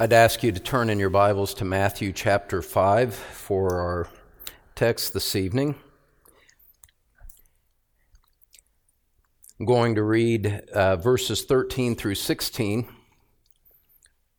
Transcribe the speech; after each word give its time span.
I'd 0.00 0.12
ask 0.12 0.44
you 0.44 0.52
to 0.52 0.60
turn 0.60 0.90
in 0.90 1.00
your 1.00 1.10
Bibles 1.10 1.54
to 1.54 1.64
Matthew 1.64 2.12
chapter 2.12 2.62
5 2.62 3.12
for 3.12 3.80
our 3.80 4.08
text 4.76 5.12
this 5.12 5.34
evening. 5.34 5.74
I'm 9.58 9.66
going 9.66 9.96
to 9.96 10.04
read 10.04 10.46
uh, 10.72 10.94
verses 10.98 11.42
13 11.42 11.96
through 11.96 12.14
16, 12.14 12.86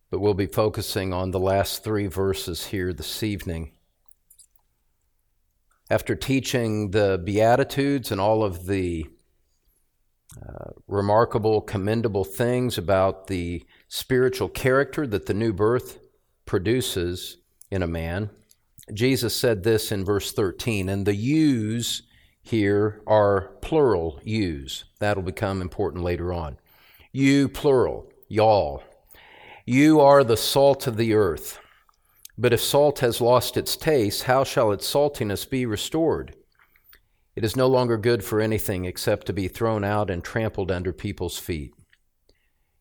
but 0.10 0.20
we'll 0.20 0.34
be 0.34 0.48
focusing 0.48 1.12
on 1.12 1.32
the 1.32 1.42
last 1.42 1.84
three 1.84 2.08
verses 2.08 2.68
here 2.68 2.94
this 2.94 3.22
evening. 3.22 3.74
After 5.90 6.16
teaching 6.16 6.92
the 6.92 7.22
Beatitudes 7.22 8.14
and 8.14 8.22
all 8.22 8.46
of 8.46 8.66
the 8.66 9.08
uh, 10.42 10.70
remarkable, 10.88 11.60
commendable 11.60 12.24
things 12.24 12.78
about 12.78 13.28
the 13.28 13.66
spiritual 13.90 14.48
character 14.48 15.06
that 15.08 15.26
the 15.26 15.34
new 15.34 15.52
birth 15.52 16.00
produces 16.46 17.38
in 17.70 17.84
a 17.84 17.88
man. 17.88 18.30
Jesus 18.94 19.36
said 19.36 19.64
this 19.64 19.92
in 19.92 20.06
verse 20.06 20.32
13, 20.32 20.88
and 20.88 21.06
the 21.06 21.16
yous 21.16 22.04
here 22.42 23.02
are 23.06 23.52
plural 23.62 24.20
yous. 24.24 24.86
That'll 25.00 25.24
become 25.24 25.62
important 25.62 26.04
later 26.04 26.32
on. 26.34 26.58
You, 27.12 27.50
plural, 27.50 28.12
y'all. 28.28 28.84
You 29.66 30.00
are 30.00 30.24
the 30.24 30.38
salt 30.38 30.88
of 30.88 30.98
the 30.98 31.14
earth. 31.14 31.60
But 32.38 32.54
if 32.54 32.62
salt 32.62 33.00
has 33.00 33.20
lost 33.20 33.58
its 33.58 33.76
taste, 33.76 34.24
how 34.24 34.44
shall 34.44 34.72
its 34.72 34.92
saltiness 34.92 35.48
be 35.48 35.66
restored? 35.66 36.36
It 37.36 37.44
is 37.44 37.56
no 37.56 37.68
longer 37.68 37.98
good 37.98 38.24
for 38.24 38.42
anything 38.42 38.86
except 38.86 39.28
to 39.28 39.34
be 39.34 39.48
thrown 39.48 39.84
out 39.84 40.10
and 40.10 40.24
trampled 40.24 40.72
under 40.72 40.94
people's 40.94 41.38
feet. 41.38 41.74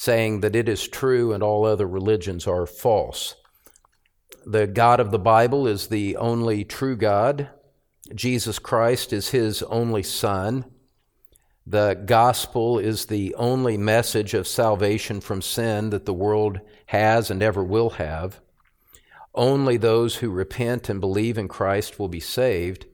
saying 0.00 0.40
that 0.40 0.56
it 0.56 0.66
is 0.66 0.88
true 0.88 1.30
and 1.34 1.42
all 1.42 1.66
other 1.66 1.86
religions 1.86 2.46
are 2.46 2.64
false. 2.64 3.34
The 4.46 4.66
God 4.66 4.98
of 4.98 5.10
the 5.10 5.18
Bible 5.18 5.66
is 5.66 5.88
the 5.88 6.16
only 6.16 6.64
true 6.64 6.96
God. 6.96 7.50
Jesus 8.14 8.58
Christ 8.58 9.12
is 9.12 9.28
his 9.28 9.62
only 9.64 10.02
Son. 10.02 10.64
The 11.66 12.00
gospel 12.06 12.78
is 12.78 13.04
the 13.04 13.34
only 13.34 13.76
message 13.76 14.32
of 14.32 14.48
salvation 14.48 15.20
from 15.20 15.42
sin 15.42 15.90
that 15.90 16.06
the 16.06 16.14
world 16.14 16.60
has 16.86 17.30
and 17.30 17.42
ever 17.42 17.62
will 17.62 17.90
have. 17.90 18.40
Only 19.34 19.76
those 19.76 20.16
who 20.16 20.30
repent 20.30 20.88
and 20.88 20.98
believe 20.98 21.36
in 21.36 21.46
Christ 21.46 21.98
will 21.98 22.08
be 22.08 22.20
saved. 22.20 22.86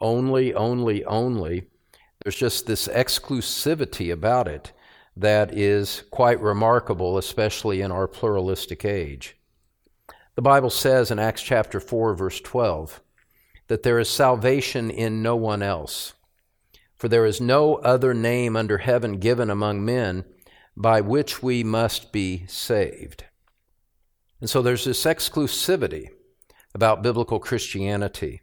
Only, 0.00 0.54
only, 0.54 1.04
only. 1.06 1.66
There's 2.22 2.36
just 2.36 2.68
this 2.68 2.86
exclusivity 2.86 4.12
about 4.12 4.46
it 4.46 4.70
that 5.16 5.56
is 5.56 6.02
quite 6.10 6.40
remarkable, 6.40 7.16
especially 7.16 7.80
in 7.80 7.90
our 7.90 8.06
pluralistic 8.06 8.84
age. 8.84 9.36
The 10.34 10.42
Bible 10.42 10.70
says 10.70 11.10
in 11.10 11.18
Acts 11.18 11.42
chapter 11.42 11.80
4, 11.80 12.14
verse 12.14 12.40
12, 12.40 13.00
that 13.68 13.82
there 13.82 13.98
is 13.98 14.08
salvation 14.08 14.90
in 14.90 15.22
no 15.22 15.34
one 15.34 15.62
else. 15.62 16.12
For 16.94 17.08
there 17.08 17.26
is 17.26 17.40
no 17.40 17.76
other 17.76 18.14
name 18.14 18.56
under 18.56 18.78
heaven 18.78 19.18
given 19.18 19.50
among 19.50 19.84
men 19.84 20.24
by 20.76 21.00
which 21.00 21.42
we 21.42 21.64
must 21.64 22.12
be 22.12 22.46
saved. 22.46 23.24
And 24.40 24.50
so 24.50 24.60
there's 24.60 24.84
this 24.84 25.04
exclusivity 25.04 26.08
about 26.74 27.02
biblical 27.02 27.38
Christianity, 27.38 28.42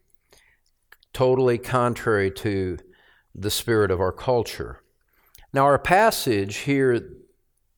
totally 1.13 1.59
contrary 1.59 2.31
to 2.31 2.79
the 3.35 3.51
spirit 3.51 3.91
of 3.91 4.01
our 4.01 4.11
culture. 4.11 4.82
Now, 5.53 5.65
our 5.65 5.77
passage 5.77 6.57
here 6.57 6.99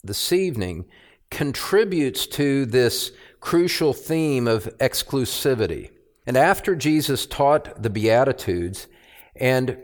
this 0.02 0.32
evening 0.32 0.86
contributes 1.30 2.26
to 2.28 2.66
this 2.66 3.12
crucial 3.42 3.92
theme 3.92 4.48
of 4.48 4.64
exclusivity. 4.78 5.90
And 6.26 6.38
after 6.38 6.74
Jesus 6.74 7.26
taught 7.26 7.84
the 7.84 7.90
Beatitudes, 7.90 8.88
and 9.36 9.78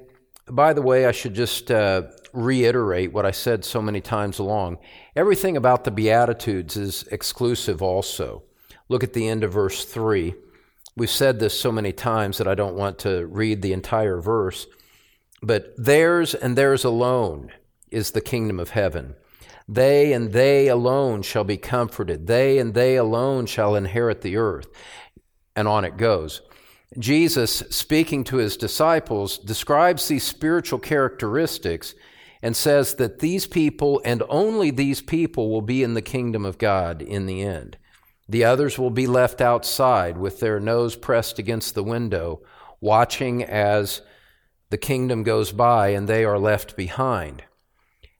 by 0.50 0.72
the 0.72 0.82
way, 0.82 1.06
I 1.06 1.12
should 1.12 1.34
just 1.34 1.70
uh, 1.70 2.04
reiterate 2.32 3.12
what 3.12 3.26
I 3.26 3.32
said 3.32 3.66
so 3.66 3.82
many 3.82 4.00
times 4.00 4.40
along. 4.40 4.78
Everything 5.14 5.58
about 5.58 5.84
the 5.84 5.92
Beatitudes 5.92 6.78
is 6.78 7.04
exclusive 7.12 7.82
also. 7.82 8.44
Look 8.88 9.04
at 9.04 9.12
the 9.12 9.28
end 9.28 9.44
of 9.44 9.52
verse 9.52 9.84
3. 9.84 10.34
We've 10.96 11.10
said 11.10 11.40
this 11.40 11.60
so 11.60 11.74
many 11.74 11.92
times 11.92 12.38
that 12.38 12.48
I 12.48 12.56
don't 12.56 12.76
want 12.76 13.00
to 13.00 13.26
read 13.26 13.62
the 13.62 13.74
entire 13.74 14.22
verse. 14.22 14.66
But 15.44 15.74
theirs 15.78 16.34
and 16.34 16.58
theirs 16.58 16.86
alone 16.86 17.52
is 17.92 18.12
the 18.12 18.22
kingdom 18.22 18.60
of 18.60 18.72
heaven. 18.72 19.16
They 19.68 20.14
and 20.14 20.34
they 20.34 20.68
alone 20.68 21.22
shall 21.22 21.44
be 21.44 21.58
comforted. 21.58 22.28
They 22.28 22.58
and 22.58 22.74
they 22.74 22.96
alone 22.96 23.46
shall 23.46 23.76
inherit 23.76 24.22
the 24.22 24.38
earth. 24.38 24.68
And 25.56 25.68
on 25.68 25.86
it 25.86 25.98
goes. 25.98 26.42
Jesus, 27.00 27.60
speaking 27.70 28.24
to 28.26 28.38
his 28.38 28.58
disciples, 28.58 29.38
describes 29.38 30.08
these 30.08 30.24
spiritual 30.24 30.80
characteristics 30.80 31.96
and 32.42 32.56
says 32.56 32.96
that 32.96 33.20
these 33.20 33.48
people 33.48 34.02
and 34.04 34.24
only 34.28 34.72
these 34.72 35.02
people 35.02 35.50
will 35.50 35.62
be 35.62 35.84
in 35.84 35.94
the 35.94 36.02
kingdom 36.02 36.46
of 36.46 36.58
God 36.58 37.02
in 37.02 37.26
the 37.26 37.42
end. 37.42 37.78
The 38.28 38.44
others 38.44 38.78
will 38.78 38.90
be 38.90 39.08
left 39.08 39.42
outside 39.42 40.18
with 40.18 40.40
their 40.40 40.60
nose 40.60 40.96
pressed 40.96 41.40
against 41.40 41.76
the 41.76 41.84
window, 41.84 42.42
watching 42.80 43.44
as 43.44 44.02
the 44.70 44.78
kingdom 44.78 45.24
goes 45.24 45.52
by 45.52 45.90
and 45.90 46.08
they 46.08 46.26
are 46.26 46.40
left 46.40 46.76
behind. 46.76 47.44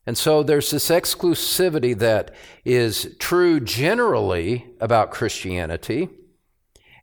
And 0.06 0.18
so 0.18 0.42
there's 0.42 0.72
this 0.72 0.90
exclusivity 0.90 1.98
that 2.00 2.34
is 2.66 3.16
true 3.20 3.60
generally 3.60 4.68
about 4.80 5.12
Christianity. 5.12 6.10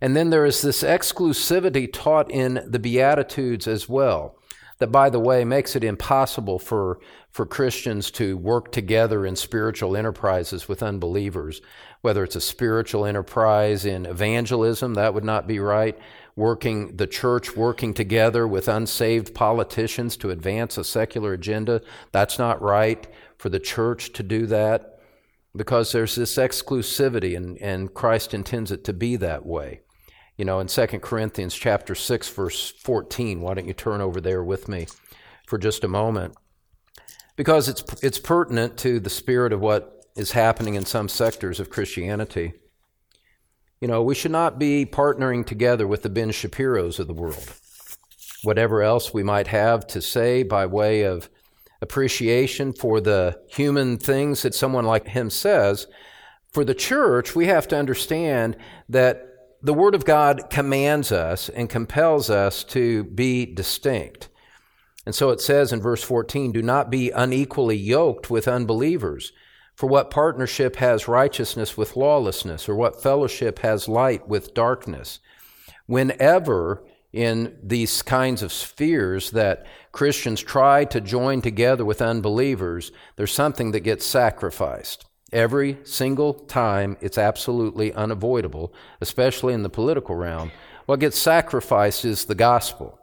And 0.01 0.17
then 0.17 0.31
there 0.31 0.45
is 0.45 0.63
this 0.63 0.83
exclusivity 0.83 1.93
taught 1.93 2.31
in 2.31 2.65
the 2.67 2.79
Beatitudes 2.79 3.67
as 3.67 3.89
well, 3.89 4.37
that, 4.79 4.93
by 4.93 5.11
the 5.11 5.21
way, 5.21 5.45
makes 5.45 5.75
it 5.75 5.83
impossible 5.83 6.59
for, 6.59 7.01
for 7.31 7.47
Christians 7.47 8.11
to 8.13 8.37
work 8.37 8.71
together 8.73 9.27
in 9.27 9.37
spiritual 9.37 9.97
enterprises 9.97 10.69
with 10.69 10.83
unbelievers. 10.83 11.61
Whether 12.01 12.23
it's 12.23 12.37
a 12.37 12.41
spiritual 12.41 13.05
enterprise 13.05 13.85
in 13.85 14.07
evangelism, 14.07 14.95
that 14.95 15.15
would 15.15 15.25
not 15.25 15.49
be 15.49 15.59
right 15.59 15.99
working, 16.39 16.97
the 16.97 17.07
church 17.07 17.57
working 17.57 17.93
together 17.93 18.47
with 18.47 18.69
unsaved 18.69 19.35
politicians 19.35 20.17
to 20.17 20.31
advance 20.31 20.79
a 20.79 20.85
secular 20.85 21.33
agenda. 21.33 21.83
That's 22.13 22.39
not 22.39 22.63
right 22.63 23.07
for 23.37 23.49
the 23.49 23.59
church 23.59 24.13
to 24.13 24.23
do 24.23 24.47
that 24.47 25.01
because 25.57 25.91
there's 25.91 26.15
this 26.15 26.37
exclusivity 26.37 27.37
and, 27.37 27.59
and 27.59 27.93
Christ 27.93 28.35
intends 28.35 28.71
it 28.71 28.85
to 28.85 28.93
be 28.93 29.17
that 29.17 29.45
way. 29.45 29.81
You 30.37 30.45
know, 30.45 30.61
in 30.61 30.69
2 30.69 30.87
Corinthians 31.01 31.57
chapter 31.57 31.97
6 31.97 32.29
verse 32.29 32.71
14, 32.71 33.41
why 33.41 33.55
don't 33.55 33.67
you 33.67 33.75
turn 33.75 34.01
over 34.01 34.21
there 34.21 34.45
with 34.45 34.69
me 34.69 34.87
for 35.49 35.59
just 35.59 35.83
a 35.83 35.89
moment? 35.89 36.37
Because 37.35 37.69
it's 37.69 37.83
it's 38.03 38.21
pertinent 38.21 38.77
to 38.79 39.01
the 39.01 39.11
spirit 39.11 39.53
of 39.53 39.61
what 39.61 40.05
is 40.17 40.33
happening 40.33 40.75
in 40.75 40.85
some 40.85 41.09
sectors 41.09 41.59
of 41.59 41.71
Christianity. 41.71 42.55
You 43.81 43.89
know, 43.89 44.03
we 44.03 44.15
should 44.15 44.33
not 44.33 44.59
be 44.59 44.85
partnering 44.85 45.47
together 45.47 45.87
with 45.87 46.03
the 46.03 46.11
Ben 46.11 46.31
Shapiro's 46.31 46.99
of 46.99 47.07
the 47.07 47.13
world. 47.13 47.53
Whatever 48.43 48.83
else 48.83 49.15
we 49.15 49.23
might 49.23 49.49
have 49.49 49.87
to 49.89 50.03
say 50.03 50.43
by 50.43 50.67
way 50.67 51.03
of 51.03 51.29
appreciation 51.81 52.73
for 52.73 53.01
the 53.01 53.41
human 53.49 53.97
things 53.97 54.43
that 54.43 54.55
someone 54.55 54.85
like 54.85 55.09
him 55.09 55.31
says, 55.31 55.87
for 56.53 56.65
the 56.65 56.75
church, 56.75 57.37
we 57.37 57.47
have 57.47 57.69
to 57.69 57.77
understand 57.77 58.57
that 58.89 59.25
the 59.63 59.75
Word 59.75 59.95
of 59.95 60.05
God 60.05 60.51
commands 60.51 61.13
us 61.13 61.49
and 61.49 61.69
compels 61.69 62.31
us 62.31 62.65
to 62.65 63.05
be 63.05 63.47
distinct. 63.47 64.29
And 65.05 65.15
so 65.15 65.31
it 65.31 65.41
says 65.41 65.73
in 65.73 65.81
verse 65.81 66.03
14, 66.03 66.53
do 66.53 66.63
not 66.63 66.91
be 66.91 67.11
unequally 67.11 67.77
yoked 67.77 68.31
with 68.31 68.49
unbelievers. 68.49 69.33
For 69.79 69.87
what 69.87 70.11
partnership 70.11 70.75
has 70.77 71.07
righteousness 71.07 71.77
with 71.77 71.95
lawlessness, 71.95 72.69
or 72.69 72.75
what 72.75 73.01
fellowship 73.01 73.61
has 73.61 73.87
light 73.87 74.27
with 74.27 74.53
darkness? 74.53 75.21
Whenever 75.87 76.83
in 77.13 77.57
these 77.63 78.03
kinds 78.03 78.43
of 78.43 78.53
spheres 78.53 79.31
that 79.31 79.65
Christians 79.93 80.43
try 80.43 80.85
to 80.87 81.01
join 81.01 81.43
together 81.43 81.85
with 81.85 82.03
unbelievers, 82.03 82.91
there's 83.15 83.31
something 83.31 83.71
that 83.71 83.85
gets 83.85 84.05
sacrificed. 84.05 85.07
Every 85.33 85.79
single 85.85 86.35
time, 86.35 86.97
it's 87.01 87.17
absolutely 87.17 87.93
unavoidable, 87.93 88.75
especially 89.01 89.55
in 89.55 89.63
the 89.63 89.69
political 89.69 90.17
realm. 90.17 90.51
What 90.87 90.99
gets 90.99 91.17
sacrificed 91.17 92.05
is 92.05 92.25
the 92.25 92.35
gospel, 92.35 92.99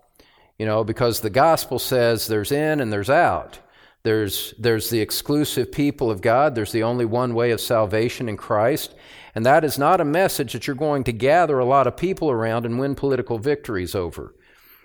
you 0.60 0.66
know, 0.66 0.84
because 0.84 1.22
the 1.22 1.30
gospel 1.30 1.80
says 1.80 2.28
there's 2.28 2.52
in 2.52 2.82
and 2.82 2.92
there's 2.92 3.10
out. 3.10 3.60
There's, 4.06 4.54
there's 4.60 4.92
the 4.92 5.02
exclusive 5.02 5.72
people 5.72 6.12
of 6.12 6.22
God. 6.22 6.54
There's 6.54 6.72
the 6.72 6.84
only 6.84 7.06
one 7.06 7.34
way 7.34 7.50
of 7.50 7.60
salvation 7.60 8.30
in 8.30 8.38
Christ. 8.38 8.94
And 9.34 9.44
that 9.48 9.66
is 9.66 9.80
not 9.80 10.00
a 10.00 10.06
message 10.06 10.54
that 10.54 10.68
you're 10.68 10.76
going 10.76 11.04
to 11.06 11.12
gather 11.12 11.58
a 11.58 11.66
lot 11.66 11.88
of 11.88 11.98
people 11.98 12.30
around 12.30 12.68
and 12.68 12.78
win 12.78 12.94
political 12.94 13.40
victories 13.40 13.96
over. 13.96 14.36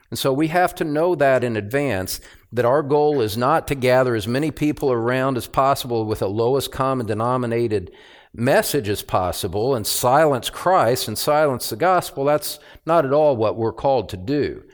And 0.08 0.18
so 0.18 0.32
we 0.32 0.46
have 0.46 0.74
to 0.76 0.84
know 0.84 1.14
that 1.16 1.44
in 1.44 1.54
advance 1.58 2.22
that 2.50 2.64
our 2.64 2.82
goal 2.82 3.20
is 3.20 3.36
not 3.36 3.68
to 3.68 3.74
gather 3.74 4.14
as 4.14 4.26
many 4.26 4.50
people 4.50 4.90
around 4.90 5.36
as 5.36 5.46
possible 5.46 6.06
with 6.06 6.22
a 6.22 6.26
lowest 6.26 6.72
common 6.72 7.04
denominated 7.04 7.92
message 8.32 8.88
as 8.88 9.02
possible 9.02 9.74
and 9.74 9.86
silence 9.86 10.48
Christ 10.48 11.08
and 11.08 11.18
silence 11.18 11.68
the 11.68 11.76
gospel. 11.76 12.24
That's 12.24 12.58
not 12.86 13.04
at 13.04 13.12
all 13.12 13.36
what 13.36 13.58
we're 13.58 13.70
called 13.70 14.08
to 14.08 14.16
do. 14.16 14.64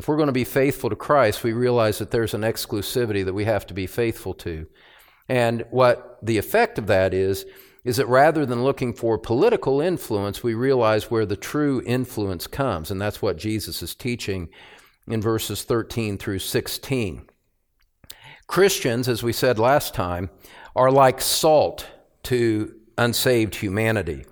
If 0.00 0.08
we're 0.08 0.16
going 0.16 0.28
to 0.28 0.32
be 0.32 0.44
faithful 0.44 0.88
to 0.88 0.96
Christ, 0.96 1.44
we 1.44 1.52
realize 1.52 1.98
that 1.98 2.10
there's 2.10 2.32
an 2.32 2.40
exclusivity 2.40 3.22
that 3.22 3.34
we 3.34 3.44
have 3.44 3.66
to 3.66 3.74
be 3.74 3.86
faithful 3.86 4.32
to. 4.32 4.66
And 5.28 5.66
what 5.68 6.16
the 6.22 6.38
effect 6.38 6.78
of 6.78 6.86
that 6.86 7.12
is, 7.12 7.44
is 7.84 7.98
that 7.98 8.08
rather 8.08 8.46
than 8.46 8.64
looking 8.64 8.94
for 8.94 9.18
political 9.18 9.82
influence, 9.82 10.42
we 10.42 10.54
realize 10.54 11.10
where 11.10 11.26
the 11.26 11.36
true 11.36 11.82
influence 11.84 12.46
comes. 12.46 12.90
And 12.90 12.98
that's 12.98 13.20
what 13.20 13.36
Jesus 13.36 13.82
is 13.82 13.94
teaching 13.94 14.48
in 15.06 15.20
verses 15.20 15.64
13 15.64 16.16
through 16.16 16.38
16. 16.38 17.26
Christians, 18.46 19.06
as 19.06 19.22
we 19.22 19.34
said 19.34 19.58
last 19.58 19.92
time, 19.92 20.30
are 20.74 20.90
like 20.90 21.20
salt 21.20 21.86
to 22.22 22.74
unsaved 22.96 23.56
humanity. 23.56 24.24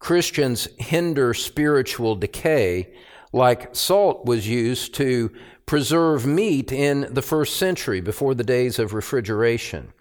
Christians 0.00 0.68
hinder 0.78 1.32
spiritual 1.32 2.14
decay 2.14 2.92
like 3.34 3.74
salt 3.74 4.24
was 4.24 4.46
used 4.46 4.94
to 4.94 5.28
preserve 5.66 6.24
meat 6.24 6.70
in 6.70 7.08
the 7.10 7.22
first 7.22 7.56
century 7.56 8.00
before 8.00 8.32
the 8.32 8.44
days 8.44 8.78
of 8.78 8.94
refrigeration. 8.94 9.92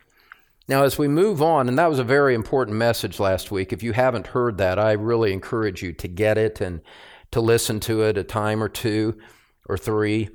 Now, 0.68 0.84
as 0.84 1.00
we 1.00 1.08
move 1.08 1.42
on, 1.42 1.68
and 1.68 1.78
that 1.80 1.90
was 1.90 1.98
a 1.98 2.04
very 2.04 2.36
important 2.36 2.78
message 2.78 3.20
last 3.20 3.52
week. 3.52 3.74
If 3.74 3.82
you 3.82 3.94
haven't 3.94 4.28
heard 4.28 4.60
that, 4.60 4.78
I 4.78 4.92
really 4.92 5.34
encourage 5.34 5.82
you 5.82 5.94
to 5.94 6.08
get 6.08 6.38
it 6.38 6.62
and 6.62 6.82
to 7.32 7.42
listen 7.42 7.80
to 7.82 8.04
it 8.04 8.20
a 8.20 8.24
time 8.24 8.62
or 8.62 8.70
two 8.70 9.18
or 9.66 9.78
three 9.80 10.30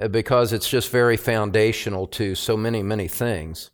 uh, 0.00 0.06
because 0.06 0.52
it's 0.52 0.68
just 0.68 0.90
very 0.90 1.16
foundational 1.16 2.06
to 2.06 2.36
so 2.36 2.56
many, 2.56 2.84
many 2.84 3.08
things. 3.08 3.72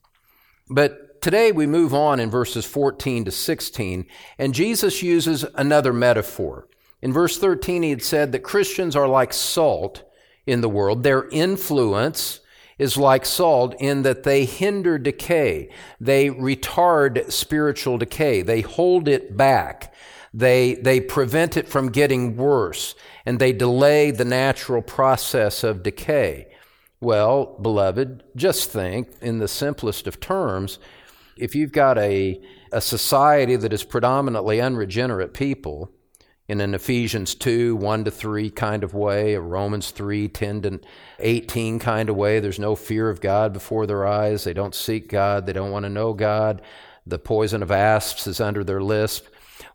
But 0.70 1.20
today 1.20 1.52
we 1.52 1.66
move 1.66 1.92
on 1.92 2.18
in 2.18 2.30
verses 2.30 2.64
14 2.64 3.26
to 3.26 3.30
16, 3.30 4.06
and 4.38 4.54
Jesus 4.54 5.02
uses 5.02 5.44
another 5.54 5.92
metaphor. 5.92 6.66
In 7.02 7.12
verse 7.12 7.38
13, 7.38 7.82
he 7.82 7.91
had 7.91 8.02
said 8.02 8.32
that 8.32 8.41
Christians 8.41 8.94
are 8.94 9.08
like 9.08 9.32
salt 9.32 10.05
in 10.47 10.61
the 10.61 10.69
world. 10.69 11.02
Their 11.02 11.29
influence 11.29 12.41
is 12.79 12.97
like 12.97 13.26
salt 13.26 13.75
in 13.79 14.02
that 14.02 14.23
they 14.23 14.44
hinder 14.44 14.99
decay. 14.99 15.69
They 16.00 16.31
retard 16.31 17.31
spiritual 17.31 17.99
decay. 17.99 18.43
They 18.43 18.62
hold 18.62 19.06
it 19.08 19.37
back. 19.37 19.94
They, 20.32 20.75
they 20.75 21.00
prevent 21.00 21.56
it 21.56 21.69
from 21.69 21.91
getting 21.91 22.37
worse 22.37 22.94
and 23.26 23.38
they 23.38 23.52
delay 23.52 24.11
the 24.11 24.25
natural 24.25 24.81
process 24.81 25.64
of 25.64 25.82
decay. 25.82 26.55
Well, 27.00 27.58
beloved, 27.61 28.23
just 28.37 28.70
think 28.70 29.08
in 29.20 29.38
the 29.38 29.49
simplest 29.49 30.06
of 30.06 30.20
terms 30.20 30.79
if 31.37 31.55
you've 31.55 31.73
got 31.73 31.99
a, 31.99 32.41
a 32.70 32.81
society 32.81 33.56
that 33.56 33.73
is 33.73 33.82
predominantly 33.82 34.61
unregenerate 34.61 35.32
people, 35.32 35.91
in 36.50 36.61
an 36.61 36.75
Ephesians 36.75 37.37
2, 37.37 37.76
1 37.76 38.05
to 38.06 38.11
3 38.11 38.50
kind 38.50 38.82
of 38.82 38.93
way, 38.93 39.35
a 39.35 39.41
Romans 39.41 39.93
3, 39.93 40.26
10 40.26 40.62
to 40.62 40.81
18 41.20 41.79
kind 41.79 42.08
of 42.08 42.17
way. 42.17 42.41
There's 42.41 42.58
no 42.58 42.75
fear 42.75 43.08
of 43.08 43.20
God 43.20 43.52
before 43.52 43.87
their 43.87 44.05
eyes. 44.05 44.43
They 44.43 44.52
don't 44.52 44.75
seek 44.75 45.08
God. 45.08 45.47
They 45.47 45.52
don't 45.52 45.70
want 45.70 45.85
to 45.85 45.88
know 45.88 46.12
God. 46.12 46.61
The 47.06 47.20
poison 47.20 47.62
of 47.62 47.70
asps 47.70 48.26
is 48.26 48.41
under 48.41 48.64
their 48.64 48.82
lisp. 48.82 49.26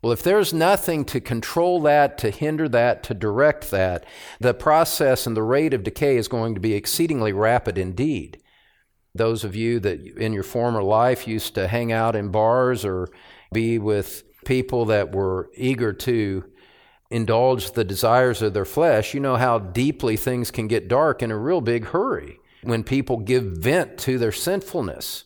Well, 0.01 0.11
if 0.11 0.21
there's 0.21 0.53
nothing 0.53 1.05
to 1.05 1.21
control 1.21 1.79
that, 1.83 2.17
to 2.17 2.29
hinder 2.29 2.67
that, 2.67 3.03
to 3.03 3.13
direct 3.13 3.71
that, 3.71 4.05
the 4.41 4.53
process 4.53 5.25
and 5.25 5.37
the 5.37 5.43
rate 5.43 5.73
of 5.73 5.81
decay 5.81 6.17
is 6.17 6.27
going 6.27 6.55
to 6.55 6.59
be 6.59 6.73
exceedingly 6.73 7.31
rapid 7.31 7.77
indeed. 7.77 8.43
Those 9.13 9.45
of 9.45 9.55
you 9.55 9.79
that 9.79 10.05
in 10.17 10.33
your 10.33 10.43
former 10.43 10.83
life 10.83 11.25
used 11.25 11.55
to 11.55 11.69
hang 11.69 11.93
out 11.93 12.17
in 12.17 12.31
bars 12.31 12.83
or 12.83 13.07
be 13.53 13.79
with 13.79 14.23
people 14.43 14.83
that 14.85 15.15
were 15.15 15.49
eager 15.55 15.93
to 15.93 16.43
indulge 17.09 17.71
the 17.71 17.83
desires 17.83 18.41
of 18.41 18.53
their 18.53 18.65
flesh, 18.65 19.13
you 19.13 19.19
know 19.19 19.35
how 19.35 19.59
deeply 19.59 20.17
things 20.17 20.51
can 20.51 20.67
get 20.67 20.87
dark 20.87 21.21
in 21.21 21.31
a 21.31 21.37
real 21.37 21.61
big 21.61 21.85
hurry 21.85 22.39
when 22.63 22.83
people 22.83 23.17
give 23.17 23.43
vent 23.43 23.97
to 23.99 24.17
their 24.17 24.31
sinfulness. 24.31 25.25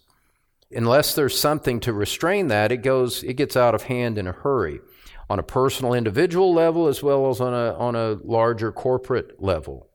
Unless 0.71 1.15
there's 1.15 1.39
something 1.39 1.79
to 1.79 1.93
restrain 1.93 2.47
that, 2.47 2.71
it 2.71 2.77
goes 2.77 3.23
it 3.23 3.33
gets 3.33 3.57
out 3.57 3.73
of 3.73 3.83
hand 3.83 4.17
in 4.17 4.27
a 4.27 4.31
hurry 4.31 4.81
on 5.29 5.39
a 5.39 5.43
personal 5.43 5.93
individual 5.93 6.53
level 6.53 6.87
as 6.87 7.01
well 7.01 7.29
as 7.29 7.39
on 7.39 7.53
a 7.53 7.73
on 7.75 7.95
a 7.95 8.19
larger 8.23 8.71
corporate 8.71 9.41
level. 9.41 9.87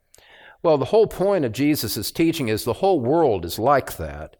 Well, 0.62 0.78
the 0.78 0.86
whole 0.86 1.06
point 1.06 1.44
of 1.44 1.52
Jesus' 1.52 2.10
teaching 2.10 2.48
is 2.48 2.64
the 2.64 2.72
whole 2.72 2.98
world 2.98 3.44
is 3.44 3.58
like 3.58 3.98
that. 3.98 4.36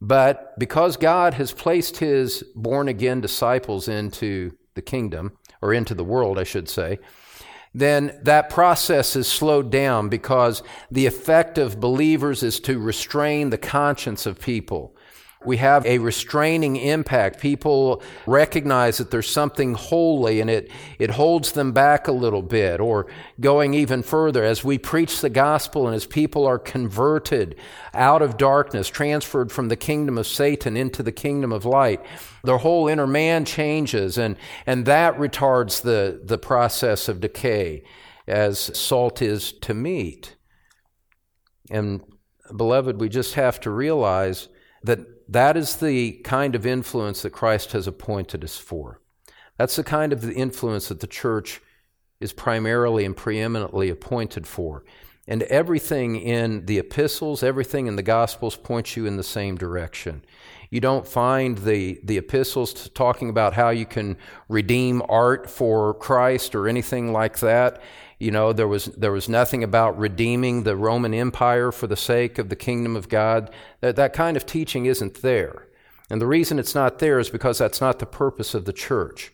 But 0.00 0.58
because 0.58 0.96
God 0.96 1.34
has 1.34 1.52
placed 1.52 1.98
his 1.98 2.42
born 2.56 2.88
again 2.88 3.20
disciples 3.20 3.86
into 3.86 4.52
the 4.74 4.80
kingdom, 4.80 5.36
or 5.62 5.72
into 5.72 5.94
the 5.94 6.04
world, 6.04 6.38
I 6.38 6.44
should 6.44 6.68
say, 6.68 6.98
then 7.72 8.18
that 8.22 8.50
process 8.50 9.14
is 9.14 9.28
slowed 9.28 9.70
down 9.70 10.08
because 10.08 10.62
the 10.90 11.06
effect 11.06 11.56
of 11.56 11.80
believers 11.80 12.42
is 12.42 12.58
to 12.60 12.78
restrain 12.78 13.50
the 13.50 13.58
conscience 13.58 14.26
of 14.26 14.40
people 14.40 14.96
we 15.44 15.56
have 15.56 15.86
a 15.86 15.98
restraining 15.98 16.76
impact. 16.76 17.40
People 17.40 18.02
recognize 18.26 18.98
that 18.98 19.10
there's 19.10 19.28
something 19.28 19.72
holy 19.72 20.40
and 20.40 20.50
it, 20.50 20.70
it 20.98 21.10
holds 21.10 21.52
them 21.52 21.72
back 21.72 22.08
a 22.08 22.12
little 22.12 22.42
bit. 22.42 22.78
Or 22.78 23.06
going 23.40 23.72
even 23.72 24.02
further, 24.02 24.44
as 24.44 24.62
we 24.62 24.76
preach 24.76 25.22
the 25.22 25.30
gospel 25.30 25.86
and 25.86 25.96
as 25.96 26.04
people 26.04 26.46
are 26.46 26.58
converted 26.58 27.56
out 27.94 28.20
of 28.20 28.36
darkness, 28.36 28.88
transferred 28.88 29.50
from 29.50 29.68
the 29.68 29.76
kingdom 29.76 30.18
of 30.18 30.26
Satan 30.26 30.76
into 30.76 31.02
the 31.02 31.12
kingdom 31.12 31.52
of 31.52 31.64
light, 31.64 32.04
their 32.44 32.58
whole 32.58 32.86
inner 32.86 33.06
man 33.06 33.46
changes 33.46 34.18
and, 34.18 34.36
and 34.66 34.84
that 34.84 35.16
retards 35.16 35.80
the, 35.80 36.20
the 36.22 36.38
process 36.38 37.08
of 37.08 37.20
decay 37.20 37.82
as 38.28 38.58
salt 38.78 39.22
is 39.22 39.52
to 39.52 39.72
meat. 39.72 40.36
And 41.70 42.02
beloved, 42.54 43.00
we 43.00 43.08
just 43.08 43.34
have 43.34 43.58
to 43.60 43.70
realize 43.70 44.48
that 44.82 45.00
that 45.30 45.56
is 45.56 45.76
the 45.76 46.12
kind 46.24 46.54
of 46.54 46.66
influence 46.66 47.22
that 47.22 47.30
Christ 47.30 47.72
has 47.72 47.86
appointed 47.86 48.44
us 48.44 48.56
for. 48.56 49.00
That's 49.56 49.76
the 49.76 49.84
kind 49.84 50.12
of 50.12 50.28
influence 50.28 50.88
that 50.88 51.00
the 51.00 51.06
church 51.06 51.60
is 52.20 52.32
primarily 52.32 53.04
and 53.04 53.16
preeminently 53.16 53.90
appointed 53.90 54.46
for. 54.46 54.84
And 55.28 55.44
everything 55.44 56.16
in 56.16 56.66
the 56.66 56.78
epistles, 56.78 57.42
everything 57.44 57.86
in 57.86 57.94
the 57.94 58.02
gospels 58.02 58.56
points 58.56 58.96
you 58.96 59.06
in 59.06 59.16
the 59.16 59.22
same 59.22 59.56
direction. 59.56 60.24
You 60.70 60.80
don't 60.80 61.06
find 61.06 61.58
the, 61.58 62.00
the 62.02 62.18
epistles 62.18 62.88
talking 62.90 63.28
about 63.28 63.54
how 63.54 63.70
you 63.70 63.86
can 63.86 64.16
redeem 64.48 65.02
art 65.08 65.48
for 65.48 65.94
Christ 65.94 66.54
or 66.54 66.66
anything 66.66 67.12
like 67.12 67.38
that. 67.40 67.80
You 68.20 68.30
know, 68.30 68.52
there 68.52 68.68
was, 68.68 68.84
there 68.84 69.12
was 69.12 69.30
nothing 69.30 69.64
about 69.64 69.98
redeeming 69.98 70.62
the 70.62 70.76
Roman 70.76 71.14
Empire 71.14 71.72
for 71.72 71.86
the 71.86 71.96
sake 71.96 72.38
of 72.38 72.50
the 72.50 72.54
kingdom 72.54 72.94
of 72.94 73.08
God. 73.08 73.50
That, 73.80 73.96
that 73.96 74.12
kind 74.12 74.36
of 74.36 74.44
teaching 74.44 74.84
isn't 74.84 75.22
there. 75.22 75.66
And 76.10 76.20
the 76.20 76.26
reason 76.26 76.58
it's 76.58 76.74
not 76.74 76.98
there 76.98 77.18
is 77.18 77.30
because 77.30 77.56
that's 77.58 77.80
not 77.80 77.98
the 77.98 78.06
purpose 78.06 78.54
of 78.54 78.66
the 78.66 78.74
church. 78.74 79.32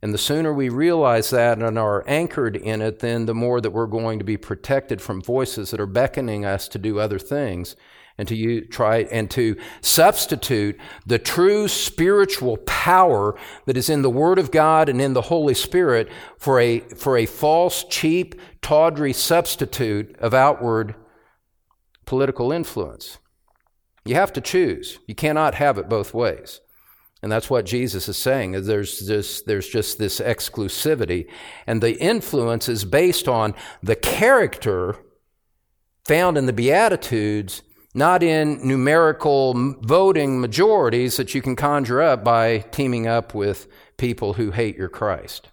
And 0.00 0.14
the 0.14 0.18
sooner 0.18 0.52
we 0.52 0.68
realize 0.68 1.30
that 1.30 1.58
and 1.58 1.76
are 1.76 2.04
anchored 2.06 2.54
in 2.54 2.80
it, 2.80 3.00
then 3.00 3.26
the 3.26 3.34
more 3.34 3.60
that 3.60 3.72
we're 3.72 3.86
going 3.86 4.20
to 4.20 4.24
be 4.24 4.36
protected 4.36 5.02
from 5.02 5.20
voices 5.20 5.72
that 5.72 5.80
are 5.80 5.86
beckoning 5.86 6.44
us 6.44 6.68
to 6.68 6.78
do 6.78 7.00
other 7.00 7.18
things 7.18 7.74
and 8.18 8.26
to 8.28 8.60
try 8.66 8.98
and 9.10 9.30
to 9.30 9.56
substitute 9.80 10.78
the 11.04 11.18
true 11.18 11.68
spiritual 11.68 12.56
power 12.58 13.38
that 13.66 13.76
is 13.76 13.90
in 13.90 14.02
the 14.02 14.10
Word 14.10 14.38
of 14.38 14.50
God 14.50 14.88
and 14.88 15.00
in 15.00 15.12
the 15.12 15.22
Holy 15.22 15.54
Spirit 15.54 16.08
for 16.38 16.58
a, 16.60 16.80
for 16.80 17.16
a 17.16 17.26
false, 17.26 17.84
cheap, 17.84 18.40
tawdry 18.62 19.12
substitute 19.12 20.16
of 20.18 20.32
outward 20.32 20.94
political 22.06 22.52
influence. 22.52 23.18
You 24.04 24.14
have 24.14 24.32
to 24.34 24.40
choose. 24.40 24.98
You 25.06 25.14
cannot 25.14 25.56
have 25.56 25.78
it 25.78 25.88
both 25.88 26.14
ways. 26.14 26.60
And 27.22 27.32
that's 27.32 27.50
what 27.50 27.66
Jesus 27.66 28.08
is 28.08 28.16
saying. 28.16 28.54
Is 28.54 28.66
there's 28.66 29.00
just, 29.00 29.46
there's 29.46 29.68
just 29.68 29.98
this 29.98 30.20
exclusivity. 30.20 31.28
And 31.66 31.82
the 31.82 32.00
influence 32.00 32.68
is 32.68 32.84
based 32.84 33.26
on 33.26 33.54
the 33.82 33.96
character 33.96 34.96
found 36.04 36.38
in 36.38 36.46
the 36.46 36.52
Beatitudes 36.52 37.62
not 37.96 38.22
in 38.22 38.60
numerical 38.62 39.74
voting 39.80 40.38
majorities 40.38 41.16
that 41.16 41.34
you 41.34 41.40
can 41.40 41.56
conjure 41.56 42.02
up 42.02 42.22
by 42.22 42.58
teaming 42.58 43.06
up 43.06 43.34
with 43.34 43.66
people 43.96 44.34
who 44.34 44.50
hate 44.50 44.76
your 44.76 44.90
Christ. 44.90 45.48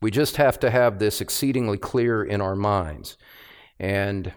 We 0.00 0.12
just 0.12 0.36
have 0.36 0.60
to 0.60 0.70
have 0.70 1.00
this 1.00 1.20
exceedingly 1.20 1.76
clear 1.76 2.22
in 2.22 2.40
our 2.40 2.54
minds. 2.54 3.16
And, 3.80 4.32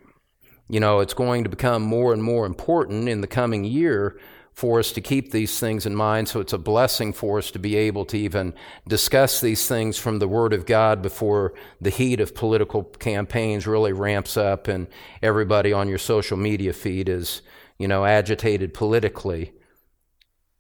you 0.70 0.80
know, 0.80 1.02
it's 1.02 1.14
going 1.14 1.44
to 1.44 1.52
become 1.52 1.84
more 1.84 2.14
and 2.14 2.24
more 2.24 2.48
important 2.48 3.08
in 3.08 3.22
the 3.22 3.28
coming 3.28 3.64
year 3.64 4.20
for 4.62 4.78
us 4.78 4.92
to 4.92 5.02
keep 5.02 5.32
these 5.32 5.60
things 5.60 5.88
in 5.88 5.96
mind. 5.96 6.30
So 6.30 6.40
it's 6.40 6.54
a 6.54 6.58
blessing 6.60 7.14
for 7.14 7.40
us 7.40 7.50
to 7.50 7.58
be 7.58 7.76
able 7.78 8.06
to 8.06 8.16
even 8.16 8.54
discuss 8.88 9.42
these 9.42 9.68
things 9.68 9.98
from 9.98 10.20
the 10.20 10.28
Word 10.28 10.54
of 10.54 10.68
God 10.68 11.02
before 11.02 11.56
the 11.82 11.90
heat 11.90 12.20
of 12.20 12.36
political 12.36 12.84
campaigns 12.84 13.66
really 13.66 13.92
ramps 13.92 14.38
up 14.38 14.68
and 14.68 14.86
everybody 15.24 15.74
on 15.74 15.90
your 15.90 15.98
social 15.98 16.38
media 16.38 16.74
feed 16.74 17.10
is, 17.10 17.42
you 17.80 17.88
know, 17.88 18.06
agitated 18.06 18.72
politically, 18.72 19.52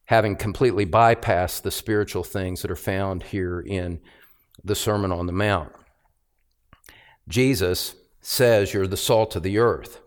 having 0.05 0.36
completely 0.36 0.88
bypassed 0.88 1.62
the 1.62 1.70
spiritual 1.70 2.24
things 2.24 2.63
that 2.63 2.72
are 2.72 2.75
found 2.75 3.22
here 3.22 3.60
in 3.60 4.00
the 4.63 4.74
Sermon 4.74 5.12
on 5.12 5.27
the 5.27 5.31
Mount. 5.31 5.72
Jesus 7.27 7.93
says 8.20 8.74
you're 8.74 8.88
the 8.88 8.98
salt 8.98 9.36
of 9.36 9.43
the 9.43 9.60
earth. 9.60 10.01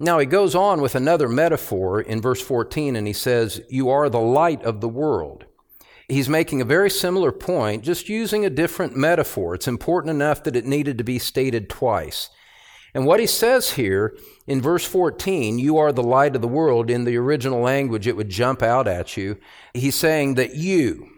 Now, 0.00 0.18
he 0.18 0.26
goes 0.26 0.54
on 0.54 0.80
with 0.80 0.96
another 0.96 1.28
metaphor 1.28 2.00
in 2.00 2.20
verse 2.20 2.40
14, 2.40 2.96
and 2.96 3.06
he 3.06 3.12
says, 3.12 3.60
You 3.70 3.90
are 3.90 4.08
the 4.08 4.18
light 4.18 4.62
of 4.64 4.80
the 4.80 4.88
world. 4.88 5.44
He's 6.08 6.28
making 6.28 6.60
a 6.60 6.66
very 6.66 6.90
similar 6.90 7.30
point, 7.30 7.84
just 7.84 8.08
using 8.08 8.44
a 8.44 8.50
different 8.50 8.96
metaphor. 8.96 9.54
It's 9.54 9.68
important 9.68 10.10
enough 10.10 10.42
that 10.44 10.56
it 10.56 10.66
needed 10.66 10.98
to 10.98 11.04
be 11.04 11.18
stated 11.18 11.70
twice. 11.70 12.28
And 12.92 13.06
what 13.06 13.20
he 13.20 13.26
says 13.26 13.72
here 13.72 14.16
in 14.46 14.60
verse 14.60 14.84
14, 14.84 15.58
you 15.58 15.78
are 15.78 15.92
the 15.92 16.02
light 16.02 16.36
of 16.36 16.42
the 16.42 16.48
world, 16.48 16.90
in 16.90 17.04
the 17.04 17.16
original 17.16 17.60
language, 17.60 18.06
it 18.06 18.16
would 18.16 18.28
jump 18.28 18.62
out 18.62 18.86
at 18.86 19.16
you. 19.16 19.38
He's 19.72 19.96
saying 19.96 20.34
that 20.34 20.54
you, 20.54 21.08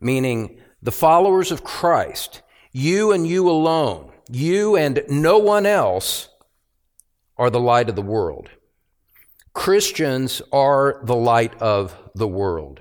meaning 0.00 0.60
the 0.82 0.92
followers 0.92 1.50
of 1.50 1.64
Christ, 1.64 2.42
you 2.72 3.10
and 3.10 3.26
you 3.26 3.48
alone, 3.48 4.12
you 4.30 4.76
and 4.76 5.02
no 5.08 5.38
one 5.38 5.64
else, 5.64 6.28
are 7.36 7.50
the 7.50 7.60
light 7.60 7.88
of 7.88 7.96
the 7.96 8.02
world. 8.02 8.50
Christians 9.52 10.42
are 10.52 11.00
the 11.04 11.16
light 11.16 11.54
of 11.60 11.96
the 12.14 12.28
world. 12.28 12.80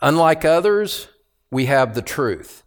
Unlike 0.00 0.44
others, 0.44 1.08
we 1.50 1.66
have 1.66 1.94
the 1.94 2.02
truth. 2.02 2.62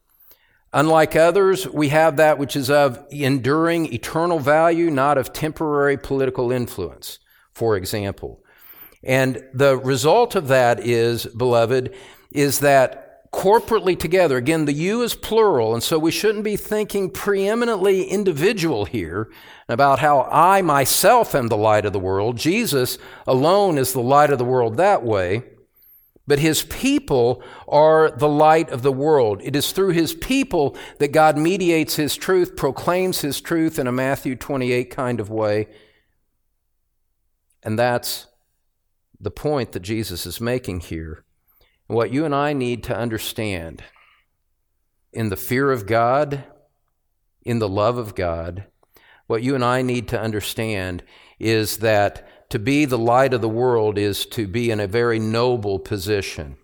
Unlike 0.74 1.16
others, 1.16 1.68
we 1.68 1.90
have 1.90 2.18
that 2.18 2.38
which 2.38 2.56
is 2.56 2.70
of 2.70 3.06
enduring 3.10 3.94
eternal 3.94 4.40
value, 4.40 4.92
not 4.92 5.18
of 5.18 5.34
temporary 5.34 5.98
political 5.98 6.52
influence, 6.52 7.20
for 7.54 7.78
example. 7.78 8.44
And 9.04 9.44
the 9.54 9.78
result 9.78 10.36
of 10.36 10.50
that 10.50 10.80
is, 10.86 11.26
beloved, 11.26 11.96
is 12.32 12.60
that 12.60 13.32
corporately 13.32 13.98
together. 13.98 14.38
Again, 14.38 14.66
the 14.66 14.74
you 14.74 15.02
is 15.02 15.16
plural, 15.16 15.74
and 15.74 15.84
so 15.84 15.98
we 15.98 16.12
shouldn't 16.12 16.44
be 16.44 16.58
thinking 16.58 17.10
preeminently 17.10 18.04
individual 18.04 18.86
here 18.86 19.30
about 19.70 20.00
how 20.00 20.28
I 20.32 20.62
myself 20.62 21.36
am 21.36 21.48
the 21.48 21.58
light 21.58 21.86
of 21.86 21.94
the 21.94 22.00
world. 22.00 22.38
Jesus 22.38 22.98
alone 23.26 23.78
is 23.78 23.94
the 23.94 24.02
light 24.02 24.30
of 24.30 24.38
the 24.38 24.46
world 24.46 24.78
that 24.78 25.04
way. 25.04 25.44
But 26.28 26.40
his 26.40 26.64
people 26.64 27.42
are 27.70 28.12
the 28.12 28.28
light 28.28 28.70
of 28.70 28.82
the 28.82 28.92
world. 28.92 29.40
It 29.44 29.56
is 29.56 29.72
through 29.72 29.92
his 29.92 30.14
people 30.14 30.78
that 31.00 31.14
God 31.14 31.38
mediates 31.38 31.96
his 31.96 32.18
truth, 32.18 32.58
proclaims 32.58 33.22
his 33.22 33.40
truth 33.40 33.80
in 33.80 33.88
a 33.88 33.94
Matthew 33.94 34.36
28 34.36 34.90
kind 34.90 35.22
of 35.22 35.30
way. 35.30 35.70
And 37.64 37.80
that's 37.80 38.28
the 39.20 39.32
point 39.32 39.72
that 39.72 39.82
Jesus 39.82 40.26
is 40.26 40.42
making 40.42 40.82
here. 40.82 41.24
What 41.88 42.12
you 42.12 42.26
and 42.26 42.36
I 42.36 42.52
need 42.52 42.84
to 42.84 42.98
understand 42.98 43.84
in 45.14 45.30
the 45.30 45.38
fear 45.38 45.72
of 45.72 45.86
God, 45.88 46.44
in 47.44 47.60
the 47.60 47.70
love 47.70 47.98
of 47.98 48.16
God, 48.16 48.66
what 49.28 49.44
you 49.44 49.56
and 49.56 49.64
I 49.64 49.82
need 49.82 50.08
to 50.10 50.20
understand 50.20 51.04
is 51.40 51.78
that 51.78 52.28
to 52.50 52.60
be 52.60 52.86
the 52.86 52.98
light 52.98 53.34
of 53.34 53.42
the 53.42 53.50
world 53.50 53.98
is 53.98 54.26
to 54.28 54.48
be 54.48 54.72
in 54.72 54.80
a 54.80 54.88
very 54.88 55.20
noble 55.20 55.80
position. 55.80 56.58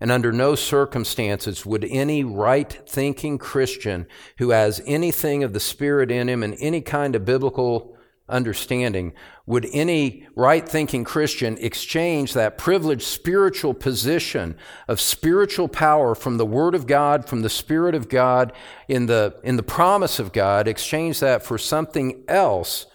And 0.00 0.10
under 0.10 0.32
no 0.32 0.54
circumstances 0.54 1.66
would 1.66 1.84
any 1.84 2.24
right 2.24 2.72
thinking 2.88 3.36
Christian 3.36 4.06
who 4.38 4.50
has 4.50 4.80
anything 4.86 5.44
of 5.44 5.52
the 5.52 5.60
Spirit 5.60 6.10
in 6.10 6.28
him 6.28 6.42
and 6.42 6.56
any 6.58 6.80
kind 6.80 7.14
of 7.14 7.26
biblical 7.26 7.94
understanding, 8.30 9.12
would 9.46 9.66
any 9.72 10.26
right 10.34 10.68
thinking 10.68 11.04
Christian 11.04 11.58
exchange 11.58 12.32
that 12.34 12.56
privileged 12.56 13.02
spiritual 13.02 13.74
position 13.74 14.56
of 14.88 15.00
spiritual 15.00 15.68
power 15.68 16.14
from 16.14 16.36
the 16.36 16.46
Word 16.46 16.74
of 16.74 16.86
God, 16.86 17.28
from 17.28 17.42
the 17.42 17.50
Spirit 17.50 17.94
of 17.94 18.08
God, 18.08 18.52
in 18.88 19.06
the, 19.06 19.38
in 19.42 19.56
the 19.56 19.62
promise 19.62 20.18
of 20.18 20.32
God, 20.32 20.68
exchange 20.68 21.20
that 21.20 21.44
for 21.44 21.58
something 21.58 22.24
else 22.28 22.86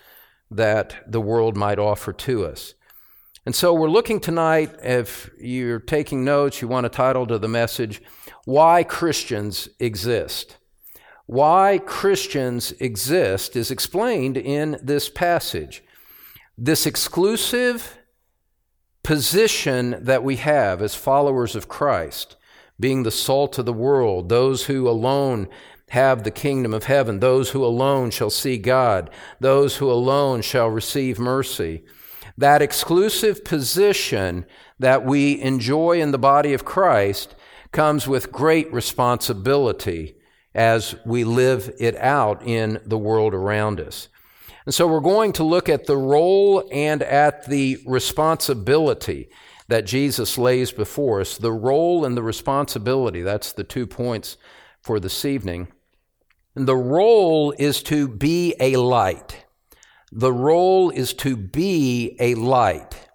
that 0.50 0.96
the 1.06 1.22
world 1.22 1.56
might 1.56 1.80
offer 1.80 2.14
to 2.14 2.46
us? 2.46 2.74
And 3.46 3.54
so 3.54 3.74
we're 3.74 3.90
looking 3.90 4.20
tonight, 4.20 4.76
if 4.82 5.30
you're 5.40 5.80
taking 5.80 6.26
notes, 6.26 6.64
you 6.64 6.68
want 6.68 6.88
a 6.88 6.90
title 6.90 7.28
to 7.28 7.38
the 7.38 7.48
message, 7.48 8.02
Why 8.46 8.84
Christians 8.84 9.70
Exist. 9.80 10.58
Why 11.26 11.80
Christians 11.84 12.72
exist 12.74 13.56
is 13.56 13.72
explained 13.72 14.38
in 14.38 14.78
this 14.82 15.10
passage. 15.10 15.84
This 16.58 16.86
exclusive 16.86 17.98
position 19.04 19.98
that 20.02 20.24
we 20.24 20.36
have 20.38 20.82
as 20.82 20.96
followers 20.96 21.56
of 21.56 21.68
Christ, 21.68 22.36
being 22.80 23.04
the 23.04 23.12
salt 23.12 23.58
of 23.58 23.66
the 23.66 23.74
world, 23.74 24.30
those 24.30 24.66
who 24.66 24.88
alone 24.88 25.48
have 25.90 26.24
the 26.24 26.32
kingdom 26.32 26.74
of 26.74 26.86
heaven, 26.86 27.20
those 27.20 27.52
who 27.52 27.64
alone 27.64 28.12
shall 28.12 28.30
see 28.30 28.58
God, 28.58 29.10
those 29.40 29.78
who 29.78 29.92
alone 29.92 30.42
shall 30.42 30.68
receive 30.70 31.20
mercy. 31.20 31.84
That 32.38 32.62
exclusive 32.62 33.46
position 33.46 34.46
that 34.80 35.06
we 35.06 35.40
enjoy 35.42 36.02
in 36.02 36.12
the 36.12 36.18
body 36.18 36.54
of 36.54 36.66
Christ 36.66 37.36
comes 37.72 38.08
with 38.08 38.32
great 38.32 38.72
responsibility 38.74 40.16
as 40.56 40.96
we 41.06 41.24
live 41.26 41.72
it 41.80 41.96
out 41.98 42.42
in 42.48 42.80
the 42.86 42.98
world 42.98 43.34
around 43.34 43.80
us. 43.80 44.08
And 44.66 44.74
so 44.74 44.88
we're 44.88 45.02
going 45.02 45.34
to 45.34 45.44
look 45.44 45.70
at 45.70 45.86
the 45.86 45.98
role 45.98 46.68
and 46.72 47.04
at 47.04 47.46
the 47.46 47.78
responsibility 47.86 49.30
that 49.68 49.86
Jesus 49.86 50.38
lays 50.38 50.72
before 50.72 51.22
us. 51.22 51.38
The 51.38 51.52
role 51.52 52.06
and 52.06 52.18
the 52.18 52.24
responsibility, 52.24 53.22
that's 53.22 53.52
the 53.52 53.64
two 53.64 53.86
points 53.86 54.38
for 54.82 55.00
this 55.00 55.26
evening. 55.26 55.68
And 56.56 56.68
the 56.68 56.76
role 56.76 57.54
is 57.60 57.84
to 57.84 58.08
be 58.08 58.56
a 58.60 58.78
light. 58.78 59.46
The 60.12 60.34
role 60.34 60.90
is 60.90 61.14
to 61.16 61.36
be 61.36 62.16
a 62.20 62.36
light. 62.36 63.10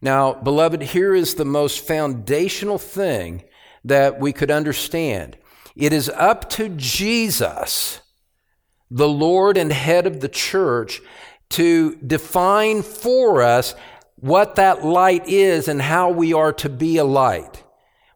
Now, 0.00 0.34
beloved, 0.34 0.82
here 0.82 1.14
is 1.14 1.36
the 1.36 1.44
most 1.44 1.86
foundational 1.86 2.78
thing 2.78 3.44
that 3.84 4.18
we 4.18 4.32
could 4.32 4.50
understand. 4.50 5.38
It 5.74 5.92
is 5.92 6.08
up 6.10 6.50
to 6.50 6.68
Jesus, 6.68 8.00
the 8.90 9.08
Lord 9.08 9.56
and 9.56 9.72
head 9.72 10.06
of 10.06 10.20
the 10.20 10.28
church, 10.28 11.00
to 11.50 11.96
define 11.96 12.82
for 12.82 13.42
us 13.42 13.74
what 14.16 14.54
that 14.56 14.84
light 14.84 15.26
is 15.26 15.68
and 15.68 15.82
how 15.82 16.10
we 16.10 16.32
are 16.32 16.52
to 16.52 16.68
be 16.68 16.96
a 16.96 17.04
light. 17.04 17.64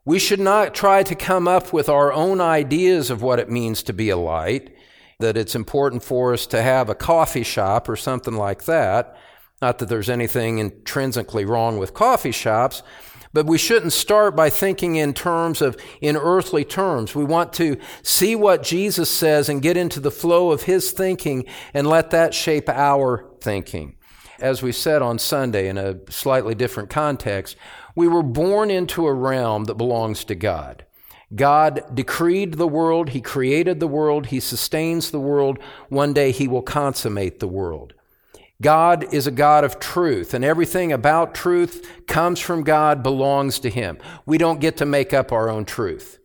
We 0.04 0.18
should 0.18 0.40
not 0.40 0.74
try 0.74 1.02
to 1.02 1.14
come 1.14 1.48
up 1.48 1.72
with 1.72 1.88
our 1.88 2.12
own 2.12 2.40
ideas 2.40 3.10
of 3.10 3.22
what 3.22 3.40
it 3.40 3.50
means 3.50 3.82
to 3.84 3.92
be 3.92 4.10
a 4.10 4.16
light, 4.16 4.74
that 5.18 5.36
it's 5.36 5.56
important 5.56 6.02
for 6.02 6.32
us 6.32 6.46
to 6.48 6.62
have 6.62 6.88
a 6.88 6.94
coffee 6.94 7.42
shop 7.42 7.88
or 7.88 7.96
something 7.96 8.34
like 8.34 8.66
that. 8.66 9.16
Not 9.60 9.78
that 9.78 9.88
there's 9.88 10.10
anything 10.10 10.58
intrinsically 10.58 11.44
wrong 11.44 11.78
with 11.78 11.94
coffee 11.94 12.30
shops, 12.30 12.82
but 13.32 13.46
we 13.46 13.58
shouldn't 13.58 13.92
start 13.92 14.34
by 14.34 14.50
thinking 14.50 14.96
in 14.96 15.14
terms 15.14 15.60
of, 15.62 15.76
in 16.00 16.16
earthly 16.16 16.64
terms. 16.64 17.14
We 17.14 17.24
want 17.24 17.52
to 17.54 17.76
see 18.02 18.34
what 18.36 18.62
Jesus 18.62 19.10
says 19.10 19.48
and 19.48 19.62
get 19.62 19.76
into 19.76 20.00
the 20.00 20.10
flow 20.10 20.50
of 20.50 20.62
his 20.62 20.92
thinking 20.92 21.44
and 21.74 21.86
let 21.86 22.10
that 22.10 22.34
shape 22.34 22.68
our 22.68 23.28
thinking. 23.40 23.96
As 24.38 24.62
we 24.62 24.72
said 24.72 25.02
on 25.02 25.18
Sunday 25.18 25.68
in 25.68 25.78
a 25.78 25.98
slightly 26.10 26.54
different 26.54 26.90
context, 26.90 27.56
we 27.94 28.06
were 28.06 28.22
born 28.22 28.70
into 28.70 29.06
a 29.06 29.14
realm 29.14 29.64
that 29.64 29.74
belongs 29.76 30.24
to 30.24 30.34
God. 30.34 30.84
God 31.34 31.82
decreed 31.92 32.54
the 32.54 32.68
world, 32.68 33.10
He 33.10 33.20
created 33.20 33.80
the 33.80 33.88
world, 33.88 34.26
He 34.26 34.38
sustains 34.38 35.10
the 35.10 35.20
world. 35.20 35.58
One 35.88 36.12
day 36.12 36.30
He 36.30 36.46
will 36.46 36.62
consummate 36.62 37.40
the 37.40 37.48
world. 37.48 37.94
God 38.62 39.12
is 39.12 39.26
a 39.26 39.32
God 39.32 39.64
of 39.64 39.78
truth, 39.78 40.32
and 40.32 40.44
everything 40.44 40.92
about 40.92 41.34
truth 41.34 41.86
comes 42.06 42.40
from 42.40 42.62
God, 42.62 43.02
belongs 43.02 43.58
to 43.60 43.70
Him. 43.70 43.98
We 44.24 44.38
don't 44.38 44.60
get 44.60 44.78
to 44.78 44.86
make 44.86 45.12
up 45.12 45.30
our 45.30 45.50
own 45.50 45.66
truth. 45.66 46.18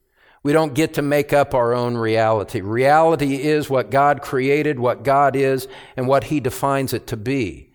We 0.43 0.53
don't 0.53 0.73
get 0.73 0.95
to 0.95 1.01
make 1.01 1.33
up 1.33 1.53
our 1.53 1.73
own 1.73 1.97
reality. 1.97 2.61
Reality 2.61 3.35
is 3.35 3.69
what 3.69 3.91
God 3.91 4.21
created, 4.21 4.79
what 4.79 5.03
God 5.03 5.35
is, 5.35 5.67
and 5.95 6.07
what 6.07 6.25
He 6.25 6.39
defines 6.39 6.93
it 6.93 7.05
to 7.07 7.17
be. 7.17 7.71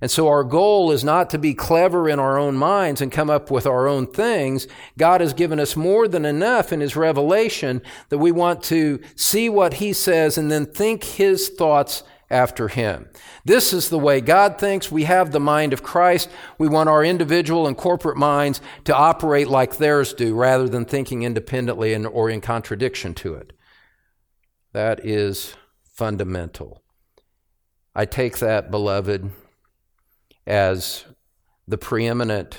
And 0.00 0.10
so 0.10 0.28
our 0.28 0.44
goal 0.44 0.90
is 0.92 1.04
not 1.04 1.28
to 1.30 1.38
be 1.38 1.52
clever 1.52 2.08
in 2.08 2.18
our 2.18 2.38
own 2.38 2.56
minds 2.56 3.02
and 3.02 3.12
come 3.12 3.28
up 3.28 3.50
with 3.50 3.66
our 3.66 3.86
own 3.86 4.06
things. 4.06 4.66
God 4.96 5.20
has 5.20 5.34
given 5.34 5.60
us 5.60 5.76
more 5.76 6.08
than 6.08 6.24
enough 6.24 6.72
in 6.72 6.80
His 6.80 6.96
revelation 6.96 7.82
that 8.08 8.18
we 8.18 8.32
want 8.32 8.62
to 8.64 8.98
see 9.14 9.50
what 9.50 9.74
He 9.74 9.92
says 9.92 10.38
and 10.38 10.50
then 10.50 10.64
think 10.64 11.04
His 11.04 11.50
thoughts 11.50 12.02
after 12.30 12.68
Him. 12.68 13.08
This 13.44 13.72
is 13.72 13.88
the 13.88 13.98
way 13.98 14.20
God 14.20 14.58
thinks. 14.58 14.90
We 14.90 15.04
have 15.04 15.32
the 15.32 15.40
mind 15.40 15.72
of 15.72 15.82
Christ. 15.82 16.30
We 16.58 16.68
want 16.68 16.88
our 16.88 17.04
individual 17.04 17.66
and 17.66 17.76
corporate 17.76 18.16
minds 18.16 18.60
to 18.84 18.94
operate 18.94 19.48
like 19.48 19.76
theirs 19.76 20.14
do 20.14 20.34
rather 20.34 20.68
than 20.68 20.84
thinking 20.84 21.22
independently 21.22 21.92
and, 21.92 22.06
or 22.06 22.30
in 22.30 22.40
contradiction 22.40 23.14
to 23.14 23.34
it. 23.34 23.52
That 24.72 25.04
is 25.04 25.54
fundamental. 25.82 26.82
I 27.94 28.04
take 28.04 28.38
that, 28.38 28.70
beloved, 28.70 29.30
as 30.46 31.04
the 31.66 31.78
preeminent 31.78 32.56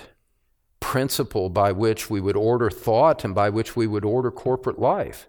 principle 0.80 1.50
by 1.50 1.72
which 1.72 2.10
we 2.10 2.20
would 2.20 2.36
order 2.36 2.70
thought 2.70 3.24
and 3.24 3.34
by 3.34 3.50
which 3.50 3.76
we 3.76 3.88
would 3.88 4.04
order 4.04 4.32
corporate 4.32 4.80
life. 4.80 5.28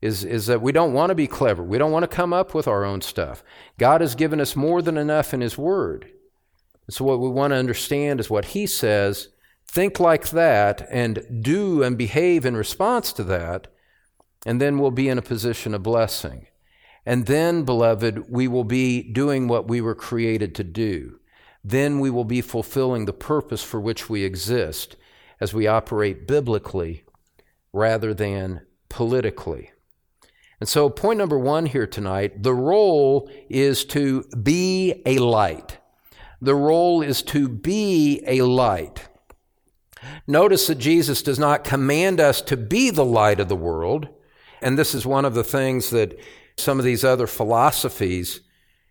Is, 0.00 0.22
is 0.22 0.46
that 0.46 0.62
we 0.62 0.70
don't 0.70 0.92
want 0.92 1.10
to 1.10 1.16
be 1.16 1.26
clever. 1.26 1.62
We 1.62 1.76
don't 1.76 1.90
want 1.90 2.04
to 2.04 2.16
come 2.16 2.32
up 2.32 2.54
with 2.54 2.68
our 2.68 2.84
own 2.84 3.00
stuff. 3.00 3.42
God 3.78 4.00
has 4.00 4.14
given 4.14 4.40
us 4.40 4.54
more 4.54 4.80
than 4.80 4.96
enough 4.96 5.34
in 5.34 5.40
His 5.40 5.58
Word. 5.58 6.10
So, 6.88 7.04
what 7.04 7.18
we 7.18 7.28
want 7.28 7.50
to 7.50 7.56
understand 7.56 8.20
is 8.20 8.30
what 8.30 8.46
He 8.46 8.66
says, 8.66 9.28
think 9.66 9.98
like 9.98 10.30
that, 10.30 10.86
and 10.88 11.42
do 11.42 11.82
and 11.82 11.98
behave 11.98 12.46
in 12.46 12.56
response 12.56 13.12
to 13.14 13.24
that, 13.24 13.66
and 14.46 14.60
then 14.60 14.78
we'll 14.78 14.92
be 14.92 15.08
in 15.08 15.18
a 15.18 15.22
position 15.22 15.74
of 15.74 15.82
blessing. 15.82 16.46
And 17.04 17.26
then, 17.26 17.64
beloved, 17.64 18.30
we 18.30 18.46
will 18.46 18.64
be 18.64 19.02
doing 19.02 19.48
what 19.48 19.66
we 19.66 19.80
were 19.80 19.96
created 19.96 20.54
to 20.54 20.64
do 20.64 21.18
then 21.64 21.98
we 21.98 22.10
will 22.10 22.24
be 22.24 22.40
fulfilling 22.40 23.04
the 23.04 23.12
purpose 23.12 23.62
for 23.62 23.80
which 23.80 24.08
we 24.08 24.24
exist 24.24 24.96
as 25.40 25.52
we 25.52 25.66
operate 25.66 26.26
biblically 26.26 27.04
rather 27.72 28.14
than 28.14 28.62
politically. 28.88 29.70
And 30.60 30.68
so, 30.68 30.90
point 30.90 31.18
number 31.18 31.38
one 31.38 31.66
here 31.66 31.86
tonight 31.86 32.42
the 32.42 32.54
role 32.54 33.30
is 33.48 33.84
to 33.86 34.24
be 34.42 35.02
a 35.06 35.18
light. 35.18 35.78
The 36.40 36.54
role 36.54 37.02
is 37.02 37.22
to 37.22 37.48
be 37.48 38.22
a 38.26 38.42
light. 38.42 39.08
Notice 40.26 40.66
that 40.68 40.76
Jesus 40.76 41.22
does 41.22 41.38
not 41.38 41.64
command 41.64 42.20
us 42.20 42.40
to 42.42 42.56
be 42.56 42.90
the 42.90 43.04
light 43.04 43.40
of 43.40 43.48
the 43.48 43.56
world. 43.56 44.08
And 44.62 44.78
this 44.78 44.94
is 44.94 45.06
one 45.06 45.24
of 45.24 45.34
the 45.34 45.44
things 45.44 45.90
that 45.90 46.18
some 46.56 46.78
of 46.78 46.84
these 46.84 47.04
other 47.04 47.26
philosophies 47.26 48.40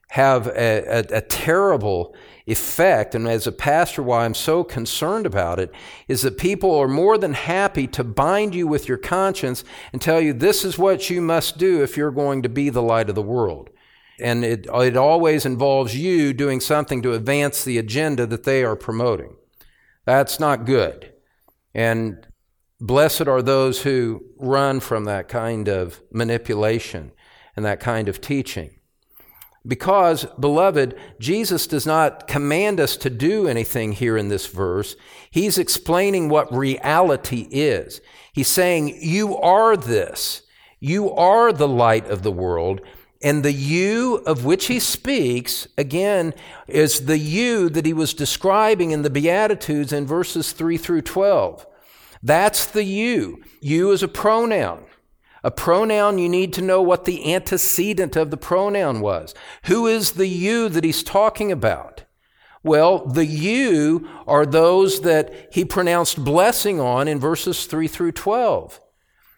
have 0.10 0.48
a, 0.48 0.84
a, 1.12 1.18
a 1.18 1.22
terrible 1.22 2.16
effect, 2.46 3.14
and 3.14 3.28
as 3.28 3.46
a 3.46 3.52
pastor, 3.52 4.02
why 4.02 4.24
I'm 4.24 4.34
so 4.34 4.64
concerned 4.64 5.26
about 5.26 5.60
it, 5.60 5.72
is 6.08 6.22
that 6.22 6.38
people 6.38 6.74
are 6.76 6.88
more 6.88 7.18
than 7.18 7.34
happy 7.34 7.88
to 7.88 8.04
bind 8.04 8.56
you 8.56 8.68
with 8.68 8.88
your 8.88 8.98
conscience 8.98 9.66
and 9.92 10.02
tell 10.02 10.22
you 10.22 10.32
this 10.32 10.64
is 10.64 10.80
what 10.80 11.10
you 11.10 11.22
must 11.22 11.58
do 11.58 11.84
if 11.84 11.98
you're 11.98 12.12
going 12.12 12.42
to 12.44 12.50
be 12.50 12.70
the 12.70 12.82
light 12.82 13.10
of 13.10 13.16
the 13.16 13.22
world. 13.22 13.70
And 14.20 14.46
it, 14.46 14.66
it 14.74 14.98
always 14.98 15.46
involves 15.46 15.96
you 15.96 16.34
doing 16.34 16.62
something 16.62 17.02
to 17.04 17.14
advance 17.14 17.64
the 17.64 17.78
agenda 17.78 18.26
that 18.26 18.46
they 18.46 18.64
are 18.64 18.76
promoting. 18.76 19.36
That's 20.06 20.40
not 20.40 20.66
good. 20.66 21.14
And 21.76 22.26
blessed 22.80 23.28
are 23.28 23.42
those 23.42 23.82
who 23.82 24.24
run 24.38 24.80
from 24.80 25.04
that 25.04 25.28
kind 25.28 25.68
of 25.68 26.02
manipulation 26.12 27.12
and 27.56 27.66
that 27.66 27.82
kind 27.82 28.08
of 28.08 28.22
teaching. 28.22 28.77
Because, 29.66 30.26
beloved, 30.40 30.98
Jesus 31.20 31.68
does 31.68 31.86
not 31.86 32.28
command 32.28 32.80
us 32.80 32.96
to 32.98 33.10
do 33.10 33.48
anything 33.48 33.92
here 33.92 34.18
in 34.18 34.30
this 34.30 34.48
verse. 34.48 34.96
He's 35.30 35.58
explaining 35.58 36.30
what 36.30 36.54
reality 36.54 37.48
is. 37.52 38.02
He's 38.34 38.48
saying, 38.48 38.98
You 39.02 39.36
are 39.38 39.76
this. 39.76 40.44
You 40.80 41.12
are 41.12 41.52
the 41.52 41.68
light 41.68 42.08
of 42.08 42.24
the 42.24 42.32
world. 42.32 42.82
And 43.22 43.44
the 43.44 43.54
you 43.54 44.18
of 44.28 44.46
which 44.46 44.68
he 44.68 44.80
speaks, 44.80 45.68
again, 45.78 46.34
is 46.68 47.06
the 47.06 47.18
you 47.18 47.68
that 47.70 47.86
he 47.86 47.94
was 47.94 48.14
describing 48.14 48.92
in 48.92 49.02
the 49.02 49.10
Beatitudes 49.10 49.92
in 49.92 50.06
verses 50.06 50.52
3 50.52 50.78
through 50.78 51.02
12. 51.02 51.66
That's 52.22 52.66
the 52.66 52.84
you. 52.84 53.42
You 53.60 53.92
is 53.92 54.04
a 54.04 54.08
pronoun. 54.08 54.86
A 55.44 55.52
pronoun, 55.52 56.18
you 56.18 56.30
need 56.30 56.54
to 56.54 56.62
know 56.62 56.82
what 56.82 57.06
the 57.06 57.34
antecedent 57.34 58.16
of 58.16 58.32
the 58.32 58.38
pronoun 58.38 59.02
was. 59.02 59.34
Who 59.64 59.88
is 59.88 60.14
the 60.14 60.28
you 60.28 60.70
that 60.70 60.84
he's 60.84 61.04
talking 61.04 61.52
about? 61.52 62.04
Well, 62.64 63.06
the 63.06 63.26
you 63.26 64.10
are 64.28 64.46
those 64.46 65.02
that 65.02 65.50
he 65.54 65.64
pronounced 65.64 66.24
blessing 66.24 66.80
on 66.80 67.08
in 67.08 67.20
verses 67.20 67.66
3 67.66 67.88
through 67.88 68.14
12. 68.14 68.82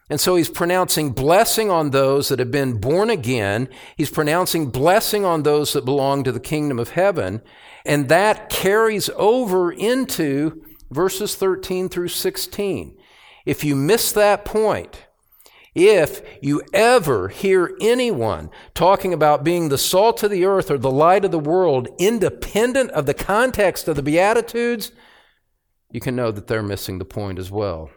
And 0.10 0.20
so 0.20 0.36
he's 0.36 0.50
pronouncing 0.50 1.12
blessing 1.12 1.70
on 1.70 1.92
those 1.92 2.30
that 2.30 2.40
have 2.40 2.50
been 2.50 2.80
born 2.80 3.12
again. 3.12 3.70
He's 3.96 4.10
pronouncing 4.10 4.72
blessing 4.72 5.24
on 5.24 5.44
those 5.44 5.74
that 5.74 5.86
belong 5.86 6.24
to 6.24 6.32
the 6.32 6.40
kingdom 6.40 6.80
of 6.80 6.92
heaven. 6.92 7.42
And 7.86 8.10
that 8.10 8.50
carries 8.50 9.10
over 9.16 9.72
into 9.72 10.64
verses 10.90 11.36
13 11.36 11.90
through 11.90 12.08
16. 12.08 12.98
If 13.46 13.64
you 13.64 13.76
miss 13.76 14.12
that 14.14 14.46
point, 14.46 15.06
if 15.76 16.22
you 16.42 16.62
ever 16.74 17.28
hear 17.28 17.76
anyone 17.80 18.50
talking 18.74 19.14
about 19.14 19.44
being 19.44 19.70
the 19.70 19.78
salt 19.78 20.24
of 20.24 20.32
the 20.32 20.46
earth 20.46 20.72
or 20.72 20.78
the 20.78 20.92
light 20.92 21.26
of 21.26 21.32
the 21.32 21.40
world, 21.40 21.88
independent 22.00 22.92
of 22.92 23.06
the 23.06 23.14
context 23.14 23.88
of 23.88 23.96
the 23.96 24.04
Beatitudes, 24.04 24.92
you 25.92 26.00
can 26.00 26.16
know 26.16 26.32
that 26.32 26.48
they're 26.48 26.64
missing 26.64 27.00
the 27.00 27.06
point 27.06 27.40
as 27.40 27.52
well. 27.52 27.90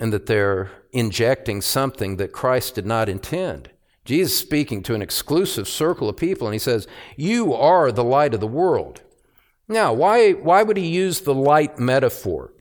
And 0.00 0.12
that 0.12 0.26
they're 0.26 0.70
injecting 0.92 1.60
something 1.60 2.16
that 2.16 2.32
Christ 2.32 2.76
did 2.76 2.86
not 2.86 3.08
intend. 3.08 3.70
Jesus 4.04 4.32
is 4.32 4.38
speaking 4.38 4.82
to 4.84 4.94
an 4.94 5.02
exclusive 5.02 5.68
circle 5.68 6.08
of 6.08 6.16
people, 6.16 6.46
and 6.46 6.54
he 6.54 6.58
says, 6.58 6.86
You 7.16 7.52
are 7.52 7.92
the 7.92 8.04
light 8.04 8.32
of 8.32 8.40
the 8.40 8.46
world. 8.46 9.02
Now, 9.68 9.92
why, 9.92 10.32
why 10.32 10.62
would 10.62 10.76
he 10.76 10.86
use 10.86 11.20
the 11.20 11.34
light 11.34 11.78
metaphor? 11.78 12.54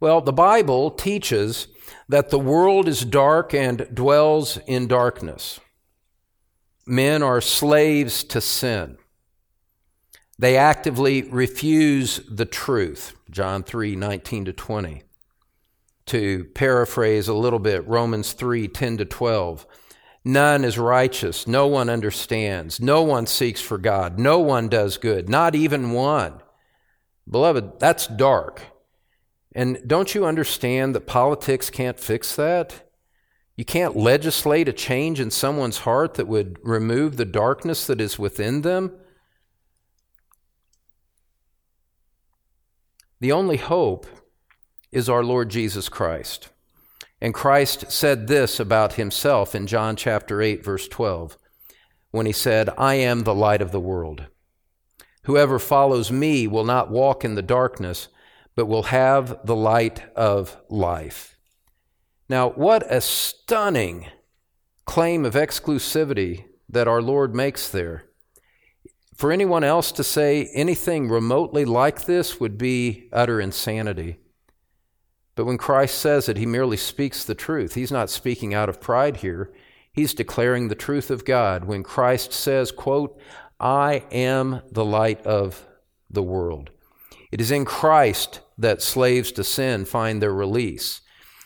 Well, 0.00 0.20
the 0.20 0.32
Bible 0.32 0.90
teaches 0.90 1.68
that 2.08 2.30
the 2.30 2.38
world 2.38 2.88
is 2.88 3.04
dark 3.04 3.52
and 3.52 3.86
dwells 3.92 4.58
in 4.66 4.86
darkness. 4.86 5.60
Men 6.86 7.22
are 7.22 7.40
slaves 7.40 8.24
to 8.24 8.40
sin. 8.40 8.96
They 10.38 10.56
actively 10.56 11.22
refuse 11.22 12.20
the 12.30 12.46
truth. 12.46 13.14
John 13.30 13.62
3 13.62 13.96
19 13.96 14.46
to 14.46 14.52
20. 14.52 15.02
To 16.06 16.44
paraphrase 16.54 17.28
a 17.28 17.34
little 17.34 17.58
bit, 17.58 17.86
Romans 17.86 18.32
3 18.32 18.68
10 18.68 18.98
to 18.98 19.04
12. 19.04 19.66
None 20.24 20.64
is 20.64 20.78
righteous. 20.78 21.46
No 21.46 21.66
one 21.66 21.90
understands. 21.90 22.80
No 22.80 23.02
one 23.02 23.26
seeks 23.26 23.60
for 23.60 23.78
God. 23.78 24.18
No 24.18 24.38
one 24.38 24.68
does 24.68 24.96
good. 24.96 25.28
Not 25.28 25.54
even 25.54 25.92
one. 25.92 26.40
Beloved, 27.28 27.78
that's 27.78 28.06
dark. 28.06 28.62
And 29.58 29.80
don't 29.84 30.14
you 30.14 30.24
understand 30.24 30.94
that 30.94 31.08
politics 31.08 31.68
can't 31.68 31.98
fix 31.98 32.36
that? 32.36 32.88
You 33.56 33.64
can't 33.64 33.96
legislate 33.96 34.68
a 34.68 34.72
change 34.72 35.18
in 35.18 35.32
someone's 35.32 35.78
heart 35.78 36.14
that 36.14 36.28
would 36.28 36.60
remove 36.62 37.16
the 37.16 37.24
darkness 37.24 37.84
that 37.88 38.00
is 38.00 38.20
within 38.20 38.62
them. 38.62 38.92
The 43.18 43.32
only 43.32 43.56
hope 43.56 44.06
is 44.92 45.08
our 45.08 45.24
Lord 45.24 45.48
Jesus 45.48 45.88
Christ. 45.88 46.50
And 47.20 47.34
Christ 47.34 47.90
said 47.90 48.28
this 48.28 48.60
about 48.60 48.92
himself 48.92 49.56
in 49.56 49.66
John 49.66 49.96
chapter 49.96 50.40
8, 50.40 50.64
verse 50.64 50.86
12, 50.86 51.36
when 52.12 52.26
he 52.26 52.32
said, 52.32 52.70
I 52.78 52.94
am 52.94 53.24
the 53.24 53.34
light 53.34 53.60
of 53.60 53.72
the 53.72 53.80
world. 53.80 54.26
Whoever 55.24 55.58
follows 55.58 56.12
me 56.12 56.46
will 56.46 56.64
not 56.64 56.92
walk 56.92 57.24
in 57.24 57.34
the 57.34 57.42
darkness 57.42 58.06
but 58.58 58.66
will 58.66 58.82
have 58.82 59.38
the 59.46 59.54
light 59.54 60.02
of 60.16 60.56
life. 60.68 61.38
Now, 62.28 62.48
what 62.48 62.82
a 62.92 63.00
stunning 63.00 64.08
claim 64.84 65.24
of 65.24 65.34
exclusivity 65.34 66.46
that 66.68 66.88
our 66.88 67.00
Lord 67.00 67.36
makes 67.36 67.68
there. 67.68 68.06
For 69.14 69.30
anyone 69.30 69.62
else 69.62 69.92
to 69.92 70.02
say 70.02 70.50
anything 70.54 71.08
remotely 71.08 71.64
like 71.64 72.06
this 72.06 72.40
would 72.40 72.58
be 72.58 73.08
utter 73.12 73.40
insanity. 73.40 74.18
But 75.36 75.44
when 75.44 75.56
Christ 75.56 75.96
says 75.96 76.28
it, 76.28 76.36
he 76.36 76.44
merely 76.44 76.76
speaks 76.76 77.22
the 77.22 77.36
truth. 77.36 77.74
He's 77.74 77.92
not 77.92 78.10
speaking 78.10 78.54
out 78.54 78.68
of 78.68 78.80
pride 78.80 79.18
here. 79.18 79.52
He's 79.92 80.14
declaring 80.14 80.66
the 80.66 80.74
truth 80.74 81.12
of 81.12 81.24
God. 81.24 81.66
When 81.66 81.84
Christ 81.84 82.32
says, 82.32 82.72
quote, 82.72 83.20
I 83.60 84.02
am 84.10 84.62
the 84.72 84.84
light 84.84 85.24
of 85.24 85.64
the 86.10 86.24
world. 86.24 86.72
It 87.30 87.40
is 87.40 87.50
in 87.50 87.64
Christ 87.64 88.40
that 88.56 88.82
slaves 88.82 89.32
to 89.32 89.44
sin 89.44 89.84
find 89.84 90.22
their 90.22 90.32
release. 90.32 91.00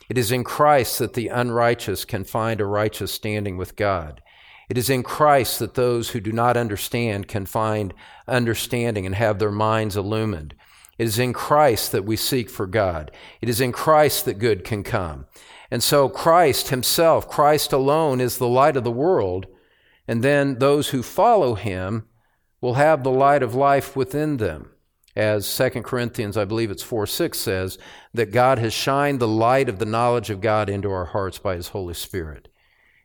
It 0.08 0.18
is 0.18 0.30
in 0.30 0.44
Christ 0.44 0.98
that 0.98 1.14
the 1.14 1.28
unrighteous 1.28 2.04
can 2.04 2.24
find 2.24 2.60
a 2.60 2.66
righteous 2.66 3.12
standing 3.12 3.56
with 3.56 3.76
God. 3.76 4.22
It 4.68 4.78
is 4.78 4.88
in 4.88 5.02
Christ 5.02 5.58
that 5.58 5.74
those 5.74 6.10
who 6.10 6.20
do 6.20 6.32
not 6.32 6.56
understand 6.56 7.28
can 7.28 7.46
find 7.46 7.92
understanding 8.26 9.06
and 9.06 9.14
have 9.14 9.38
their 9.38 9.50
minds 9.50 9.96
illumined. 9.96 10.54
It 10.98 11.04
is 11.04 11.18
in 11.18 11.32
Christ 11.32 11.92
that 11.92 12.04
we 12.04 12.16
seek 12.16 12.48
for 12.48 12.66
God. 12.66 13.10
It 13.40 13.48
is 13.48 13.60
in 13.60 13.72
Christ 13.72 14.24
that 14.24 14.38
good 14.38 14.64
can 14.64 14.82
come. 14.82 15.26
And 15.70 15.82
so 15.82 16.08
Christ 16.08 16.68
himself, 16.68 17.28
Christ 17.28 17.72
alone, 17.72 18.20
is 18.20 18.38
the 18.38 18.48
light 18.48 18.76
of 18.76 18.84
the 18.84 18.90
world. 18.90 19.46
And 20.06 20.22
then 20.22 20.58
those 20.58 20.90
who 20.90 21.02
follow 21.02 21.54
him 21.54 22.06
will 22.60 22.74
have 22.74 23.02
the 23.02 23.10
light 23.10 23.42
of 23.42 23.54
life 23.54 23.96
within 23.96 24.36
them. 24.36 24.71
As 25.14 25.56
2 25.56 25.82
Corinthians, 25.82 26.36
I 26.36 26.44
believe 26.44 26.70
it's 26.70 26.82
4 26.82 27.06
6 27.06 27.38
says, 27.38 27.78
that 28.14 28.32
God 28.32 28.58
has 28.58 28.72
shined 28.72 29.20
the 29.20 29.28
light 29.28 29.68
of 29.68 29.78
the 29.78 29.84
knowledge 29.84 30.30
of 30.30 30.40
God 30.40 30.68
into 30.68 30.90
our 30.90 31.06
hearts 31.06 31.38
by 31.38 31.56
his 31.56 31.68
Holy 31.68 31.94
Spirit. 31.94 32.48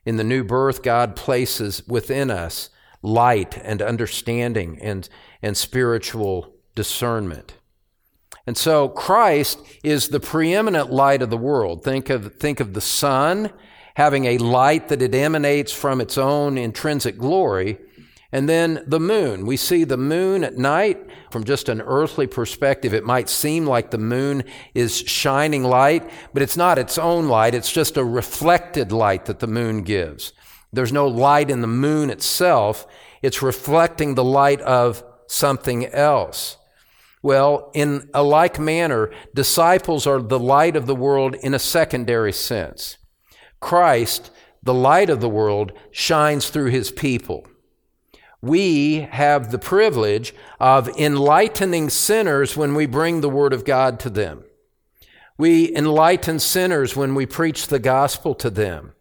In 0.05 0.15
the 0.15 0.23
new 0.23 0.43
birth, 0.43 0.83
God 0.83 1.15
places 1.17 1.85
within 1.87 2.31
us 2.31 2.69
light 3.01 3.57
and 3.57 3.81
understanding 3.81 4.79
and, 4.81 5.09
and 5.41 5.57
spiritual 5.57 6.53
discernment. 6.75 7.55
And 8.45 8.55
so 8.57 8.87
Christ 8.87 9.59
is 9.83 10.07
the 10.07 10.21
preeminent 10.21 10.89
light 10.89 11.21
of 11.21 11.29
the 11.29 11.37
world. 11.37 11.83
Think 11.83 12.09
of, 12.09 12.35
think 12.35 12.61
of 12.61 12.73
the 12.73 12.81
sun 12.81 13.51
having 13.95 14.25
a 14.25 14.37
light 14.37 14.87
that 14.87 15.01
it 15.01 15.13
emanates 15.13 15.73
from 15.73 15.99
its 15.99 16.17
own 16.17 16.57
intrinsic 16.57 17.17
glory. 17.17 17.79
And 18.31 18.49
then 18.49 18.83
the 18.85 18.99
moon. 18.99 19.45
We 19.45 19.55
see 19.55 19.85
the 19.85 19.97
moon 19.97 20.43
at 20.43 20.57
night 20.57 20.99
from 21.31 21.45
just 21.45 21.69
an 21.69 21.81
earthly 21.81 22.27
perspective. 22.27 22.93
It 22.93 23.05
might 23.05 23.29
seem 23.29 23.65
like 23.65 23.89
the 23.89 23.97
moon 23.97 24.43
is 24.73 24.97
shining 24.97 25.63
light, 25.63 26.09
but 26.33 26.43
it's 26.43 26.57
not 26.57 26.77
its 26.77 26.97
own 26.97 27.27
light. 27.27 27.55
It's 27.55 27.71
just 27.71 27.95
a 27.95 28.03
reflected 28.03 28.91
light 28.91 29.25
that 29.25 29.39
the 29.39 29.47
moon 29.47 29.83
gives. 29.83 30.33
There's 30.73 30.91
no 30.91 31.07
light 31.07 31.49
in 31.49 31.61
the 31.61 31.67
moon 31.67 32.09
itself. 32.09 32.85
It's 33.21 33.41
reflecting 33.41 34.15
the 34.15 34.25
light 34.25 34.59
of 34.61 35.03
something 35.27 35.85
else. 35.85 36.57
Well, 37.23 37.71
in 37.73 38.09
a 38.13 38.23
like 38.23 38.59
manner, 38.59 39.11
disciples 39.33 40.05
are 40.05 40.21
the 40.21 40.39
light 40.39 40.75
of 40.75 40.85
the 40.85 40.95
world 40.95 41.35
in 41.35 41.53
a 41.53 41.59
secondary 41.59 42.33
sense. 42.33 42.97
Christ, 43.61 44.31
the 44.61 44.73
light 44.73 45.09
of 45.09 45.21
the 45.21 45.29
world, 45.29 45.71
shines 45.91 46.49
through 46.49 46.71
his 46.71 46.91
people 46.91 47.47
we 48.47 49.01
have 49.11 49.51
the 49.51 49.59
privilege 49.59 50.33
of 50.59 50.87
enlightening 50.97 51.89
sinners 51.89 52.57
when 52.57 52.73
we 52.73 52.85
bring 52.85 53.21
the 53.21 53.29
Word 53.29 53.53
of 53.53 53.65
God 53.65 53.99
to 54.01 54.09
them. 54.09 54.43
We 55.37 55.75
enlighten 55.75 56.39
sinners 56.39 56.95
when 56.95 57.13
we 57.13 57.25
preach 57.25 57.67
the 57.67 57.79
gospel 57.79 58.33
to 58.35 58.49
them. 58.49 58.93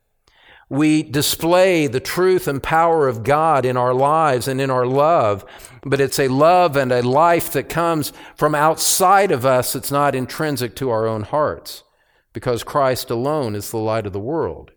We 0.69 1.05
display 1.05 1.87
the 1.87 2.01
truth 2.01 2.49
and 2.49 2.63
power 2.63 3.07
of 3.07 3.23
God 3.23 3.65
in 3.65 3.77
our 3.77 3.95
lives 3.95 4.49
and 4.49 4.61
in 4.61 4.69
our 4.69 4.85
love, 4.85 5.45
but 5.83 6.01
it's 6.01 6.19
a 6.19 6.29
love 6.29 6.77
and 6.77 6.91
a 6.91 7.03
life 7.03 7.53
that 7.53 7.69
comes 7.69 8.13
from 8.35 8.55
outside 8.55 9.31
of 9.31 9.47
us. 9.47 9.77
It's 9.77 9.93
not 9.93 10.17
intrinsic 10.17 10.75
to 10.77 10.91
our 10.91 11.07
own 11.07 11.23
hearts 11.23 11.85
because 12.33 12.65
Christ 12.65 13.11
alone 13.11 13.55
is 13.55 13.71
the 13.71 13.79
light 13.79 14.07
of 14.07 14.13
the 14.13 14.21
world. 14.21 14.73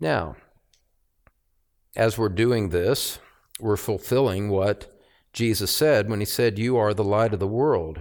Now, 0.00 0.36
as 1.98 2.16
we're 2.16 2.28
doing 2.28 2.68
this, 2.68 3.18
we're 3.60 3.76
fulfilling 3.76 4.48
what 4.48 4.96
Jesus 5.32 5.74
said 5.74 6.08
when 6.08 6.20
he 6.20 6.26
said, 6.26 6.58
You 6.58 6.76
are 6.76 6.94
the 6.94 7.04
light 7.04 7.34
of 7.34 7.40
the 7.40 7.46
world. 7.46 8.00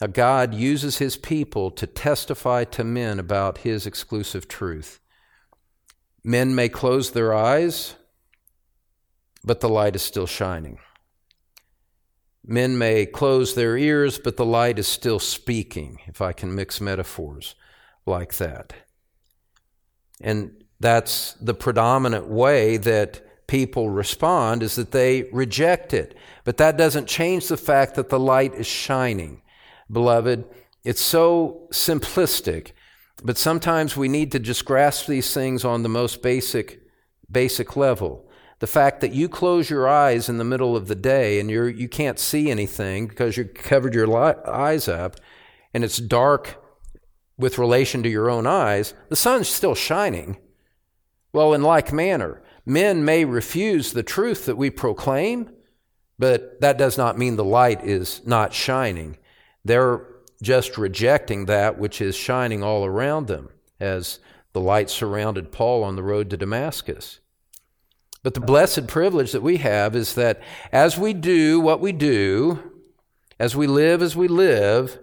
Now, 0.00 0.08
God 0.08 0.52
uses 0.52 0.98
his 0.98 1.16
people 1.16 1.70
to 1.70 1.86
testify 1.86 2.64
to 2.64 2.82
men 2.82 3.20
about 3.20 3.58
his 3.58 3.86
exclusive 3.86 4.48
truth. 4.48 4.98
Men 6.24 6.56
may 6.56 6.68
close 6.68 7.12
their 7.12 7.32
eyes, 7.32 7.94
but 9.44 9.60
the 9.60 9.68
light 9.68 9.94
is 9.94 10.02
still 10.02 10.26
shining. 10.26 10.78
Men 12.44 12.76
may 12.76 13.06
close 13.06 13.54
their 13.54 13.76
ears, 13.76 14.18
but 14.18 14.36
the 14.36 14.44
light 14.44 14.80
is 14.80 14.88
still 14.88 15.20
speaking, 15.20 16.00
if 16.06 16.20
I 16.20 16.32
can 16.32 16.52
mix 16.52 16.80
metaphors 16.80 17.54
like 18.04 18.36
that. 18.38 18.72
And 20.20 20.61
that's 20.82 21.34
the 21.34 21.54
predominant 21.54 22.26
way 22.26 22.76
that 22.76 23.46
people 23.46 23.90
respond 23.90 24.62
is 24.62 24.76
that 24.76 24.92
they 24.92 25.22
reject 25.32 25.94
it. 25.94 26.16
But 26.44 26.56
that 26.56 26.76
doesn't 26.76 27.06
change 27.06 27.48
the 27.48 27.56
fact 27.56 27.94
that 27.94 28.08
the 28.08 28.18
light 28.18 28.54
is 28.54 28.66
shining. 28.66 29.42
Beloved, 29.90 30.44
it's 30.84 31.02
so 31.02 31.68
simplistic, 31.70 32.72
but 33.22 33.38
sometimes 33.38 33.96
we 33.96 34.08
need 34.08 34.32
to 34.32 34.38
just 34.38 34.64
grasp 34.64 35.06
these 35.06 35.32
things 35.32 35.64
on 35.64 35.82
the 35.82 35.88
most 35.88 36.22
basic 36.22 36.80
basic 37.30 37.76
level. 37.76 38.28
The 38.58 38.66
fact 38.66 39.00
that 39.00 39.12
you 39.12 39.28
close 39.28 39.70
your 39.70 39.88
eyes 39.88 40.28
in 40.28 40.38
the 40.38 40.44
middle 40.44 40.76
of 40.76 40.88
the 40.88 40.94
day 40.94 41.40
and 41.40 41.50
you're 41.50 41.68
you 41.68 41.88
can't 41.88 42.18
see 42.18 42.50
anything 42.50 43.06
because 43.06 43.36
you 43.36 43.44
covered 43.44 43.94
your 43.94 44.06
li- 44.06 44.42
eyes 44.46 44.88
up 44.88 45.16
and 45.74 45.84
it's 45.84 45.98
dark 45.98 46.62
with 47.38 47.58
relation 47.58 48.02
to 48.02 48.08
your 48.08 48.30
own 48.30 48.46
eyes, 48.46 48.94
the 49.08 49.16
sun's 49.16 49.48
still 49.48 49.74
shining. 49.74 50.36
Well, 51.32 51.54
in 51.54 51.62
like 51.62 51.92
manner, 51.92 52.42
men 52.66 53.04
may 53.04 53.24
refuse 53.24 53.92
the 53.92 54.02
truth 54.02 54.46
that 54.46 54.56
we 54.56 54.70
proclaim, 54.70 55.50
but 56.18 56.60
that 56.60 56.78
does 56.78 56.98
not 56.98 57.18
mean 57.18 57.36
the 57.36 57.44
light 57.44 57.82
is 57.84 58.20
not 58.26 58.52
shining. 58.52 59.16
They're 59.64 60.06
just 60.42 60.76
rejecting 60.76 61.46
that 61.46 61.78
which 61.78 62.00
is 62.00 62.16
shining 62.16 62.62
all 62.62 62.84
around 62.84 63.28
them, 63.28 63.48
as 63.80 64.18
the 64.52 64.60
light 64.60 64.90
surrounded 64.90 65.52
Paul 65.52 65.82
on 65.82 65.96
the 65.96 66.02
road 66.02 66.28
to 66.30 66.36
Damascus. 66.36 67.20
But 68.22 68.34
the 68.34 68.40
blessed 68.40 68.86
privilege 68.86 69.32
that 69.32 69.42
we 69.42 69.56
have 69.58 69.96
is 69.96 70.14
that 70.14 70.40
as 70.70 70.98
we 70.98 71.12
do 71.12 71.58
what 71.58 71.80
we 71.80 71.92
do, 71.92 72.72
as 73.38 73.56
we 73.56 73.66
live 73.66 74.02
as 74.02 74.14
we 74.14 74.28
live, 74.28 75.00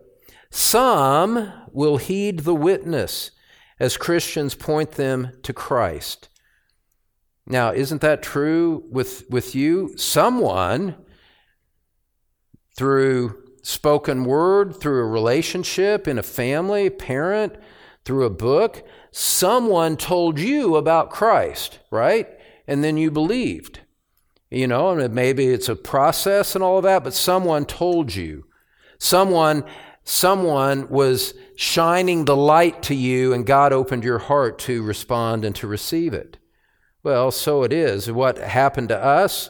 some 0.49 1.51
will 1.71 1.97
heed 1.97 2.39
the 2.39 2.55
witness 2.55 3.31
as 3.79 3.97
Christians 3.97 4.55
point 4.55 4.93
them 4.93 5.31
to 5.43 5.53
Christ. 5.53 6.29
Now, 7.45 7.71
isn't 7.71 8.01
that 8.01 8.21
true 8.21 8.83
with, 8.89 9.29
with 9.29 9.55
you? 9.55 9.97
Someone, 9.97 10.95
through 12.77 13.43
spoken 13.63 14.25
word, 14.25 14.75
through 14.79 14.99
a 14.99 15.07
relationship 15.07 16.07
in 16.07 16.19
a 16.19 16.23
family, 16.23 16.89
parent, 16.89 17.55
through 18.05 18.25
a 18.25 18.29
book, 18.29 18.83
someone 19.11 19.97
told 19.97 20.39
you 20.39 20.75
about 20.75 21.09
Christ, 21.09 21.79
right? 21.91 22.27
And 22.67 22.83
then 22.83 22.97
you 22.97 23.11
believed. 23.11 23.79
You 24.51 24.67
know, 24.67 24.97
and 24.97 25.13
maybe 25.13 25.47
it's 25.47 25.69
a 25.69 25.75
process 25.75 26.55
and 26.55 26.63
all 26.63 26.77
of 26.77 26.83
that, 26.83 27.03
but 27.03 27.13
someone 27.13 27.65
told 27.65 28.15
you. 28.15 28.45
Someone 28.97 29.63
someone 30.03 30.89
was 30.89 31.33
shining 31.55 32.25
the 32.25 32.35
light 32.35 32.81
to 32.83 32.95
you 32.95 33.33
and 33.33 33.45
God 33.45 33.73
opened 33.73 34.03
your 34.03 34.19
heart 34.19 34.59
to 34.59 34.83
respond 34.83 35.45
and 35.45 35.55
to 35.57 35.67
receive 35.67 36.13
it. 36.13 36.37
Well, 37.03 37.31
so 37.31 37.63
it 37.63 37.71
is. 37.71 38.11
What 38.11 38.37
happened 38.37 38.89
to 38.89 38.97
us 38.97 39.49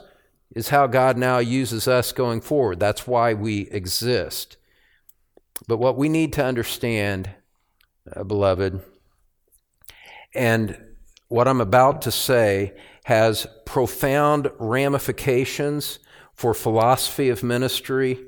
is 0.56 0.70
how 0.70 0.88
God 0.88 1.18
now 1.18 1.40
uses 1.40 1.88
us 1.88 2.12
going 2.12 2.42
forward. 2.42 2.80
That's 2.80 3.08
why 3.08 3.34
we 3.34 3.70
exist. 3.70 4.58
But 5.68 5.78
what 5.78 5.98
we 5.98 6.10
need 6.10 6.34
to 6.34 6.46
understand, 6.46 7.30
uh, 8.16 8.24
beloved, 8.24 8.82
and 10.34 10.78
what 11.28 11.48
I'm 11.48 11.62
about 11.62 12.02
to 12.04 12.12
say 12.12 12.76
has 13.06 13.48
profound 13.66 14.50
ramifications 14.60 16.00
for 16.34 16.54
philosophy 16.54 17.30
of 17.30 17.44
ministry 17.44 18.20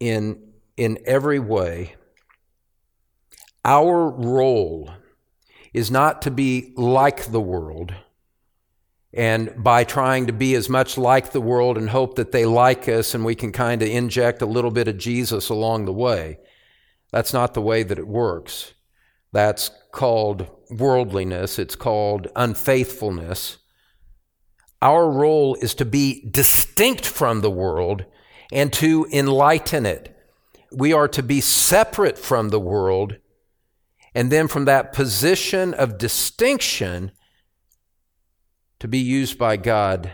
in 0.00 0.47
in 0.78 0.96
every 1.04 1.40
way, 1.40 1.96
our 3.64 4.08
role 4.08 4.90
is 5.74 5.90
not 5.90 6.22
to 6.22 6.30
be 6.30 6.72
like 6.76 7.26
the 7.26 7.40
world. 7.40 7.92
And 9.12 9.52
by 9.62 9.84
trying 9.84 10.26
to 10.28 10.32
be 10.32 10.54
as 10.54 10.68
much 10.68 10.96
like 10.96 11.32
the 11.32 11.40
world 11.40 11.76
and 11.76 11.90
hope 11.90 12.14
that 12.14 12.30
they 12.30 12.46
like 12.46 12.88
us 12.88 13.12
and 13.12 13.24
we 13.24 13.34
can 13.34 13.52
kind 13.52 13.82
of 13.82 13.88
inject 13.88 14.40
a 14.40 14.46
little 14.46 14.70
bit 14.70 14.86
of 14.86 14.98
Jesus 14.98 15.48
along 15.48 15.84
the 15.84 15.92
way, 15.92 16.38
that's 17.10 17.32
not 17.32 17.54
the 17.54 17.62
way 17.62 17.82
that 17.82 17.98
it 17.98 18.06
works. 18.06 18.74
That's 19.32 19.70
called 19.92 20.46
worldliness, 20.70 21.58
it's 21.58 21.76
called 21.76 22.28
unfaithfulness. 22.36 23.58
Our 24.80 25.10
role 25.10 25.56
is 25.56 25.74
to 25.74 25.84
be 25.84 26.28
distinct 26.30 27.04
from 27.04 27.40
the 27.40 27.50
world 27.50 28.04
and 28.52 28.72
to 28.74 29.08
enlighten 29.12 29.84
it 29.84 30.14
we 30.72 30.92
are 30.92 31.08
to 31.08 31.22
be 31.22 31.40
separate 31.40 32.18
from 32.18 32.50
the 32.50 32.60
world. 32.60 33.16
And 34.14 34.32
then 34.32 34.48
from 34.48 34.64
that 34.64 34.92
position 34.92 35.74
of 35.74 35.98
distinction, 35.98 37.12
to 38.80 38.88
be 38.88 38.98
used 38.98 39.38
by 39.38 39.56
God 39.56 40.12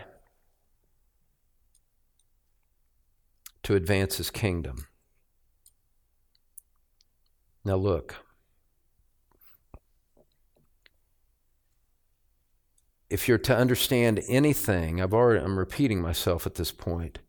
to 3.63 3.75
advance 3.75 4.17
his 4.17 4.31
kingdom. 4.31 4.87
Now, 7.63 7.75
look. 7.75 8.15
if 13.09 13.27
you're 13.27 13.37
to 13.37 13.55
understand 13.55 14.21
anything, 14.27 15.01
I've 15.01 15.13
already, 15.13 15.43
I'm 15.43 15.59
repeating 15.59 16.01
myself 16.01 16.45
at 16.45 16.55
this 16.55 16.71
point. 16.71 17.19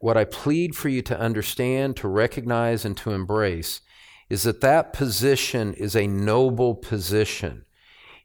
What 0.00 0.16
I 0.16 0.24
plead 0.24 0.76
for 0.76 0.88
you 0.88 1.02
to 1.02 1.18
understand, 1.18 1.96
to 1.96 2.08
recognize, 2.08 2.84
and 2.84 2.96
to 2.98 3.12
embrace 3.12 3.80
is 4.28 4.42
that 4.42 4.60
that 4.60 4.92
position 4.92 5.74
is 5.74 5.96
a 5.96 6.06
noble 6.06 6.74
position. 6.74 7.64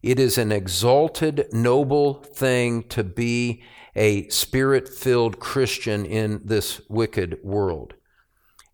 It 0.02 0.20
is 0.20 0.38
an 0.38 0.52
exalted, 0.52 1.48
noble 1.52 2.16
thing 2.16 2.84
to 2.90 3.04
be 3.04 3.64
a 3.96 4.28
spirit 4.30 4.90
filled 4.90 5.40
Christian 5.40 6.06
in 6.06 6.42
this 6.44 6.82
wicked 6.90 7.40
world 7.44 7.94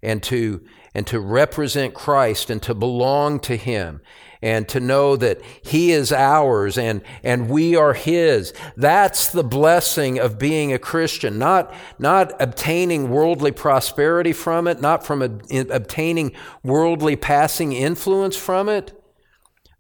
and 0.02 0.24
to, 0.24 0.64
and 0.96 1.06
to 1.08 1.20
represent 1.20 1.94
Christ 1.94 2.50
and 2.50 2.62
to 2.64 2.74
belong 2.74 3.40
to 3.42 3.56
Him 3.56 4.02
and 4.42 4.68
to 4.70 4.80
know 4.80 5.16
that 5.16 5.42
He 5.62 5.92
is 5.92 6.12
ours 6.12 6.78
and, 6.78 7.02
and 7.24 7.50
we 7.50 7.76
are 7.76 7.94
His. 7.94 8.54
That's 8.78 9.28
the 9.32 9.44
blessing 9.44 10.20
of 10.20 10.40
being 10.40 10.72
a 10.72 10.80
Christian, 10.80 11.38
not, 11.38 11.74
not 11.98 12.34
obtaining 12.42 13.10
worldly 13.10 13.52
prosperity 13.52 14.34
from 14.34 14.68
it, 14.68 14.82
not 14.82 15.06
from 15.06 15.22
a, 15.22 15.60
obtaining 15.70 16.32
worldly 16.64 17.16
passing 17.16 17.74
influence 17.74 18.38
from 18.38 18.70
it, 18.70 18.94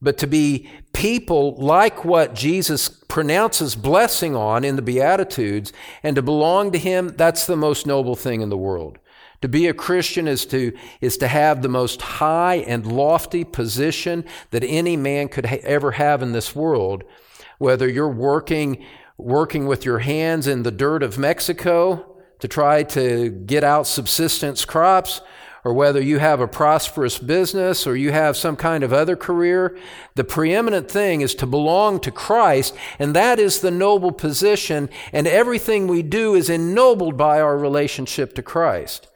but 0.01 0.17
to 0.17 0.27
be 0.27 0.69
people 0.93 1.55
like 1.55 2.05
what 2.05 2.33
Jesus 2.33 2.89
pronounces 2.89 3.75
blessing 3.75 4.35
on 4.35 4.63
in 4.63 4.75
the 4.75 4.81
Beatitudes 4.81 5.73
and 6.03 6.15
to 6.15 6.21
belong 6.21 6.71
to 6.71 6.77
Him, 6.77 7.09
that's 7.09 7.45
the 7.45 7.57
most 7.57 7.85
noble 7.85 8.15
thing 8.15 8.41
in 8.41 8.49
the 8.49 8.57
world. 8.57 8.97
To 9.41 9.47
be 9.47 9.67
a 9.67 9.73
Christian 9.73 10.27
is 10.27 10.45
to, 10.47 10.73
is 10.99 11.17
to 11.17 11.27
have 11.27 11.61
the 11.61 11.69
most 11.69 12.01
high 12.01 12.55
and 12.55 12.85
lofty 12.85 13.43
position 13.43 14.25
that 14.51 14.63
any 14.63 14.97
man 14.97 15.29
could 15.29 15.45
ha- 15.45 15.59
ever 15.63 15.91
have 15.91 16.21
in 16.21 16.33
this 16.33 16.55
world. 16.55 17.03
Whether 17.57 17.87
you're 17.87 18.09
working, 18.09 18.85
working 19.17 19.65
with 19.65 19.85
your 19.85 19.99
hands 19.99 20.47
in 20.47 20.63
the 20.63 20.71
dirt 20.71 21.03
of 21.03 21.17
Mexico 21.17 22.17
to 22.39 22.47
try 22.47 22.83
to 22.83 23.29
get 23.29 23.63
out 23.63 23.87
subsistence 23.87 24.65
crops, 24.65 25.21
or 25.63 25.73
whether 25.73 26.01
you 26.01 26.19
have 26.19 26.39
a 26.39 26.47
prosperous 26.47 27.17
business 27.17 27.85
or 27.85 27.95
you 27.95 28.11
have 28.11 28.37
some 28.37 28.55
kind 28.55 28.83
of 28.83 28.93
other 28.93 29.15
career, 29.15 29.77
the 30.15 30.23
preeminent 30.23 30.89
thing 30.89 31.21
is 31.21 31.35
to 31.35 31.45
belong 31.45 31.99
to 31.99 32.11
Christ, 32.11 32.73
and 32.97 33.13
that 33.15 33.39
is 33.39 33.59
the 33.59 33.71
noble 33.71 34.11
position, 34.11 34.89
and 35.11 35.27
everything 35.27 35.87
we 35.87 36.01
do 36.01 36.33
is 36.33 36.49
ennobled 36.49 37.17
by 37.17 37.41
our 37.41 37.57
relationship 37.57 38.33
to 38.35 38.41
Christ. 38.41 39.08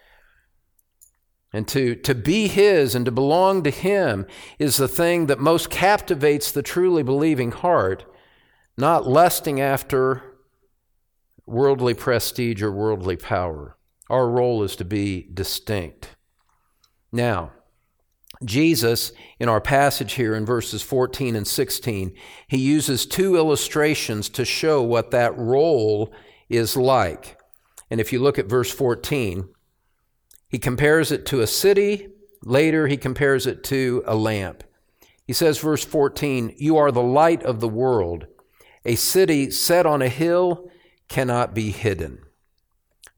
And 1.55 1.67
to, 1.67 1.93
to 1.95 2.15
be 2.15 2.47
His 2.47 2.95
and 2.95 3.05
to 3.05 3.11
belong 3.11 3.61
to 3.63 3.69
Him 3.69 4.25
is 4.57 4.77
the 4.77 4.87
thing 4.87 5.27
that 5.27 5.39
most 5.39 5.69
captivates 5.69 6.51
the 6.51 6.63
truly 6.63 7.03
believing 7.03 7.51
heart, 7.51 8.05
not 8.75 9.07
lusting 9.07 9.61
after 9.61 10.23
worldly 11.45 11.93
prestige 11.93 12.63
or 12.63 12.71
worldly 12.71 13.15
power. 13.15 13.77
Our 14.09 14.27
role 14.27 14.63
is 14.63 14.75
to 14.77 14.85
be 14.85 15.29
distinct. 15.31 16.15
Now, 17.11 17.51
Jesus, 18.43 19.11
in 19.39 19.47
our 19.47 19.61
passage 19.61 20.13
here 20.13 20.35
in 20.35 20.45
verses 20.45 20.81
14 20.81 21.35
and 21.35 21.47
16, 21.47 22.13
he 22.47 22.57
uses 22.57 23.05
two 23.05 23.35
illustrations 23.35 24.27
to 24.29 24.43
show 24.43 24.81
what 24.81 25.11
that 25.11 25.37
role 25.37 26.11
is 26.49 26.75
like. 26.75 27.39
And 27.89 28.01
if 28.01 28.11
you 28.11 28.19
look 28.19 28.39
at 28.39 28.47
verse 28.47 28.71
14, 28.71 29.47
he 30.53 30.59
compares 30.59 31.11
it 31.11 31.25
to 31.25 31.41
a 31.41 31.47
city. 31.47 32.09
Later, 32.43 32.85
he 32.85 32.95
compares 32.95 33.47
it 33.47 33.63
to 33.63 34.03
a 34.05 34.13
lamp. 34.13 34.63
He 35.25 35.33
says, 35.33 35.57
verse 35.57 35.83
14, 35.83 36.53
You 36.59 36.77
are 36.77 36.91
the 36.91 37.01
light 37.01 37.41
of 37.41 37.59
the 37.59 37.67
world. 37.67 38.27
A 38.85 38.93
city 38.93 39.49
set 39.49 39.87
on 39.87 40.03
a 40.03 40.09
hill 40.09 40.69
cannot 41.09 41.55
be 41.55 41.71
hidden. 41.71 42.19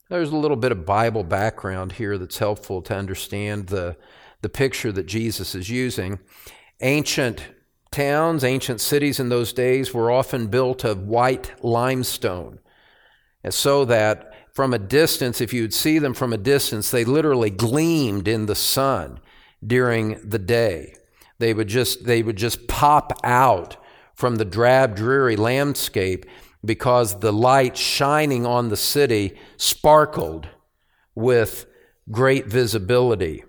There's 0.09 0.31
a 0.31 0.37
little 0.37 0.55
bit 0.55 0.71
of 0.71 0.85
Bible 0.85 1.25
background 1.25 1.91
here 1.91 2.17
that's 2.17 2.37
helpful 2.37 2.81
to 2.83 2.95
understand 2.95 3.67
the, 3.67 3.97
the 4.41 4.47
picture 4.47 4.93
that 4.93 5.05
Jesus 5.05 5.55
is 5.55 5.69
using. 5.69 6.19
Ancient 6.79 7.43
towns, 7.91 8.45
ancient 8.45 8.79
cities 8.79 9.19
in 9.19 9.27
those 9.27 9.51
days 9.51 9.93
were 9.93 10.09
often 10.09 10.47
built 10.47 10.85
of 10.85 11.05
white 11.05 11.51
limestone, 11.61 12.59
and 13.43 13.53
so 13.53 13.83
that 13.83 14.34
from 14.55 14.73
a 14.73 14.79
distance, 14.79 15.41
if 15.41 15.53
you'd 15.53 15.73
see 15.73 15.99
them 15.99 16.13
from 16.13 16.31
a 16.31 16.37
distance, 16.37 16.89
they 16.89 17.03
literally 17.03 17.49
gleamed 17.49 18.25
in 18.25 18.45
the 18.45 18.55
sun 18.55 19.19
during 19.65 20.17
the 20.27 20.39
day. 20.39 20.95
They 21.39 21.53
would 21.53 21.67
just, 21.67 22.05
they 22.05 22.23
would 22.23 22.37
just 22.37 22.69
pop 22.69 23.11
out 23.21 23.75
from 24.15 24.37
the 24.37 24.45
drab, 24.45 24.95
dreary 24.95 25.35
landscape 25.35 26.25
because 26.63 27.19
the 27.19 27.33
light 27.33 27.75
shining 27.75 28.45
on 28.45 28.69
the 28.69 28.77
city 28.77 29.37
sparkled 29.57 30.47
with 31.15 31.65
great 32.09 32.45
visibility. 32.45 33.43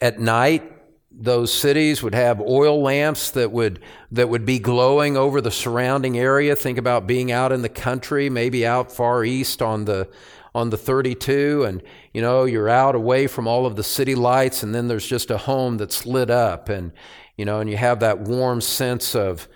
At 0.00 0.18
night, 0.18 0.72
those 1.18 1.52
cities 1.52 2.02
would 2.02 2.14
have 2.14 2.40
oil 2.40 2.82
lamps 2.82 3.30
that 3.30 3.50
would 3.50 3.80
that 4.12 4.28
would 4.28 4.44
be 4.44 4.58
glowing 4.58 5.16
over 5.16 5.40
the 5.40 5.50
surrounding 5.50 6.18
area. 6.18 6.54
Think 6.54 6.76
about 6.76 7.06
being 7.06 7.32
out 7.32 7.52
in 7.52 7.62
the 7.62 7.70
country 7.70 8.28
maybe 8.28 8.66
out 8.66 8.92
far 8.92 9.24
east 9.24 9.62
on 9.62 9.86
the 9.86 10.08
on 10.54 10.70
the 10.70 10.76
32 10.76 11.64
and 11.64 11.82
you 12.14 12.22
know 12.22 12.44
you're 12.44 12.68
out 12.68 12.94
away 12.94 13.26
from 13.26 13.46
all 13.46 13.66
of 13.66 13.76
the 13.76 13.84
city 13.84 14.14
lights 14.14 14.62
and 14.62 14.74
then 14.74 14.88
there's 14.88 15.06
just 15.06 15.30
a 15.30 15.36
home 15.36 15.76
that's 15.76 16.06
lit 16.06 16.30
up 16.30 16.70
and 16.70 16.92
you 17.36 17.44
know 17.44 17.60
and 17.60 17.68
you 17.68 17.76
have 17.76 18.00
that 18.00 18.20
warm 18.20 18.58
sense 18.62 19.14
of 19.14 19.48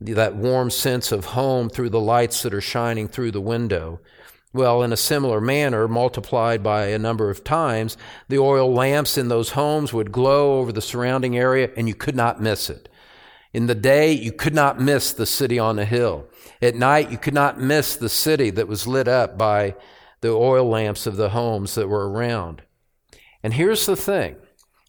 that 0.00 0.34
warm 0.34 0.70
sense 0.70 1.12
of 1.12 1.26
home 1.26 1.68
through 1.68 1.90
the 1.90 2.00
lights 2.00 2.42
that 2.42 2.54
are 2.54 2.62
shining 2.62 3.08
through 3.08 3.30
the 3.30 3.42
window 3.42 4.00
well, 4.58 4.82
in 4.82 4.92
a 4.92 4.96
similar 4.96 5.40
manner, 5.40 5.86
multiplied 5.86 6.64
by 6.64 6.86
a 6.86 6.98
number 6.98 7.30
of 7.30 7.44
times, 7.44 7.96
the 8.26 8.38
oil 8.38 8.72
lamps 8.72 9.16
in 9.16 9.28
those 9.28 9.50
homes 9.50 9.92
would 9.92 10.10
glow 10.10 10.58
over 10.58 10.72
the 10.72 10.82
surrounding 10.82 11.38
area 11.38 11.70
and 11.76 11.86
you 11.86 11.94
could 11.94 12.16
not 12.16 12.42
miss 12.42 12.68
it. 12.68 12.88
In 13.52 13.68
the 13.68 13.76
day, 13.76 14.10
you 14.10 14.32
could 14.32 14.54
not 14.54 14.80
miss 14.80 15.12
the 15.12 15.26
city 15.26 15.60
on 15.60 15.76
the 15.76 15.84
hill. 15.84 16.26
At 16.60 16.74
night, 16.74 17.12
you 17.12 17.18
could 17.18 17.34
not 17.34 17.60
miss 17.60 17.94
the 17.94 18.08
city 18.08 18.50
that 18.50 18.66
was 18.66 18.88
lit 18.88 19.06
up 19.06 19.38
by 19.38 19.76
the 20.22 20.30
oil 20.30 20.68
lamps 20.68 21.06
of 21.06 21.14
the 21.14 21.28
homes 21.28 21.76
that 21.76 21.86
were 21.86 22.10
around. 22.10 22.62
And 23.44 23.54
here's 23.54 23.86
the 23.86 23.94
thing. 23.94 24.38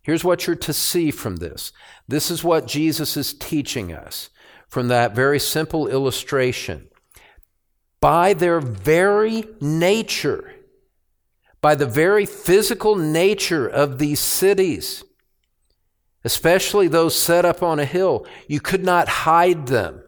Here's 0.02 0.24
what 0.24 0.48
you're 0.48 0.56
to 0.56 0.74
see 0.74 1.12
from 1.12 1.36
this. 1.36 1.72
This 2.08 2.32
is 2.32 2.44
what 2.44 2.66
Jesus 2.66 3.16
is 3.16 3.36
teaching 3.36 3.94
us 3.94 4.32
from 4.68 4.88
that 4.88 5.14
very 5.14 5.40
simple 5.40 5.88
illustration 5.88 6.89
by 8.02 8.34
their 8.34 8.60
very 8.60 9.46
nature, 9.60 10.54
by 11.62 11.76
the 11.76 11.86
very 11.86 12.26
physical 12.26 12.96
nature 12.96 13.68
of 13.68 14.00
these 14.00 14.20
cities, 14.20 15.04
especially 16.24 16.88
those 16.88 17.20
set 17.20 17.46
up 17.46 17.62
on 17.62 17.80
a 17.80 17.86
hill, 17.86 18.26
you 18.48 18.60
could 18.60 18.84
not 18.84 19.08
hide 19.10 19.68
them. 19.68 20.02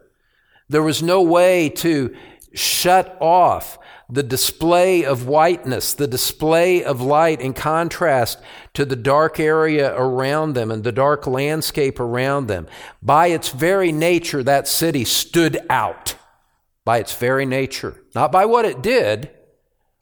There 0.68 0.82
was 0.82 1.02
no 1.02 1.20
way 1.20 1.68
to 1.68 2.14
shut 2.54 3.16
off 3.20 3.78
the 4.08 4.22
display 4.22 5.04
of 5.04 5.26
whiteness, 5.26 5.94
the 5.94 6.06
display 6.06 6.84
of 6.84 7.00
light 7.00 7.40
in 7.40 7.54
contrast 7.54 8.38
to 8.74 8.84
the 8.84 8.96
dark 8.96 9.40
area 9.40 9.94
around 9.96 10.52
them 10.52 10.70
and 10.70 10.84
the 10.84 10.92
dark 10.92 11.26
landscape 11.26 11.98
around 11.98 12.46
them. 12.46 12.66
By 13.02 13.28
its 13.28 13.48
very 13.48 13.90
nature, 13.90 14.42
that 14.42 14.68
city 14.68 15.04
stood 15.04 15.58
out 15.70 16.16
by 16.84 16.98
its 16.98 17.14
very 17.14 17.46
nature, 17.46 18.02
not 18.14 18.32
by 18.32 18.44
what 18.44 18.64
it 18.64 18.82
did, 18.82 19.30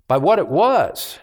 by 0.08 0.16
what 0.16 0.38
it 0.38 0.48
was. 0.48 1.18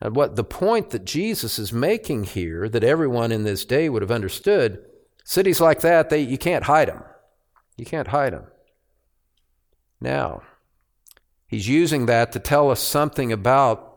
And 0.00 0.14
what 0.14 0.36
the 0.36 0.44
point 0.44 0.90
that 0.90 1.04
Jesus 1.04 1.58
is 1.58 1.72
making 1.72 2.24
here, 2.24 2.68
that 2.68 2.84
everyone 2.84 3.32
in 3.32 3.44
this 3.44 3.64
day 3.64 3.88
would 3.88 4.02
have 4.02 4.10
understood, 4.10 4.84
cities 5.24 5.60
like 5.60 5.80
that, 5.80 6.08
they, 6.08 6.20
you 6.20 6.38
can't 6.38 6.64
hide 6.64 6.88
them. 6.88 7.02
You 7.76 7.84
can't 7.84 8.08
hide 8.08 8.32
them. 8.32 8.46
Now, 10.00 10.42
he's 11.46 11.68
using 11.68 12.06
that 12.06 12.32
to 12.32 12.38
tell 12.38 12.70
us 12.70 12.80
something 12.80 13.32
about 13.32 13.96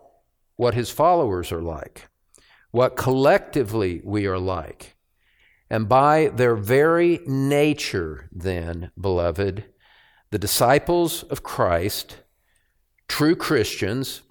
what 0.56 0.74
his 0.74 0.90
followers 0.90 1.52
are 1.52 1.62
like, 1.62 2.08
what 2.72 2.96
collectively 2.96 4.02
we 4.04 4.26
are 4.26 4.40
like. 4.40 4.96
And 5.70 5.88
by 5.88 6.28
their 6.28 6.56
very 6.56 7.20
nature, 7.26 8.28
then, 8.32 8.92
beloved, 9.00 9.66
the 10.32 10.40
disciples 10.40 11.24
of 11.24 11.44
Christ, 11.44 12.18
true 13.08 13.36
Christians, 13.36 14.22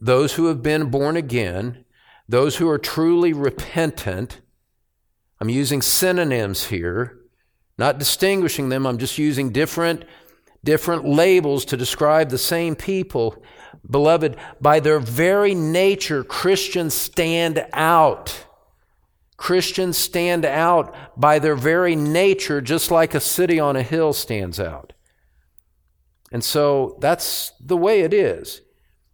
those 0.00 0.34
who 0.34 0.46
have 0.46 0.62
been 0.62 0.90
born 0.90 1.16
again, 1.16 1.84
those 2.28 2.56
who 2.56 2.68
are 2.68 2.78
truly 2.78 3.32
repentant. 3.32 4.40
I'm 5.40 5.48
using 5.48 5.80
synonyms 5.80 6.66
here, 6.66 7.18
not 7.78 7.98
distinguishing 7.98 8.68
them. 8.68 8.86
I'm 8.86 8.98
just 8.98 9.16
using 9.16 9.50
different, 9.50 10.04
different 10.62 11.06
labels 11.06 11.64
to 11.66 11.76
describe 11.76 12.28
the 12.28 12.38
same 12.38 12.76
people. 12.76 13.42
Beloved, 13.90 14.36
by 14.60 14.80
their 14.80 15.00
very 15.00 15.54
nature, 15.54 16.22
Christians 16.22 16.92
stand 16.92 17.64
out. 17.72 18.44
Christians 19.38 19.96
stand 19.96 20.44
out 20.44 20.94
by 21.18 21.38
their 21.38 21.54
very 21.54 21.96
nature, 21.96 22.60
just 22.60 22.90
like 22.90 23.14
a 23.14 23.20
city 23.20 23.58
on 23.58 23.76
a 23.76 23.82
hill 23.82 24.12
stands 24.12 24.60
out. 24.60 24.92
And 26.30 26.44
so 26.44 26.96
that's 27.00 27.52
the 27.60 27.76
way 27.76 28.00
it 28.00 28.12
is. 28.12 28.62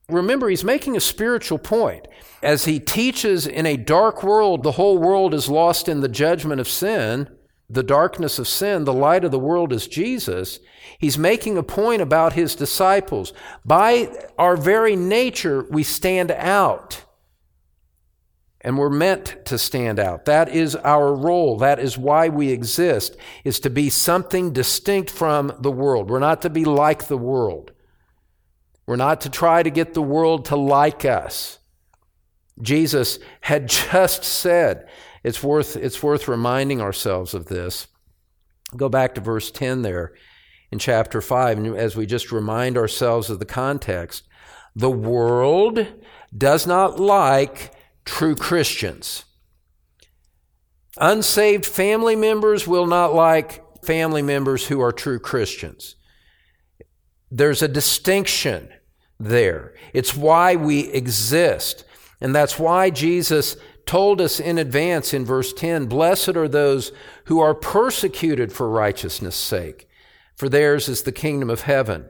Remember, 0.08 0.48
he's 0.48 0.64
making 0.64 0.96
a 0.96 1.00
spiritual 1.00 1.58
point. 1.58 2.06
As 2.42 2.66
he 2.66 2.78
teaches 2.78 3.46
in 3.46 3.64
a 3.64 3.76
dark 3.76 4.22
world, 4.22 4.62
the 4.62 4.72
whole 4.72 4.98
world 4.98 5.32
is 5.32 5.48
lost 5.48 5.88
in 5.88 6.00
the 6.00 6.08
judgment 6.08 6.60
of 6.60 6.68
sin, 6.68 7.28
the 7.70 7.82
darkness 7.82 8.38
of 8.38 8.46
sin, 8.46 8.84
the 8.84 8.92
light 8.92 9.24
of 9.24 9.30
the 9.30 9.38
world 9.38 9.72
is 9.72 9.88
Jesus. 9.88 10.60
He's 10.98 11.16
making 11.16 11.56
a 11.56 11.62
point 11.62 12.02
about 12.02 12.34
his 12.34 12.54
disciples. 12.54 13.32
By 13.64 14.12
our 14.36 14.56
very 14.56 14.96
nature, 14.96 15.66
we 15.70 15.82
stand 15.82 16.30
out. 16.30 17.04
And 18.64 18.78
we're 18.78 18.88
meant 18.88 19.44
to 19.44 19.58
stand 19.58 19.98
out. 19.98 20.24
That 20.24 20.48
is 20.48 20.74
our 20.74 21.14
role. 21.14 21.58
That 21.58 21.78
is 21.78 21.98
why 21.98 22.30
we 22.30 22.48
exist, 22.50 23.14
is 23.44 23.60
to 23.60 23.70
be 23.70 23.90
something 23.90 24.54
distinct 24.54 25.10
from 25.10 25.52
the 25.60 25.70
world. 25.70 26.08
We're 26.08 26.18
not 26.18 26.40
to 26.42 26.50
be 26.50 26.64
like 26.64 27.06
the 27.06 27.18
world. 27.18 27.72
We're 28.86 28.96
not 28.96 29.20
to 29.22 29.30
try 29.30 29.62
to 29.62 29.70
get 29.70 29.92
the 29.92 30.02
world 30.02 30.46
to 30.46 30.56
like 30.56 31.04
us. 31.04 31.58
Jesus 32.62 33.18
had 33.42 33.68
just 33.92 34.24
said, 34.24 34.88
it's 35.22 35.42
worth, 35.42 35.76
it's 35.76 36.02
worth 36.02 36.26
reminding 36.26 36.80
ourselves 36.80 37.34
of 37.34 37.46
this. 37.46 37.86
Go 38.74 38.88
back 38.88 39.14
to 39.14 39.20
verse 39.20 39.50
10 39.50 39.82
there 39.82 40.14
in 40.70 40.78
chapter 40.78 41.20
5, 41.20 41.58
and 41.58 41.76
as 41.76 41.96
we 41.96 42.06
just 42.06 42.32
remind 42.32 42.76
ourselves 42.76 43.30
of 43.30 43.38
the 43.38 43.44
context, 43.44 44.24
the 44.74 44.90
world 44.90 45.86
does 46.36 46.66
not 46.66 46.98
like 46.98 47.73
true 48.04 48.34
Christians. 48.34 49.24
Unsaved 50.98 51.66
family 51.66 52.16
members 52.16 52.66
will 52.66 52.86
not 52.86 53.14
like 53.14 53.84
family 53.84 54.22
members 54.22 54.66
who 54.66 54.80
are 54.80 54.92
true 54.92 55.18
Christians. 55.18 55.96
There's 57.30 57.62
a 57.62 57.68
distinction 57.68 58.68
there. 59.18 59.74
It's 59.92 60.16
why 60.16 60.56
we 60.56 60.88
exist. 60.92 61.84
And 62.20 62.34
that's 62.34 62.58
why 62.58 62.90
Jesus 62.90 63.56
told 63.86 64.20
us 64.20 64.40
in 64.40 64.58
advance 64.58 65.12
in 65.12 65.24
verse 65.24 65.52
10 65.52 65.86
Blessed 65.86 66.36
are 66.36 66.48
those 66.48 66.92
who 67.24 67.40
are 67.40 67.54
persecuted 67.54 68.52
for 68.52 68.68
righteousness' 68.68 69.36
sake, 69.36 69.88
for 70.36 70.48
theirs 70.48 70.88
is 70.88 71.02
the 71.02 71.12
kingdom 71.12 71.50
of 71.50 71.62
heaven. 71.62 72.08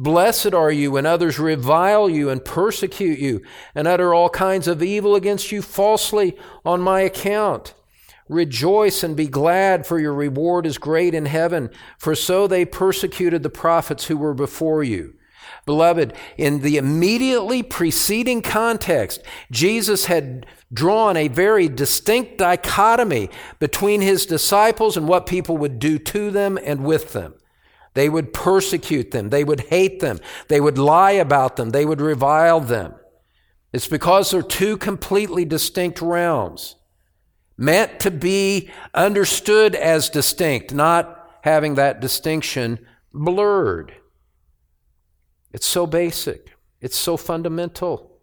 Blessed 0.00 0.54
are 0.54 0.70
you 0.70 0.92
when 0.92 1.06
others 1.06 1.40
revile 1.40 2.08
you 2.08 2.30
and 2.30 2.44
persecute 2.44 3.18
you 3.18 3.42
and 3.74 3.88
utter 3.88 4.14
all 4.14 4.30
kinds 4.30 4.68
of 4.68 4.80
evil 4.80 5.16
against 5.16 5.50
you 5.50 5.60
falsely 5.60 6.38
on 6.64 6.80
my 6.80 7.00
account. 7.00 7.74
Rejoice 8.28 9.02
and 9.02 9.16
be 9.16 9.26
glad, 9.26 9.88
for 9.88 9.98
your 9.98 10.14
reward 10.14 10.66
is 10.66 10.78
great 10.78 11.14
in 11.14 11.26
heaven, 11.26 11.68
for 11.98 12.14
so 12.14 12.46
they 12.46 12.64
persecuted 12.64 13.42
the 13.42 13.50
prophets 13.50 14.04
who 14.04 14.16
were 14.16 14.34
before 14.34 14.84
you. 14.84 15.14
Beloved, 15.66 16.12
in 16.36 16.60
the 16.60 16.76
immediately 16.76 17.64
preceding 17.64 18.40
context, 18.40 19.20
Jesus 19.50 20.04
had 20.04 20.46
drawn 20.72 21.16
a 21.16 21.26
very 21.26 21.68
distinct 21.68 22.38
dichotomy 22.38 23.30
between 23.58 24.00
his 24.00 24.26
disciples 24.26 24.96
and 24.96 25.08
what 25.08 25.26
people 25.26 25.56
would 25.56 25.80
do 25.80 25.98
to 25.98 26.30
them 26.30 26.56
and 26.62 26.84
with 26.84 27.12
them. 27.14 27.34
They 27.98 28.08
would 28.08 28.32
persecute 28.32 29.10
them. 29.10 29.30
They 29.30 29.42
would 29.42 29.62
hate 29.62 29.98
them. 29.98 30.20
They 30.46 30.60
would 30.60 30.78
lie 30.78 31.10
about 31.10 31.56
them. 31.56 31.70
They 31.70 31.84
would 31.84 32.00
revile 32.00 32.60
them. 32.60 32.94
It's 33.72 33.88
because 33.88 34.30
they're 34.30 34.40
two 34.40 34.76
completely 34.76 35.44
distinct 35.44 36.00
realms, 36.00 36.76
meant 37.56 37.98
to 37.98 38.12
be 38.12 38.70
understood 38.94 39.74
as 39.74 40.10
distinct, 40.10 40.72
not 40.72 41.28
having 41.42 41.74
that 41.74 41.98
distinction 42.00 42.86
blurred. 43.12 43.94
It's 45.52 45.66
so 45.66 45.84
basic, 45.84 46.52
it's 46.80 46.96
so 46.96 47.16
fundamental. 47.16 48.20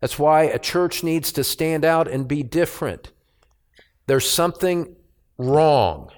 That's 0.00 0.18
why 0.18 0.44
a 0.44 0.58
church 0.58 1.04
needs 1.04 1.32
to 1.32 1.44
stand 1.44 1.84
out 1.84 2.08
and 2.08 2.26
be 2.26 2.42
different. 2.42 3.12
There's 4.06 4.26
something 4.26 4.96
wrong. 5.36 6.12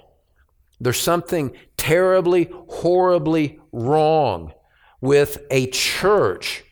There's 0.79 0.99
something 0.99 1.55
terribly, 1.77 2.49
horribly 2.69 3.59
wrong 3.71 4.53
with 5.01 5.39
a 5.51 5.67
church 5.67 6.63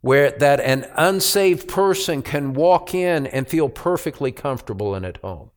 where 0.00 0.30
that 0.32 0.60
an 0.60 0.86
unsaved 0.96 1.66
person 1.66 2.20
can 2.20 2.52
walk 2.52 2.94
in 2.94 3.26
and 3.26 3.48
feel 3.48 3.70
perfectly 3.70 4.30
comfortable 4.32 4.94
and 4.94 5.06
at 5.06 5.16
home. 5.18 5.50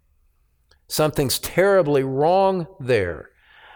Something's 0.87 1.37
terribly 1.37 2.03
wrong 2.03 2.67
there. 2.79 3.31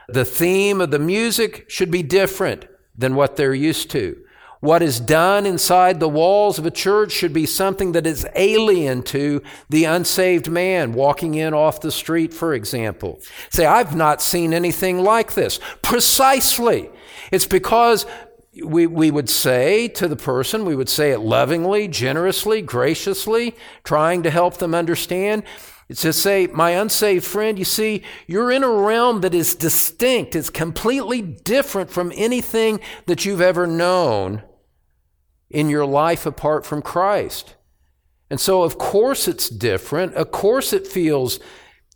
The 0.08 0.24
theme 0.24 0.80
of 0.80 0.91
the 0.91 1.00
music 1.00 1.70
should 1.70 1.91
be 1.91 2.04
different 2.04 2.67
than 2.98 3.15
what 3.15 3.36
they're 3.36 3.54
used 3.54 3.89
to. 3.91 4.17
What 4.62 4.84
is 4.84 5.00
done 5.00 5.47
inside 5.47 6.00
the 6.00 6.08
walls 6.08 6.60
of 6.60 6.67
a 6.67 6.71
church 6.71 7.12
should 7.12 7.34
be 7.34 7.47
something 7.47 7.93
that 7.93 8.06
is 8.06 8.28
alien 8.36 9.02
to 9.06 9.41
the 9.69 9.86
unsaved 9.86 10.52
man 10.52 10.93
walking 10.93 11.34
in 11.34 11.56
off 11.56 11.82
the 11.82 11.91
street, 11.91 12.32
for 12.32 12.54
example. 12.54 13.19
Say, 13.50 13.65
I've 13.65 13.95
not 13.95 14.21
seen 14.21 14.54
anything 14.54 15.00
like 15.00 15.34
this. 15.34 15.60
Precisely. 15.82 16.91
It's 17.32 17.47
because 17.47 18.06
we, 18.63 18.86
we 18.86 19.10
would 19.10 19.32
say 19.32 19.88
to 19.88 20.08
the 20.08 20.15
person, 20.15 20.63
we 20.63 20.76
would 20.76 20.89
say 20.89 21.10
it 21.10 21.21
lovingly, 21.21 21.88
generously, 21.88 22.62
graciously, 22.62 23.56
trying 23.84 24.21
to 24.21 24.30
help 24.30 24.58
them 24.58 24.76
understand. 24.76 25.41
It's 25.89 26.04
to 26.04 26.13
say, 26.13 26.45
my 26.45 26.69
unsaved 26.69 27.26
friend, 27.26 27.58
you 27.58 27.65
see, 27.65 28.04
you're 28.28 28.52
in 28.52 28.63
a 28.63 28.69
realm 28.69 29.21
that 29.21 29.34
is 29.34 29.56
distinct. 29.56 30.36
It's 30.36 30.52
completely 30.52 31.24
different 31.24 31.89
from 31.89 32.12
anything 32.13 32.80
that 33.08 33.26
you've 33.26 33.41
ever 33.41 33.65
known 33.65 34.43
in 35.52 35.70
your 35.70 35.86
life 35.86 36.26
apart 36.26 36.66
from 36.66 36.82
Christ. 36.82 37.56
And 38.30 38.40
so, 38.40 38.64
of 38.64 38.78
course, 38.78 39.28
it's 39.28 39.50
different. 39.50 40.16
Of 40.16 40.32
course, 40.32 40.74
it 40.74 40.88
feels, 40.88 41.40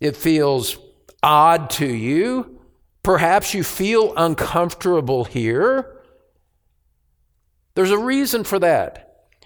it 0.00 0.16
feels 0.16 0.76
odd 1.22 1.70
to 1.70 1.86
you. 1.86 2.60
Perhaps 3.02 3.54
you 3.54 3.64
feel 3.64 4.12
uncomfortable 4.16 5.24
here. 5.24 6.02
There's 7.74 7.90
a 7.90 7.98
reason 7.98 8.44
for 8.44 8.58
that. 8.58 9.02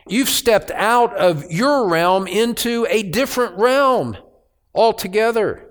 You've 0.09 0.29
stepped 0.29 0.71
out 0.73 1.15
of 1.15 1.51
your 1.53 1.89
realm 1.89 2.27
into 2.27 2.87
a 2.89 3.03
different 3.03 3.59
realm 3.59 4.17
altogether. 4.75 5.69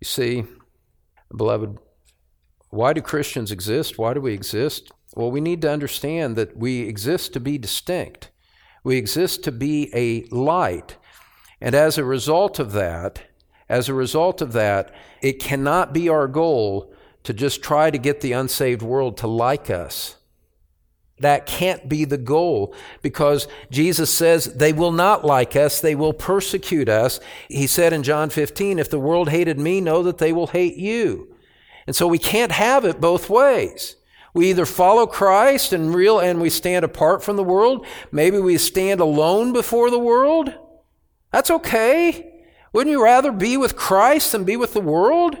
You 0.00 0.04
see, 0.04 0.44
beloved, 1.34 1.78
why 2.72 2.94
do 2.94 3.02
Christians 3.02 3.52
exist? 3.52 3.98
Why 3.98 4.14
do 4.14 4.20
we 4.22 4.32
exist? 4.32 4.90
Well, 5.14 5.30
we 5.30 5.42
need 5.42 5.60
to 5.60 5.70
understand 5.70 6.36
that 6.36 6.56
we 6.56 6.80
exist 6.88 7.34
to 7.34 7.40
be 7.40 7.58
distinct. 7.58 8.30
We 8.82 8.96
exist 8.96 9.44
to 9.44 9.52
be 9.52 9.90
a 9.94 10.24
light. 10.34 10.96
And 11.60 11.74
as 11.74 11.98
a 11.98 12.04
result 12.04 12.58
of 12.58 12.72
that, 12.72 13.24
as 13.68 13.90
a 13.90 13.94
result 13.94 14.40
of 14.40 14.54
that, 14.54 14.90
it 15.20 15.38
cannot 15.38 15.92
be 15.92 16.08
our 16.08 16.26
goal 16.26 16.94
to 17.24 17.34
just 17.34 17.62
try 17.62 17.90
to 17.90 17.98
get 17.98 18.22
the 18.22 18.32
unsaved 18.32 18.80
world 18.80 19.18
to 19.18 19.26
like 19.26 19.68
us. 19.68 20.16
That 21.20 21.44
can't 21.44 21.90
be 21.90 22.06
the 22.06 22.16
goal 22.16 22.74
because 23.02 23.48
Jesus 23.70 24.10
says 24.10 24.46
they 24.46 24.72
will 24.72 24.92
not 24.92 25.26
like 25.26 25.56
us, 25.56 25.78
they 25.78 25.94
will 25.94 26.14
persecute 26.14 26.88
us. 26.88 27.20
He 27.48 27.66
said 27.66 27.92
in 27.92 28.02
John 28.02 28.30
15, 28.30 28.78
if 28.78 28.88
the 28.88 28.98
world 28.98 29.28
hated 29.28 29.58
me, 29.58 29.82
know 29.82 30.02
that 30.04 30.16
they 30.16 30.32
will 30.32 30.46
hate 30.46 30.76
you. 30.76 31.31
And 31.86 31.96
so 31.96 32.06
we 32.06 32.18
can't 32.18 32.52
have 32.52 32.84
it 32.84 33.00
both 33.00 33.28
ways. 33.28 33.96
We 34.34 34.50
either 34.50 34.66
follow 34.66 35.06
Christ 35.06 35.72
and 35.72 35.94
real 35.94 36.18
and 36.18 36.40
we 36.40 36.48
stand 36.48 36.84
apart 36.84 37.22
from 37.22 37.36
the 37.36 37.44
world, 37.44 37.86
maybe 38.10 38.38
we 38.38 38.56
stand 38.56 39.00
alone 39.00 39.52
before 39.52 39.90
the 39.90 39.98
world. 39.98 40.52
That's 41.32 41.50
okay. 41.50 42.44
Wouldn't 42.72 42.92
you 42.92 43.02
rather 43.02 43.32
be 43.32 43.56
with 43.56 43.76
Christ 43.76 44.32
than 44.32 44.44
be 44.44 44.56
with 44.56 44.72
the 44.72 44.80
world? 44.80 45.36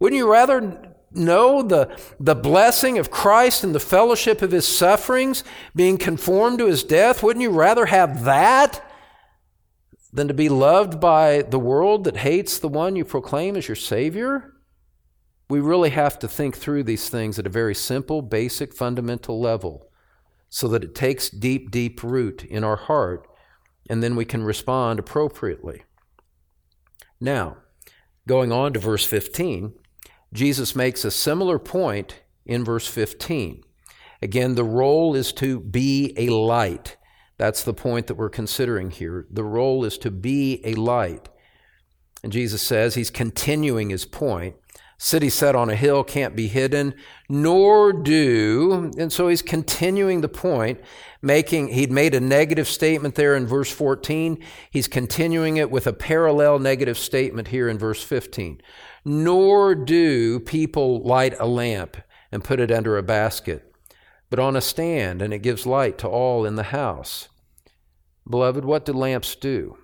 Wouldn't 0.00 0.18
you 0.18 0.30
rather 0.30 0.96
know 1.12 1.62
the, 1.62 1.96
the 2.18 2.34
blessing 2.34 2.98
of 2.98 3.10
Christ 3.10 3.62
and 3.62 3.74
the 3.74 3.80
fellowship 3.80 4.42
of 4.42 4.50
his 4.50 4.66
sufferings, 4.66 5.44
being 5.74 5.98
conformed 5.98 6.58
to 6.58 6.66
his 6.66 6.82
death? 6.82 7.22
Wouldn't 7.22 7.42
you 7.42 7.50
rather 7.50 7.86
have 7.86 8.24
that 8.24 8.84
than 10.12 10.28
to 10.28 10.34
be 10.34 10.48
loved 10.48 11.00
by 11.00 11.42
the 11.42 11.58
world 11.58 12.04
that 12.04 12.18
hates 12.18 12.58
the 12.58 12.68
one 12.68 12.96
you 12.96 13.04
proclaim 13.04 13.56
as 13.56 13.68
your 13.68 13.76
Savior? 13.76 14.54
We 15.48 15.60
really 15.60 15.90
have 15.90 16.18
to 16.20 16.28
think 16.28 16.56
through 16.56 16.84
these 16.84 17.08
things 17.08 17.38
at 17.38 17.46
a 17.46 17.50
very 17.50 17.74
simple, 17.74 18.22
basic, 18.22 18.74
fundamental 18.74 19.40
level 19.40 19.90
so 20.50 20.68
that 20.68 20.84
it 20.84 20.94
takes 20.94 21.30
deep, 21.30 21.70
deep 21.70 22.02
root 22.02 22.44
in 22.44 22.64
our 22.64 22.76
heart 22.76 23.26
and 23.88 24.02
then 24.02 24.16
we 24.16 24.24
can 24.24 24.44
respond 24.44 24.98
appropriately. 24.98 25.82
Now, 27.20 27.58
going 28.26 28.52
on 28.52 28.74
to 28.74 28.78
verse 28.78 29.04
15. 29.04 29.72
Jesus 30.32 30.76
makes 30.76 31.04
a 31.04 31.10
similar 31.10 31.58
point 31.58 32.22
in 32.44 32.64
verse 32.64 32.86
15. 32.86 33.62
Again, 34.20 34.54
the 34.54 34.64
role 34.64 35.14
is 35.14 35.32
to 35.34 35.60
be 35.60 36.12
a 36.16 36.28
light. 36.28 36.96
That's 37.38 37.62
the 37.62 37.74
point 37.74 38.08
that 38.08 38.16
we're 38.16 38.28
considering 38.28 38.90
here. 38.90 39.26
The 39.30 39.44
role 39.44 39.84
is 39.84 39.96
to 39.98 40.10
be 40.10 40.60
a 40.64 40.74
light. 40.74 41.28
And 42.22 42.32
Jesus 42.32 42.62
says, 42.62 42.94
he's 42.94 43.10
continuing 43.10 43.90
his 43.90 44.04
point. 44.04 44.56
City 45.00 45.30
set 45.30 45.54
on 45.54 45.70
a 45.70 45.76
hill 45.76 46.02
can't 46.02 46.34
be 46.34 46.48
hidden, 46.48 46.92
nor 47.28 47.92
do, 47.92 48.90
and 48.98 49.12
so 49.12 49.28
he's 49.28 49.42
continuing 49.42 50.22
the 50.22 50.28
point, 50.28 50.80
making, 51.22 51.68
he'd 51.68 51.92
made 51.92 52.16
a 52.16 52.20
negative 52.20 52.66
statement 52.66 53.14
there 53.14 53.36
in 53.36 53.46
verse 53.46 53.70
14. 53.70 54.42
He's 54.72 54.88
continuing 54.88 55.56
it 55.56 55.70
with 55.70 55.86
a 55.86 55.92
parallel 55.92 56.58
negative 56.58 56.98
statement 56.98 57.48
here 57.48 57.68
in 57.68 57.78
verse 57.78 58.02
15. 58.02 58.60
Nor 59.04 59.76
do 59.76 60.40
people 60.40 61.00
light 61.02 61.38
a 61.38 61.46
lamp 61.46 61.96
and 62.32 62.42
put 62.42 62.58
it 62.58 62.72
under 62.72 62.98
a 62.98 63.02
basket, 63.02 63.72
but 64.30 64.40
on 64.40 64.56
a 64.56 64.60
stand, 64.60 65.22
and 65.22 65.32
it 65.32 65.42
gives 65.42 65.64
light 65.64 65.96
to 65.98 66.08
all 66.08 66.44
in 66.44 66.56
the 66.56 66.64
house. 66.64 67.28
Beloved, 68.28 68.64
what 68.64 68.84
do 68.84 68.92
lamps 68.92 69.36
do? 69.36 69.78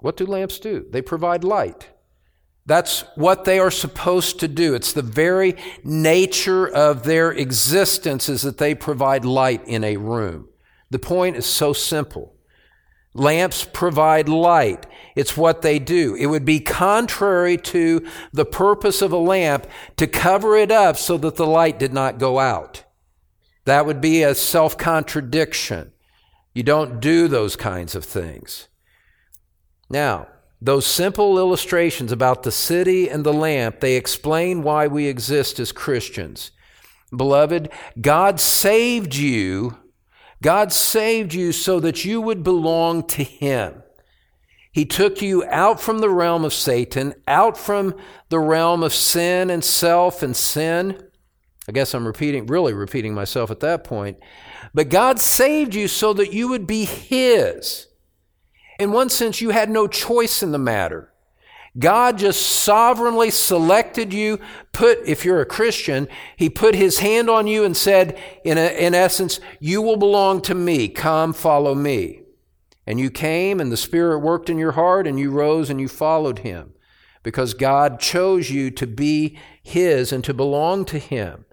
What 0.00 0.18
do 0.18 0.26
lamps 0.26 0.58
do? 0.58 0.84
They 0.90 1.00
provide 1.00 1.42
light. 1.42 1.88
That's 2.66 3.02
what 3.14 3.44
they 3.44 3.60
are 3.60 3.70
supposed 3.70 4.40
to 4.40 4.48
do. 4.48 4.74
It's 4.74 4.92
the 4.92 5.02
very 5.02 5.56
nature 5.84 6.66
of 6.66 7.04
their 7.04 7.30
existence 7.30 8.28
is 8.28 8.42
that 8.42 8.58
they 8.58 8.74
provide 8.74 9.24
light 9.24 9.66
in 9.66 9.84
a 9.84 9.96
room. 9.96 10.48
The 10.90 10.98
point 10.98 11.36
is 11.36 11.46
so 11.46 11.72
simple. 11.72 12.34
Lamps 13.14 13.66
provide 13.72 14.28
light. 14.28 14.84
It's 15.14 15.36
what 15.36 15.62
they 15.62 15.78
do. 15.78 16.16
It 16.16 16.26
would 16.26 16.44
be 16.44 16.60
contrary 16.60 17.56
to 17.56 18.06
the 18.32 18.44
purpose 18.44 19.00
of 19.00 19.12
a 19.12 19.16
lamp 19.16 19.66
to 19.96 20.06
cover 20.06 20.56
it 20.56 20.70
up 20.70 20.96
so 20.96 21.16
that 21.18 21.36
the 21.36 21.46
light 21.46 21.78
did 21.78 21.94
not 21.94 22.18
go 22.18 22.38
out. 22.38 22.84
That 23.64 23.86
would 23.86 24.00
be 24.00 24.22
a 24.22 24.34
self 24.34 24.76
contradiction. 24.76 25.92
You 26.52 26.62
don't 26.62 27.00
do 27.00 27.28
those 27.28 27.56
kinds 27.56 27.94
of 27.94 28.04
things. 28.04 28.68
Now, 29.88 30.28
those 30.60 30.86
simple 30.86 31.38
illustrations 31.38 32.12
about 32.12 32.42
the 32.42 32.52
city 32.52 33.08
and 33.08 33.24
the 33.24 33.32
lamp, 33.32 33.80
they 33.80 33.96
explain 33.96 34.62
why 34.62 34.86
we 34.86 35.06
exist 35.06 35.60
as 35.60 35.72
Christians. 35.72 36.50
Beloved, 37.14 37.70
God 38.00 38.40
saved 38.40 39.14
you. 39.14 39.76
God 40.42 40.72
saved 40.72 41.34
you 41.34 41.52
so 41.52 41.80
that 41.80 42.04
you 42.04 42.20
would 42.20 42.42
belong 42.42 43.06
to 43.08 43.22
Him. 43.22 43.82
He 44.72 44.84
took 44.84 45.22
you 45.22 45.44
out 45.46 45.80
from 45.80 45.98
the 46.00 46.10
realm 46.10 46.44
of 46.44 46.52
Satan, 46.52 47.14
out 47.26 47.56
from 47.56 47.94
the 48.28 48.38
realm 48.38 48.82
of 48.82 48.92
sin 48.92 49.48
and 49.48 49.64
self 49.64 50.22
and 50.22 50.36
sin. 50.36 51.02
I 51.68 51.72
guess 51.72 51.94
I'm 51.94 52.06
repeating, 52.06 52.46
really 52.46 52.74
repeating 52.74 53.14
myself 53.14 53.50
at 53.50 53.60
that 53.60 53.84
point. 53.84 54.18
But 54.74 54.90
God 54.90 55.18
saved 55.18 55.74
you 55.74 55.88
so 55.88 56.12
that 56.12 56.32
you 56.32 56.48
would 56.48 56.66
be 56.66 56.84
His. 56.84 57.86
In 58.78 58.92
one 58.92 59.08
sense, 59.08 59.40
you 59.40 59.50
had 59.50 59.70
no 59.70 59.86
choice 59.86 60.42
in 60.42 60.52
the 60.52 60.58
matter. 60.58 61.12
God 61.78 62.18
just 62.18 62.40
sovereignly 62.40 63.30
selected 63.30 64.12
you, 64.12 64.40
put, 64.72 64.98
if 65.06 65.24
you're 65.24 65.40
a 65.40 65.46
Christian, 65.46 66.08
He 66.36 66.48
put 66.48 66.74
His 66.74 66.98
hand 66.98 67.28
on 67.28 67.46
you 67.46 67.64
and 67.64 67.76
said, 67.76 68.18
in, 68.44 68.56
a, 68.56 68.66
in 68.66 68.94
essence, 68.94 69.40
you 69.60 69.82
will 69.82 69.96
belong 69.96 70.40
to 70.42 70.54
me. 70.54 70.88
Come, 70.88 71.32
follow 71.32 71.74
me. 71.74 72.22
And 72.86 73.00
you 73.00 73.10
came 73.10 73.60
and 73.60 73.70
the 73.70 73.76
Spirit 73.76 74.20
worked 74.20 74.48
in 74.48 74.58
your 74.58 74.72
heart 74.72 75.06
and 75.06 75.18
you 75.18 75.30
rose 75.30 75.68
and 75.68 75.80
you 75.80 75.88
followed 75.88 76.40
Him 76.40 76.72
because 77.22 77.52
God 77.52 77.98
chose 78.00 78.50
you 78.50 78.70
to 78.70 78.86
be 78.86 79.38
His 79.62 80.12
and 80.12 80.24
to 80.24 80.32
belong 80.32 80.84
to 80.86 80.98
Him. 80.98 81.44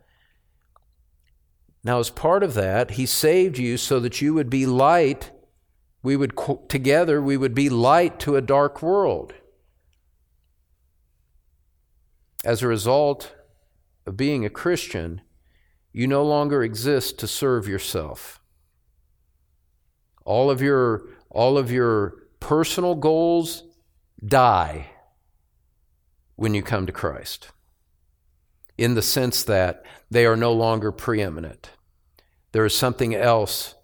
Now, 1.84 2.00
as 2.00 2.10
part 2.10 2.44
of 2.44 2.54
that, 2.54 2.92
He 2.92 3.06
saved 3.06 3.58
you 3.58 3.76
so 3.76 4.00
that 4.00 4.22
you 4.22 4.34
would 4.34 4.50
be 4.50 4.66
light 4.66 5.32
we 6.04 6.16
would 6.18 6.38
together 6.68 7.22
we 7.22 7.38
would 7.38 7.56
be 7.56 7.70
light 7.70 8.20
to 8.20 8.36
a 8.36 8.42
dark 8.42 8.82
world. 8.82 9.34
As 12.46 12.62
a 12.62 12.68
result 12.68 13.34
of 14.06 14.18
being 14.18 14.46
a 14.46 14.50
christian 14.50 15.22
you 15.94 16.08
no 16.08 16.24
longer 16.24 16.64
exist 16.64 17.20
to 17.20 17.28
serve 17.28 17.68
yourself. 17.68 18.42
All 20.26 20.50
of 20.52 20.62
your 20.62 21.04
all 21.30 21.58
of 21.58 21.72
your 21.72 22.16
personal 22.40 22.96
goals 22.96 23.64
die 24.26 24.90
when 26.36 26.54
you 26.54 26.62
come 26.64 26.86
to 26.86 26.92
Christ 26.92 27.52
in 28.78 28.96
the 28.96 29.02
sense 29.02 29.44
that 29.44 29.86
they 30.10 30.26
are 30.26 30.36
no 30.36 30.52
longer 30.52 30.92
preeminent. 30.92 31.72
There 32.52 32.66
is 32.66 32.76
something 32.76 33.16
else 33.16 33.76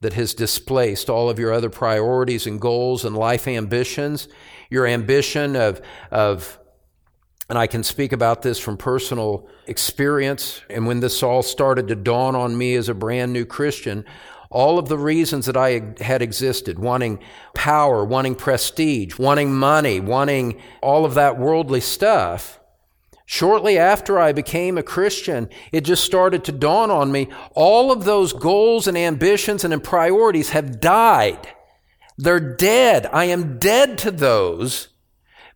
that 0.00 0.14
has 0.14 0.32
displaced 0.32 1.10
all 1.10 1.28
of 1.28 1.38
your 1.38 1.52
other 1.52 1.68
priorities 1.70 2.46
and 2.46 2.60
goals 2.60 3.04
and 3.04 3.16
life 3.16 3.46
ambitions. 3.46 4.28
Your 4.70 4.86
ambition 4.86 5.56
of, 5.56 5.82
of, 6.10 6.58
and 7.48 7.58
I 7.58 7.66
can 7.66 7.82
speak 7.82 8.12
about 8.12 8.42
this 8.42 8.58
from 8.58 8.76
personal 8.76 9.48
experience. 9.66 10.62
And 10.70 10.86
when 10.86 11.00
this 11.00 11.22
all 11.22 11.42
started 11.42 11.88
to 11.88 11.96
dawn 11.96 12.34
on 12.34 12.56
me 12.56 12.74
as 12.76 12.88
a 12.88 12.94
brand 12.94 13.32
new 13.32 13.44
Christian, 13.44 14.04
all 14.50 14.78
of 14.78 14.88
the 14.88 14.98
reasons 14.98 15.46
that 15.46 15.56
I 15.56 15.94
had 16.00 16.22
existed, 16.22 16.78
wanting 16.78 17.20
power, 17.54 18.04
wanting 18.04 18.34
prestige, 18.34 19.18
wanting 19.18 19.52
money, 19.54 20.00
wanting 20.00 20.60
all 20.80 21.04
of 21.04 21.14
that 21.14 21.38
worldly 21.38 21.80
stuff, 21.80 22.59
Shortly 23.32 23.78
after 23.78 24.18
I 24.18 24.32
became 24.32 24.76
a 24.76 24.82
Christian, 24.82 25.48
it 25.70 25.82
just 25.82 26.02
started 26.02 26.42
to 26.42 26.50
dawn 26.50 26.90
on 26.90 27.12
me 27.12 27.28
all 27.54 27.92
of 27.92 28.02
those 28.02 28.32
goals 28.32 28.88
and 28.88 28.98
ambitions 28.98 29.62
and 29.62 29.84
priorities 29.84 30.50
have 30.50 30.80
died. 30.80 31.46
They're 32.18 32.40
dead. 32.40 33.06
I 33.12 33.26
am 33.26 33.60
dead 33.60 33.98
to 33.98 34.10
those 34.10 34.88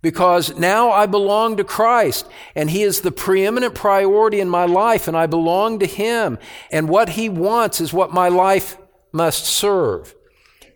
because 0.03 0.57
now 0.57 0.93
I 0.93 1.07
belong 1.07 1.57
to 1.57 1.65
Christ 1.65 2.29
and 2.55 2.71
He 2.71 2.85
is 2.85 3.01
the 3.01 3.11
preeminent 3.11 3.75
priority 3.75 4.39
in 4.39 4.49
my 4.49 4.67
life 4.67 5.09
and 5.09 5.17
I 5.17 5.27
belong 5.27 5.81
to 5.81 5.87
Him. 5.87 6.39
And 6.71 6.89
what 6.89 7.09
He 7.09 7.29
wants 7.29 7.81
is 7.81 7.93
what 7.93 8.15
my 8.15 8.29
life 8.29 8.79
must 9.11 9.47
serve. 9.47 10.15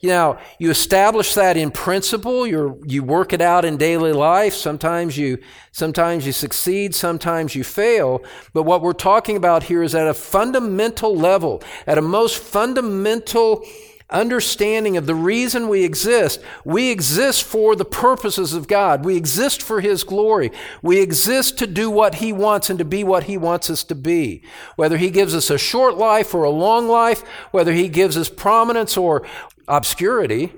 Now, 0.03 0.39
you 0.59 0.71
establish 0.71 1.35
that 1.35 1.57
in 1.57 1.71
principle, 1.71 2.47
you 2.47 2.81
you 2.87 3.03
work 3.03 3.33
it 3.33 3.41
out 3.41 3.65
in 3.65 3.77
daily 3.77 4.13
life. 4.13 4.55
Sometimes 4.55 5.19
you, 5.19 5.39
sometimes 5.73 6.25
you 6.25 6.33
succeed, 6.33 6.95
sometimes 6.95 7.55
you 7.55 7.65
fail. 7.65 8.23
But 8.53 8.63
what 8.63 8.83
we're 8.83 8.93
talking 8.93 9.37
about 9.37 9.65
here 9.65 9.83
is 9.83 9.95
at 9.95 10.07
a 10.07 10.15
fundamental 10.15 11.17
level, 11.17 11.63
at 11.87 11.99
a 11.99 12.03
most 12.03 12.39
fundamental 12.39 13.65
understanding 14.11 14.97
of 14.97 15.07
the 15.07 15.15
reason 15.15 15.69
we 15.69 15.85
exist. 15.85 16.41
We 16.65 16.91
exist 16.91 17.45
for 17.45 17.77
the 17.77 17.85
purposes 17.85 18.55
of 18.55 18.67
God. 18.67 19.05
We 19.05 19.17
exist 19.17 19.63
for 19.63 19.81
His 19.81 20.05
glory. 20.05 20.51
We 20.81 21.01
exist 21.01 21.59
to 21.59 21.67
do 21.67 21.91
what 21.91 22.17
He 22.17 22.33
wants 22.33 22.71
and 22.71 22.79
to 22.79 22.85
be 22.85 23.05
what 23.05 23.25
He 23.25 23.37
wants 23.37 23.69
us 23.69 23.85
to 23.85 23.95
be. 23.95 24.43
Whether 24.77 24.97
He 24.97 25.11
gives 25.11 25.35
us 25.35 25.51
a 25.51 25.59
short 25.59 25.97
life 25.97 26.35
or 26.35 26.45
a 26.45 26.51
long 26.51 26.89
life, 26.89 27.23
whether 27.51 27.73
He 27.73 27.89
gives 27.89 28.17
us 28.17 28.31
prominence 28.31 28.97
or 28.97 29.27
obscurity, 29.69 30.53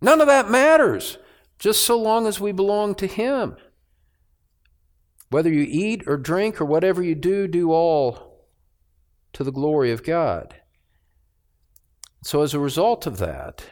none 0.00 0.20
of 0.20 0.26
that 0.26 0.50
matters, 0.50 1.18
just 1.58 1.84
so 1.84 1.98
long 1.98 2.26
as 2.26 2.38
we 2.38 2.52
belong 2.52 2.94
to 2.96 3.06
Him. 3.06 3.56
Whether 5.30 5.52
you 5.52 5.66
eat 5.68 6.04
or 6.06 6.16
drink 6.16 6.60
or 6.60 6.64
whatever 6.64 7.02
you 7.02 7.14
do, 7.14 7.48
do 7.48 7.72
all 7.72 8.46
to 9.32 9.44
the 9.44 9.52
glory 9.52 9.90
of 9.90 10.04
God. 10.04 10.54
So, 12.22 12.42
as 12.42 12.54
a 12.54 12.60
result 12.60 13.06
of 13.06 13.18
that, 13.18 13.64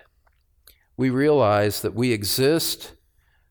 we 0.97 1.11
realize 1.11 1.83
that 1.83 1.95
we 1.95 2.13
exist 2.13 2.93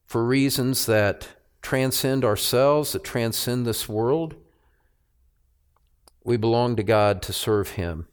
for 0.05 0.23
reasons 0.23 0.85
that 0.85 1.27
transcend 1.61 2.23
ourselves, 2.23 2.93
that 2.93 3.03
transcend 3.03 3.65
this 3.65 3.89
world. 3.89 4.35
We 6.23 6.37
belong 6.37 6.75
to 6.75 6.83
God 6.83 7.21
to 7.23 7.33
serve 7.33 7.71
Him 7.71 8.07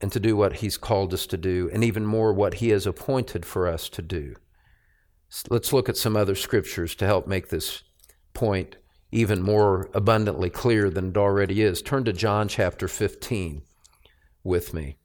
and 0.00 0.10
to 0.12 0.20
do 0.20 0.36
what 0.36 0.54
He's 0.54 0.76
called 0.76 1.12
us 1.12 1.26
to 1.26 1.36
do, 1.36 1.70
and 1.72 1.84
even 1.84 2.06
more, 2.06 2.32
what 2.32 2.54
He 2.54 2.70
has 2.70 2.86
appointed 2.86 3.44
for 3.44 3.66
us 3.66 3.88
to 3.90 4.02
do. 4.02 4.34
Let's 5.48 5.72
look 5.72 5.88
at 5.88 5.96
some 5.96 6.16
other 6.16 6.34
scriptures 6.34 6.94
to 6.96 7.06
help 7.06 7.26
make 7.26 7.48
this 7.48 7.82
point 8.34 8.76
even 9.12 9.42
more 9.42 9.90
abundantly 9.94 10.50
clear 10.50 10.90
than 10.90 11.10
it 11.10 11.16
already 11.16 11.62
is. 11.62 11.82
Turn 11.82 12.04
to 12.04 12.12
John 12.12 12.48
chapter 12.48 12.88
15 12.88 13.62
with 14.42 14.72
me. 14.72 14.96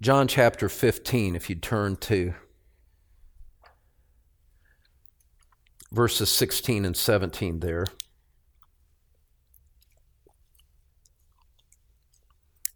John 0.00 0.26
chapter 0.26 0.68
15, 0.68 1.36
if 1.36 1.50
you 1.50 1.56
turn 1.56 1.96
to 1.96 2.34
verses 5.92 6.30
16 6.30 6.84
and 6.84 6.96
17 6.96 7.60
there. 7.60 7.86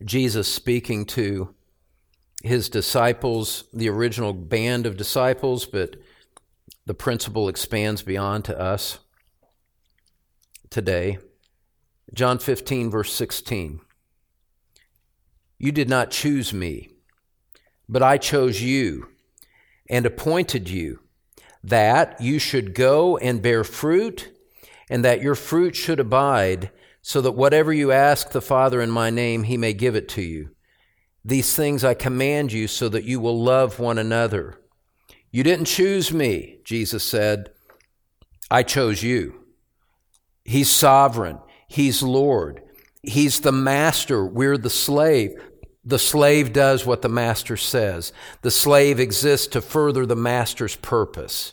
Jesus 0.05 0.53
speaking 0.53 1.07
to 1.07 1.55
his 2.43 2.69
disciples, 2.69 3.65
the 3.73 3.89
original 3.89 4.35
band 4.35 4.85
of 4.87 4.97
disciples, 4.97 5.65
but 5.65 5.97
the 6.85 6.95
principle 6.95 7.49
expands 7.49 8.03
beyond 8.03 8.45
to 8.45 8.61
us 8.61 8.99
today. 10.69 11.19
John 12.13 12.39
15, 12.39 12.91
verse 12.91 13.13
16. 13.13 13.81
You 15.59 15.73
did 15.73 15.89
not 15.89 16.11
choose 16.11 16.53
me, 16.53 16.91
but 17.89 18.03
I 18.03 18.19
chose 18.19 18.61
you 18.61 19.09
and 19.89 20.05
appointed 20.05 20.69
you 20.69 21.01
that 21.63 22.21
you 22.21 22.39
should 22.39 22.75
go 22.75 23.17
and 23.17 23.41
bear 23.41 23.65
fruit, 23.65 24.31
and 24.91 25.03
that 25.03 25.23
your 25.23 25.35
fruit 25.35 25.75
should 25.75 25.99
abide, 25.99 26.71
so 27.07 27.21
that 27.21 27.33
whatever 27.33 27.71
you 27.71 27.93
ask 27.93 28.31
the 28.31 28.41
Father 28.41 28.81
in 28.81 28.91
my 28.91 29.11
name, 29.11 29.43
he 29.43 29.59
may 29.59 29.75
give 29.75 29.95
it 29.95 30.09
to 30.09 30.23
you. 30.23 30.49
These 31.23 31.55
things 31.55 31.85
I 31.85 31.93
command 31.93 32.51
you 32.51 32.67
so 32.67 32.89
that 32.89 33.05
you 33.05 33.21
will 33.21 33.43
love 33.43 33.79
one 33.79 33.99
another. 33.99 34.59
You 35.31 35.43
didn't 35.43 35.67
choose 35.67 36.15
me, 36.15 36.61
Jesus 36.65 37.05
said. 37.05 37.51
I 38.51 38.63
chose 38.63 39.03
you. 39.03 39.35
He's 40.47 40.71
sovereign. 40.71 41.41
He's 41.69 42.03
Lord. 42.03 42.63
He's 43.03 43.41
the 43.41 43.53
master. 43.53 44.25
We're 44.25 44.57
the 44.57 44.71
slave. 44.71 45.33
The 45.85 45.99
slave 45.99 46.55
does 46.55 46.87
what 46.87 47.03
the 47.03 47.11
master 47.11 47.59
says. 47.59 48.15
The 48.41 48.51
slave 48.51 48.99
exists 48.99 49.49
to 49.49 49.61
further 49.61 50.07
the 50.07 50.17
master's 50.17 50.77
purpose. 50.77 51.53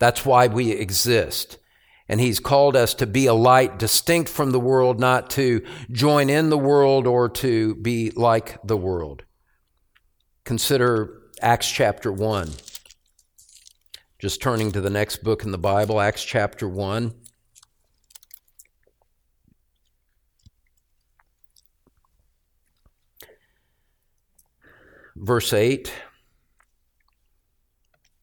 That's 0.00 0.26
why 0.26 0.48
we 0.48 0.72
exist. 0.72 1.58
And 2.10 2.20
he's 2.20 2.40
called 2.40 2.74
us 2.74 2.92
to 2.94 3.06
be 3.06 3.26
a 3.26 3.34
light 3.34 3.78
distinct 3.78 4.28
from 4.28 4.50
the 4.50 4.58
world, 4.58 4.98
not 4.98 5.30
to 5.30 5.64
join 5.92 6.28
in 6.28 6.50
the 6.50 6.58
world 6.58 7.06
or 7.06 7.28
to 7.28 7.76
be 7.76 8.10
like 8.16 8.58
the 8.64 8.76
world. 8.76 9.22
Consider 10.44 11.22
Acts 11.40 11.70
chapter 11.70 12.10
1. 12.10 12.50
Just 14.18 14.42
turning 14.42 14.72
to 14.72 14.80
the 14.80 14.90
next 14.90 15.22
book 15.22 15.44
in 15.44 15.52
the 15.52 15.56
Bible, 15.56 16.00
Acts 16.00 16.24
chapter 16.24 16.68
1. 16.68 17.14
Verse 25.14 25.52
8. 25.52 25.92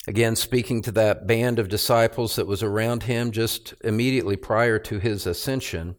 Again, 0.07 0.37
speaking 0.37 0.81
to 0.83 0.91
that 0.93 1.27
band 1.27 1.59
of 1.59 1.67
disciples 1.67 2.37
that 2.37 2.47
was 2.47 2.63
around 2.63 3.03
him 3.03 3.31
just 3.31 3.73
immediately 3.83 4.37
prior 4.37 4.79
to 4.79 4.99
his 4.99 5.27
ascension, 5.27 5.97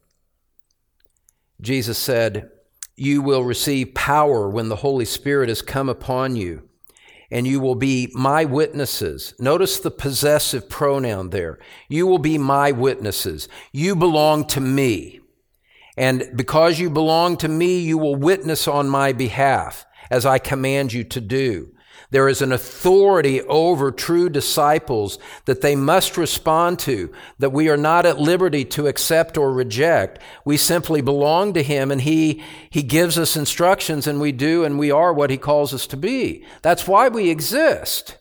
Jesus 1.61 1.99
said, 1.99 2.51
You 2.97 3.21
will 3.21 3.45
receive 3.45 3.95
power 3.95 4.49
when 4.49 4.71
the 4.71 4.77
Holy 4.77 5.05
Spirit 5.05 5.51
has 5.51 5.61
come 5.61 5.91
upon 5.91 6.37
you, 6.37 6.67
and 7.31 7.47
you 7.47 7.61
will 7.61 7.75
be 7.75 8.11
my 8.15 8.47
witnesses. 8.47 9.35
Notice 9.39 9.79
the 9.79 9.91
possessive 9.91 10.71
pronoun 10.71 11.29
there. 11.29 11.59
You 11.91 12.07
will 12.07 12.19
be 12.19 12.39
my 12.39 12.73
witnesses. 12.73 13.47
You 13.73 13.95
belong 13.95 14.47
to 14.49 14.61
me. 14.61 15.21
And 15.99 16.31
because 16.35 16.79
you 16.79 16.89
belong 16.89 17.37
to 17.39 17.49
me, 17.49 17.81
you 17.81 17.99
will 17.99 18.17
witness 18.17 18.67
on 18.67 18.89
my 18.89 19.13
behalf 19.13 19.85
as 20.11 20.25
I 20.25 20.39
command 20.39 20.95
you 20.95 21.05
to 21.05 21.21
do. 21.21 21.75
There 22.11 22.29
is 22.29 22.41
an 22.41 22.53
authority 22.53 23.43
over 23.43 23.93
true 23.93 24.31
disciples 24.31 25.19
that 25.45 25.61
they 25.61 25.77
must 25.77 26.17
respond 26.17 26.79
to, 26.81 27.13
that 27.39 27.53
we 27.53 27.69
are 27.69 27.77
not 27.77 28.07
at 28.07 28.19
liberty 28.19 28.65
to 28.67 28.87
accept 28.87 29.37
or 29.37 29.53
reject. 29.53 30.19
We 30.43 30.57
simply 30.57 31.03
belong 31.03 31.53
to 31.53 31.63
Him 31.63 31.91
and 31.91 32.01
He, 32.01 32.43
He 32.71 32.83
gives 32.83 33.19
us 33.19 33.37
instructions 33.37 34.07
and 34.07 34.21
we 34.21 34.33
do 34.33 34.65
and 34.65 34.79
we 34.79 34.91
are 34.91 35.13
what 35.13 35.29
He 35.29 35.37
calls 35.37 35.75
us 35.75 35.87
to 35.89 35.99
be. 35.99 36.47
That's 36.63 36.89
why 36.89 37.09
we 37.09 37.29
exist. 37.29 38.17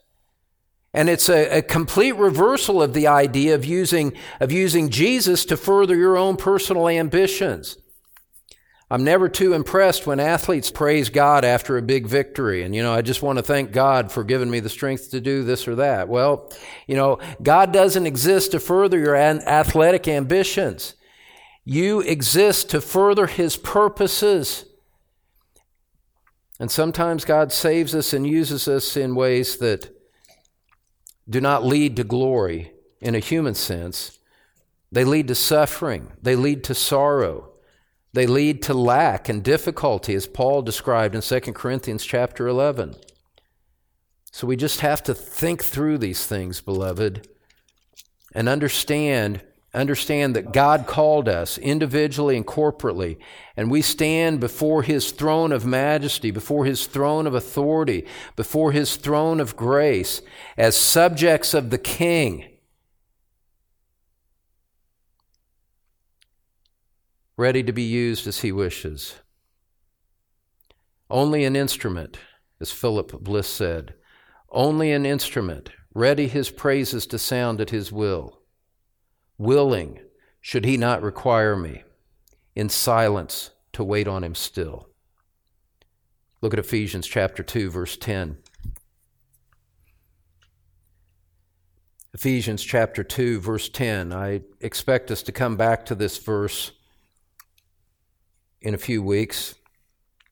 And 0.92 1.08
it's 1.08 1.30
a, 1.30 1.58
a, 1.58 1.62
complete 1.62 2.16
reversal 2.16 2.82
of 2.82 2.92
the 2.92 3.06
idea 3.06 3.54
of 3.54 3.64
using, 3.64 4.14
of 4.40 4.50
using 4.50 4.90
Jesus 4.90 5.44
to 5.46 5.56
further 5.56 5.94
your 5.94 6.16
own 6.16 6.36
personal 6.36 6.88
ambitions. 6.88 7.76
I'm 8.90 9.04
never 9.04 9.28
too 9.28 9.52
impressed 9.52 10.06
when 10.06 10.18
athletes 10.18 10.70
praise 10.70 11.10
God 11.10 11.44
after 11.44 11.76
a 11.76 11.82
big 11.82 12.06
victory. 12.06 12.62
And, 12.62 12.74
you 12.74 12.82
know, 12.82 12.94
I 12.94 13.02
just 13.02 13.22
want 13.22 13.38
to 13.38 13.42
thank 13.42 13.70
God 13.70 14.10
for 14.10 14.24
giving 14.24 14.48
me 14.48 14.60
the 14.60 14.70
strength 14.70 15.10
to 15.10 15.20
do 15.20 15.44
this 15.44 15.68
or 15.68 15.74
that. 15.74 16.08
Well, 16.08 16.50
you 16.86 16.96
know, 16.96 17.18
God 17.42 17.70
doesn't 17.70 18.06
exist 18.06 18.52
to 18.52 18.60
further 18.60 18.98
your 18.98 19.14
athletic 19.14 20.08
ambitions. 20.08 20.94
You 21.66 22.00
exist 22.00 22.70
to 22.70 22.80
further 22.80 23.26
His 23.26 23.58
purposes. 23.58 24.64
And 26.58 26.70
sometimes 26.70 27.26
God 27.26 27.52
saves 27.52 27.94
us 27.94 28.14
and 28.14 28.26
uses 28.26 28.66
us 28.68 28.96
in 28.96 29.14
ways 29.14 29.58
that 29.58 29.94
do 31.28 31.42
not 31.42 31.62
lead 31.62 31.94
to 31.96 32.04
glory 32.04 32.72
in 33.02 33.14
a 33.14 33.18
human 33.18 33.54
sense. 33.54 34.18
They 34.90 35.04
lead 35.04 35.28
to 35.28 35.34
suffering, 35.34 36.12
they 36.22 36.36
lead 36.36 36.64
to 36.64 36.74
sorrow. 36.74 37.47
They 38.12 38.26
lead 38.26 38.62
to 38.62 38.74
lack 38.74 39.28
and 39.28 39.42
difficulty, 39.42 40.14
as 40.14 40.26
Paul 40.26 40.62
described 40.62 41.14
in 41.14 41.20
2 41.20 41.40
Corinthians 41.52 42.04
chapter 42.04 42.48
11. 42.48 42.96
So 44.32 44.46
we 44.46 44.56
just 44.56 44.80
have 44.80 45.02
to 45.04 45.14
think 45.14 45.62
through 45.62 45.98
these 45.98 46.26
things, 46.26 46.60
beloved, 46.60 47.28
and 48.34 48.48
understand 48.48 49.42
understand 49.74 50.34
that 50.34 50.52
God 50.52 50.86
called 50.86 51.28
us 51.28 51.58
individually 51.58 52.36
and 52.36 52.46
corporately, 52.46 53.18
and 53.56 53.70
we 53.70 53.82
stand 53.82 54.40
before 54.40 54.82
His 54.82 55.12
throne 55.12 55.52
of 55.52 55.66
majesty, 55.66 56.30
before 56.30 56.64
His 56.64 56.86
throne 56.86 57.26
of 57.26 57.34
authority, 57.34 58.06
before 58.34 58.72
His 58.72 58.96
throne 58.96 59.40
of 59.40 59.56
grace, 59.56 60.22
as 60.56 60.76
subjects 60.76 61.54
of 61.54 61.70
the 61.70 61.78
King. 61.78 62.46
Ready 67.38 67.62
to 67.62 67.72
be 67.72 67.84
used 67.84 68.26
as 68.26 68.40
he 68.40 68.50
wishes. 68.50 69.14
Only 71.08 71.44
an 71.44 71.54
instrument, 71.54 72.18
as 72.60 72.72
Philip 72.72 73.12
Bliss 73.22 73.46
said, 73.46 73.94
only 74.50 74.90
an 74.90 75.06
instrument, 75.06 75.70
ready 75.94 76.26
his 76.26 76.50
praises 76.50 77.06
to 77.06 77.18
sound 77.18 77.60
at 77.60 77.70
his 77.70 77.92
will. 77.92 78.40
Willing, 79.38 80.00
should 80.40 80.64
he 80.64 80.76
not 80.76 81.00
require 81.00 81.54
me, 81.54 81.84
in 82.56 82.68
silence 82.68 83.52
to 83.72 83.84
wait 83.84 84.08
on 84.08 84.24
him 84.24 84.34
still. 84.34 84.88
Look 86.40 86.52
at 86.52 86.58
Ephesians 86.58 87.06
chapter 87.06 87.44
2, 87.44 87.70
verse 87.70 87.96
10. 87.96 88.38
Ephesians 92.12 92.64
chapter 92.64 93.04
2, 93.04 93.38
verse 93.40 93.68
10. 93.68 94.12
I 94.12 94.40
expect 94.60 95.12
us 95.12 95.22
to 95.22 95.30
come 95.30 95.56
back 95.56 95.86
to 95.86 95.94
this 95.94 96.18
verse 96.18 96.72
in 98.60 98.74
a 98.74 98.78
few 98.78 99.02
weeks 99.02 99.54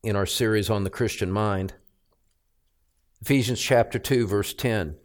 in 0.03 0.16
our 0.16 0.27
series 0.27 0.70
on 0.70 0.85
the 0.85 0.91
Christian 0.91 1.31
mind. 1.31 1.74
Ephesians 3.22 3.61
chapter 3.61 3.99
2, 3.99 4.27
verse 4.27 4.55
10. 4.55 4.97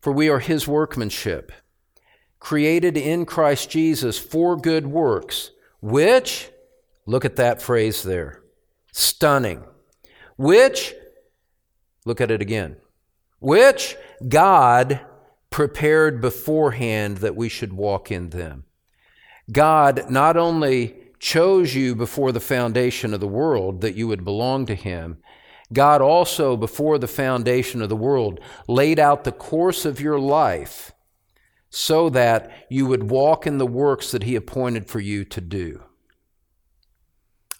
For 0.00 0.12
we 0.12 0.28
are 0.28 0.38
his 0.38 0.68
workmanship, 0.68 1.52
created 2.38 2.96
in 2.96 3.26
Christ 3.26 3.70
Jesus 3.70 4.18
for 4.18 4.56
good 4.56 4.86
works, 4.86 5.50
which, 5.80 6.50
look 7.06 7.24
at 7.24 7.36
that 7.36 7.60
phrase 7.60 8.02
there, 8.02 8.42
stunning, 8.92 9.64
which, 10.36 10.94
look 12.04 12.20
at 12.20 12.30
it 12.30 12.40
again, 12.40 12.76
which 13.38 13.96
God 14.28 15.00
prepared 15.50 16.20
beforehand 16.20 17.18
that 17.18 17.36
we 17.36 17.48
should 17.48 17.72
walk 17.72 18.10
in 18.10 18.30
them. 18.30 18.64
God 19.50 20.10
not 20.10 20.36
only 20.36 21.05
chose 21.18 21.74
you 21.74 21.94
before 21.94 22.32
the 22.32 22.40
foundation 22.40 23.14
of 23.14 23.20
the 23.20 23.28
world 23.28 23.80
that 23.80 23.94
you 23.94 24.08
would 24.08 24.24
belong 24.24 24.66
to 24.66 24.74
Him, 24.74 25.18
God 25.72 26.00
also, 26.00 26.56
before 26.56 26.98
the 26.98 27.08
foundation 27.08 27.82
of 27.82 27.88
the 27.88 27.96
world, 27.96 28.40
laid 28.68 28.98
out 28.98 29.24
the 29.24 29.32
course 29.32 29.84
of 29.84 30.00
your 30.00 30.18
life 30.18 30.92
so 31.70 32.08
that 32.10 32.50
you 32.70 32.86
would 32.86 33.10
walk 33.10 33.46
in 33.46 33.58
the 33.58 33.66
works 33.66 34.12
that 34.12 34.22
He 34.22 34.36
appointed 34.36 34.88
for 34.88 35.00
you 35.00 35.24
to 35.24 35.40
do. 35.40 35.82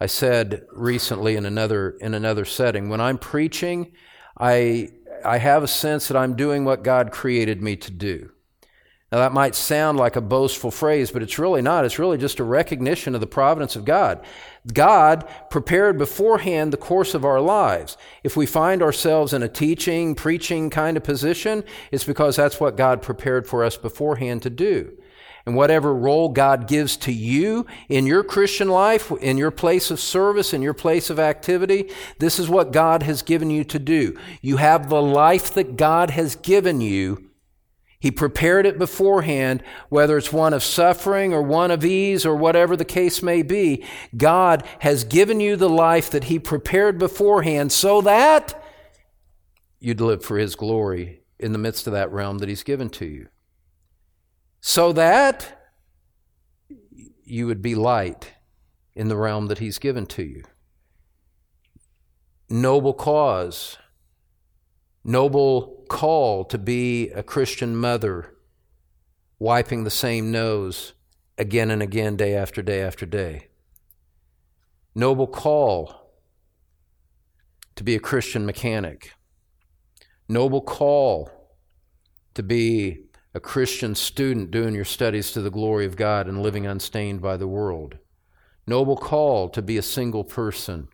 I 0.01 0.07
said 0.07 0.63
recently 0.73 1.37
in 1.37 1.47
another, 1.47 1.97
in 2.01 2.15
another 2.15 2.45
setting, 2.45 2.89
when 2.89 3.01
I'm 3.01 3.19
preaching, 3.19 3.93
I, 4.39 4.91
I 5.25 5.39
have 5.39 5.63
a 5.63 5.69
sense 5.69 6.09
that 6.09 6.17
I'm 6.17 6.37
doing 6.37 6.65
what 6.65 6.85
God 6.85 7.11
created 7.11 7.63
me 7.63 7.77
to 7.77 7.91
do. 7.91 8.31
Now, 9.13 9.19
that 9.19 9.33
might 9.33 9.55
sound 9.55 9.99
like 9.99 10.17
a 10.17 10.21
boastful 10.21 10.73
phrase, 10.73 11.13
but 11.13 11.23
it's 11.23 11.39
really 11.39 11.63
not. 11.63 11.85
It's 11.85 11.99
really 11.99 12.19
just 12.19 12.41
a 12.41 12.45
recognition 12.45 13.15
of 13.15 13.21
the 13.21 13.27
providence 13.29 13.77
of 13.77 13.85
God. 13.85 14.25
God 14.73 15.29
prepared 15.49 15.97
beforehand 15.97 16.73
the 16.73 16.77
course 16.77 17.15
of 17.15 17.25
our 17.25 17.41
lives. 17.41 17.97
If 18.25 18.37
we 18.37 18.47
find 18.47 18.83
ourselves 18.83 19.33
in 19.33 19.45
a 19.45 19.49
teaching, 19.49 20.17
preaching 20.17 20.71
kind 20.71 20.97
of 20.97 21.05
position, 21.05 21.63
it's 21.93 22.03
because 22.03 22.35
that's 22.35 22.59
what 22.59 22.77
God 22.77 23.01
prepared 23.01 23.47
for 23.47 23.63
us 23.63 23.77
beforehand 23.77 24.43
to 24.43 24.51
do. 24.51 24.93
And 25.47 25.55
whatever 25.55 25.95
role 25.95 26.31
God 26.31 26.67
gives 26.67 26.97
to 26.97 27.13
you 27.13 27.65
in 27.89 28.07
your 28.07 28.25
Christian 28.25 28.69
life, 28.69 29.13
in 29.21 29.39
your 29.39 29.53
place 29.53 29.93
of 29.93 30.01
service, 30.01 30.53
in 30.53 30.63
your 30.63 30.75
place 30.75 31.11
of 31.11 31.21
activity, 31.21 31.93
this 32.19 32.41
is 32.41 32.49
what 32.49 32.73
God 32.73 33.05
has 33.05 33.23
given 33.23 33.51
you 33.51 33.63
to 33.63 33.79
do. 33.79 34.19
You 34.43 34.57
have 34.57 34.89
the 34.89 35.01
life 35.01 35.55
that 35.55 35.77
God 35.77 36.11
has 36.11 36.35
given 36.35 36.81
you 36.81 37.31
he 38.07 38.13
prepared 38.13 38.67
it 38.67 38.79
beforehand, 38.79 39.65
whether 39.89 40.17
it's 40.17 40.33
one 40.33 40.55
of 40.55 40.63
suffering 40.63 41.35
or 41.35 41.43
one 41.43 41.73
of 41.73 41.85
ease 41.85 42.25
or 42.25 42.37
whatever 42.37 42.77
the 42.77 42.85
case 42.85 43.21
may 43.21 43.43
be. 43.43 43.85
God 44.17 44.63
has 44.79 45.03
given 45.03 45.41
you 45.41 45.57
the 45.57 45.69
life 45.69 46.09
that 46.13 46.23
He 46.23 46.39
prepared 46.39 47.01
beforehand 47.01 47.73
so 47.73 48.01
that 48.03 48.63
you'd 49.81 50.01
live 50.01 50.25
for 50.25 50.39
His 50.39 50.55
glory 50.55 51.23
in 51.41 51.51
the 51.51 51.59
midst 51.59 51.89
of 51.89 51.95
that 51.95 52.13
realm 52.13 52.39
that 52.39 52.49
He's 52.49 52.63
given 52.63 52.91
to 52.91 53.07
you. 53.07 53.27
So 54.61 54.93
that 54.93 55.69
you 57.25 57.49
would 57.49 57.61
be 57.61 57.75
light 57.75 58.35
in 58.95 59.09
the 59.09 59.17
realm 59.17 59.49
that 59.49 59.59
He's 59.59 59.81
given 59.81 60.07
to 60.07 60.23
you. 60.23 60.45
Noble 62.49 62.95
cause, 62.95 63.79
noble 65.07 65.85
call 65.89 66.45
to 66.45 66.59
be 66.59 67.11
a 67.11 67.23
Christian 67.23 67.77
mother, 67.77 68.35
wiping 69.39 69.85
the 69.85 69.91
same 69.91 70.33
nose 70.33 70.95
again 71.39 71.71
and 71.71 71.81
again, 71.81 72.17
day 72.17 72.35
after 72.35 72.61
day 72.61 72.83
after 72.83 73.07
day. 73.07 73.47
Noble 74.95 75.29
call 75.29 76.11
to 77.77 77.85
be 77.85 77.95
a 77.95 78.01
Christian 78.01 78.45
mechanic. 78.45 79.13
Noble 80.29 80.61
call 80.61 81.31
to 82.35 82.43
be 82.43 83.05
a 83.33 83.39
Christian 83.39 83.95
student 83.95 84.51
doing 84.51 84.75
your 84.75 84.85
studies 84.85 85.31
to 85.33 85.41
the 85.41 85.51
glory 85.51 85.87
of 85.87 85.95
God 85.95 86.27
and 86.27 86.43
living 86.43 86.67
unstained 86.67 87.23
by 87.23 87.37
the 87.37 87.47
world. 87.47 87.99
Noble 88.67 88.97
call 88.97 89.49
to 89.51 89.63
be 89.63 89.77
a 89.77 89.83
single 89.83 90.25
person, 90.25 90.89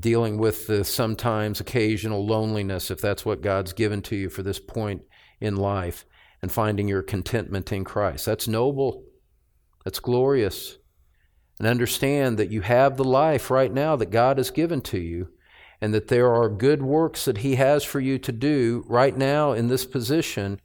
dealing 0.00 0.38
with 0.38 0.66
the 0.66 0.84
sometimes 0.84 1.60
occasional 1.60 2.26
loneliness, 2.26 2.90
if 2.90 3.00
that's 3.00 3.24
what 3.24 3.42
God's 3.42 3.72
given 3.72 4.02
to 4.02 4.16
you 4.16 4.28
for 4.28 4.42
this 4.42 4.58
point 4.58 5.02
in 5.40 5.56
life, 5.56 6.04
and 6.42 6.50
finding 6.50 6.88
your 6.88 7.02
contentment 7.02 7.70
in 7.70 7.84
Christ. 7.84 8.26
That's 8.26 8.48
noble. 8.48 9.04
That's 9.84 10.00
glorious. 10.00 10.78
And 11.58 11.68
understand 11.68 12.38
that 12.38 12.50
you 12.50 12.62
have 12.62 12.96
the 12.96 13.04
life 13.04 13.50
right 13.50 13.72
now 13.72 13.94
that 13.96 14.10
God 14.10 14.38
has 14.38 14.50
given 14.50 14.80
to 14.82 14.98
you 14.98 15.28
and 15.80 15.94
that 15.94 16.08
there 16.08 16.32
are 16.32 16.48
good 16.48 16.82
works 16.82 17.24
that 17.24 17.38
He 17.38 17.56
has 17.56 17.84
for 17.84 18.00
you 18.00 18.18
to 18.18 18.32
do 18.32 18.84
right 18.86 19.16
now 19.16 19.52
in 19.52 19.68
this 19.68 19.86
position, 19.86 20.60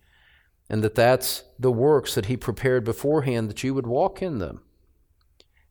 and 0.70 0.84
that 0.84 0.96
that's 0.96 1.44
the 1.58 1.72
works 1.72 2.16
that 2.16 2.26
He 2.26 2.36
prepared 2.36 2.84
beforehand 2.84 3.50
that 3.50 3.64
you 3.64 3.74
would 3.74 3.88
walk 3.88 4.22
in 4.22 4.40
them. 4.40 4.62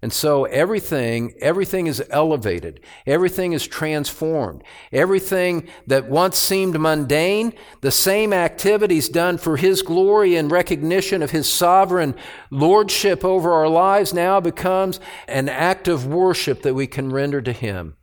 And 0.04 0.12
so 0.12 0.44
everything, 0.44 1.32
everything 1.40 1.86
is 1.86 2.04
elevated. 2.10 2.80
Everything 3.06 3.54
is 3.54 3.66
transformed. 3.66 4.62
Everything 4.92 5.66
that 5.86 6.10
once 6.10 6.36
seemed 6.36 6.78
mundane, 6.78 7.54
the 7.80 7.90
same 7.90 8.34
activities 8.34 9.08
done 9.08 9.38
for 9.38 9.56
His 9.56 9.80
glory 9.80 10.36
and 10.36 10.50
recognition 10.50 11.22
of 11.22 11.30
His 11.30 11.50
sovereign 11.50 12.14
lordship 12.50 13.24
over 13.24 13.50
our 13.50 13.66
lives 13.66 14.12
now 14.12 14.40
becomes 14.40 15.00
an 15.26 15.48
act 15.48 15.88
of 15.88 16.04
worship 16.04 16.60
that 16.60 16.74
we 16.74 16.86
can 16.86 17.10
render 17.10 17.40
to 17.40 17.52
Him 17.52 17.96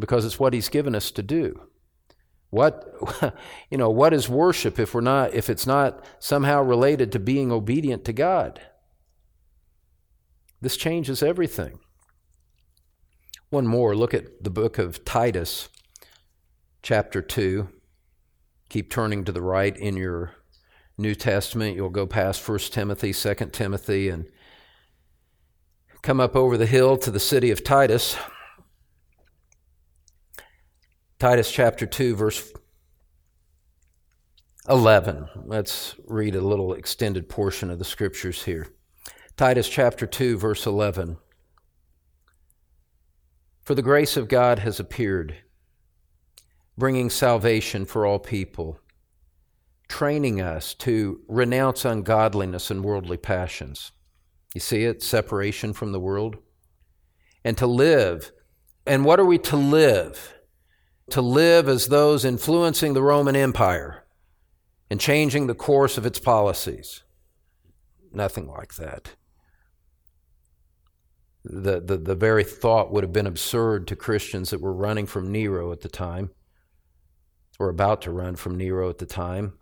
because 0.00 0.24
it's 0.24 0.40
what 0.40 0.54
he's 0.54 0.70
given 0.70 0.94
us 0.94 1.10
to 1.10 1.22
do. 1.22 1.60
What 2.48 2.86
you 3.70 3.76
know, 3.76 3.90
what 3.90 4.14
is 4.14 4.30
worship 4.30 4.78
if 4.78 4.94
we're 4.94 5.02
not 5.02 5.34
if 5.34 5.50
it's 5.50 5.66
not 5.66 6.02
somehow 6.20 6.62
related 6.62 7.12
to 7.12 7.18
being 7.18 7.52
obedient 7.52 8.06
to 8.06 8.14
God? 8.14 8.62
This 10.66 10.76
changes 10.76 11.22
everything. 11.22 11.78
One 13.50 13.68
more, 13.68 13.94
look 13.94 14.12
at 14.12 14.42
the 14.42 14.50
book 14.50 14.78
of 14.78 15.04
Titus, 15.04 15.68
chapter 16.82 17.22
2. 17.22 17.68
Keep 18.68 18.90
turning 18.90 19.22
to 19.22 19.30
the 19.30 19.42
right 19.42 19.76
in 19.76 19.96
your 19.96 20.32
New 20.98 21.14
Testament. 21.14 21.76
You'll 21.76 21.88
go 21.88 22.04
past 22.04 22.48
1 22.48 22.58
Timothy, 22.58 23.12
2 23.12 23.34
Timothy, 23.52 24.08
and 24.08 24.26
come 26.02 26.18
up 26.18 26.34
over 26.34 26.56
the 26.56 26.66
hill 26.66 26.96
to 26.96 27.12
the 27.12 27.20
city 27.20 27.52
of 27.52 27.62
Titus. 27.62 28.16
Titus 31.20 31.52
chapter 31.52 31.86
2, 31.86 32.16
verse 32.16 32.52
11. 34.68 35.28
Let's 35.44 35.94
read 36.08 36.34
a 36.34 36.40
little 36.40 36.74
extended 36.74 37.28
portion 37.28 37.70
of 37.70 37.78
the 37.78 37.84
scriptures 37.84 38.42
here. 38.42 38.66
Titus 39.36 39.68
chapter 39.68 40.06
2, 40.06 40.38
verse 40.38 40.66
11. 40.66 41.18
For 43.62 43.74
the 43.74 43.82
grace 43.82 44.16
of 44.16 44.28
God 44.28 44.60
has 44.60 44.80
appeared, 44.80 45.36
bringing 46.78 47.10
salvation 47.10 47.84
for 47.84 48.06
all 48.06 48.18
people, 48.18 48.80
training 49.88 50.40
us 50.40 50.72
to 50.74 51.20
renounce 51.28 51.84
ungodliness 51.84 52.70
and 52.70 52.82
worldly 52.84 53.18
passions. 53.18 53.92
You 54.54 54.60
see 54.60 54.84
it? 54.84 55.02
Separation 55.02 55.72
from 55.72 55.92
the 55.92 56.00
world. 56.00 56.36
And 57.44 57.58
to 57.58 57.66
live. 57.66 58.32
And 58.86 59.04
what 59.04 59.20
are 59.20 59.26
we 59.26 59.38
to 59.38 59.56
live? 59.56 60.36
to 61.10 61.20
live 61.22 61.68
as 61.68 61.86
those 61.86 62.24
influencing 62.24 62.94
the 62.94 63.02
Roman 63.02 63.36
Empire 63.36 64.04
and 64.90 65.00
changing 65.00 65.46
the 65.46 65.54
course 65.54 65.96
of 65.96 66.06
its 66.06 66.18
policies. 66.18 67.04
Nothing 68.12 68.48
like 68.48 68.74
that. 68.74 69.14
The, 71.48 71.80
the, 71.80 71.96
the 71.96 72.14
very 72.14 72.44
thought 72.44 72.92
would 72.92 73.04
have 73.04 73.12
been 73.12 73.26
absurd 73.26 73.86
to 73.88 73.96
Christians 73.96 74.50
that 74.50 74.60
were 74.60 74.72
running 74.72 75.06
from 75.06 75.30
Nero 75.30 75.70
at 75.70 75.82
the 75.82 75.88
time, 75.88 76.30
or 77.58 77.68
about 77.68 78.02
to 78.02 78.10
run 78.10 78.36
from 78.36 78.56
Nero 78.56 78.90
at 78.90 78.98
the 78.98 79.06
time. 79.06 79.54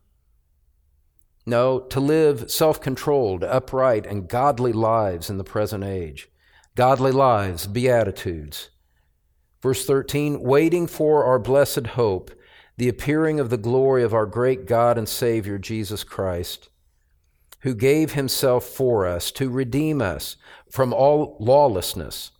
No, 1.46 1.80
to 1.80 2.00
live 2.00 2.50
self 2.50 2.80
controlled, 2.80 3.44
upright, 3.44 4.06
and 4.06 4.28
godly 4.28 4.72
lives 4.72 5.28
in 5.28 5.36
the 5.36 5.44
present 5.44 5.84
age. 5.84 6.28
Godly 6.74 7.12
lives, 7.12 7.66
beatitudes 7.66 8.70
Verse 9.64 9.86
13, 9.86 10.42
waiting 10.42 10.86
for 10.86 11.24
our 11.24 11.38
blessed 11.38 11.86
hope, 11.86 12.30
the 12.76 12.86
appearing 12.86 13.40
of 13.40 13.48
the 13.48 13.56
glory 13.56 14.02
of 14.02 14.12
our 14.12 14.26
great 14.26 14.66
God 14.66 14.98
and 14.98 15.08
Savior, 15.08 15.56
Jesus 15.56 16.04
Christ, 16.04 16.68
who 17.64 17.74
gave 17.74 18.12
himself 18.12 18.64
for 18.64 19.06
us 19.06 19.30
to 19.32 19.50
redeem 19.50 20.00
us 20.00 20.36
from 20.70 20.92
all 20.92 21.36
lawlessness 21.40 22.30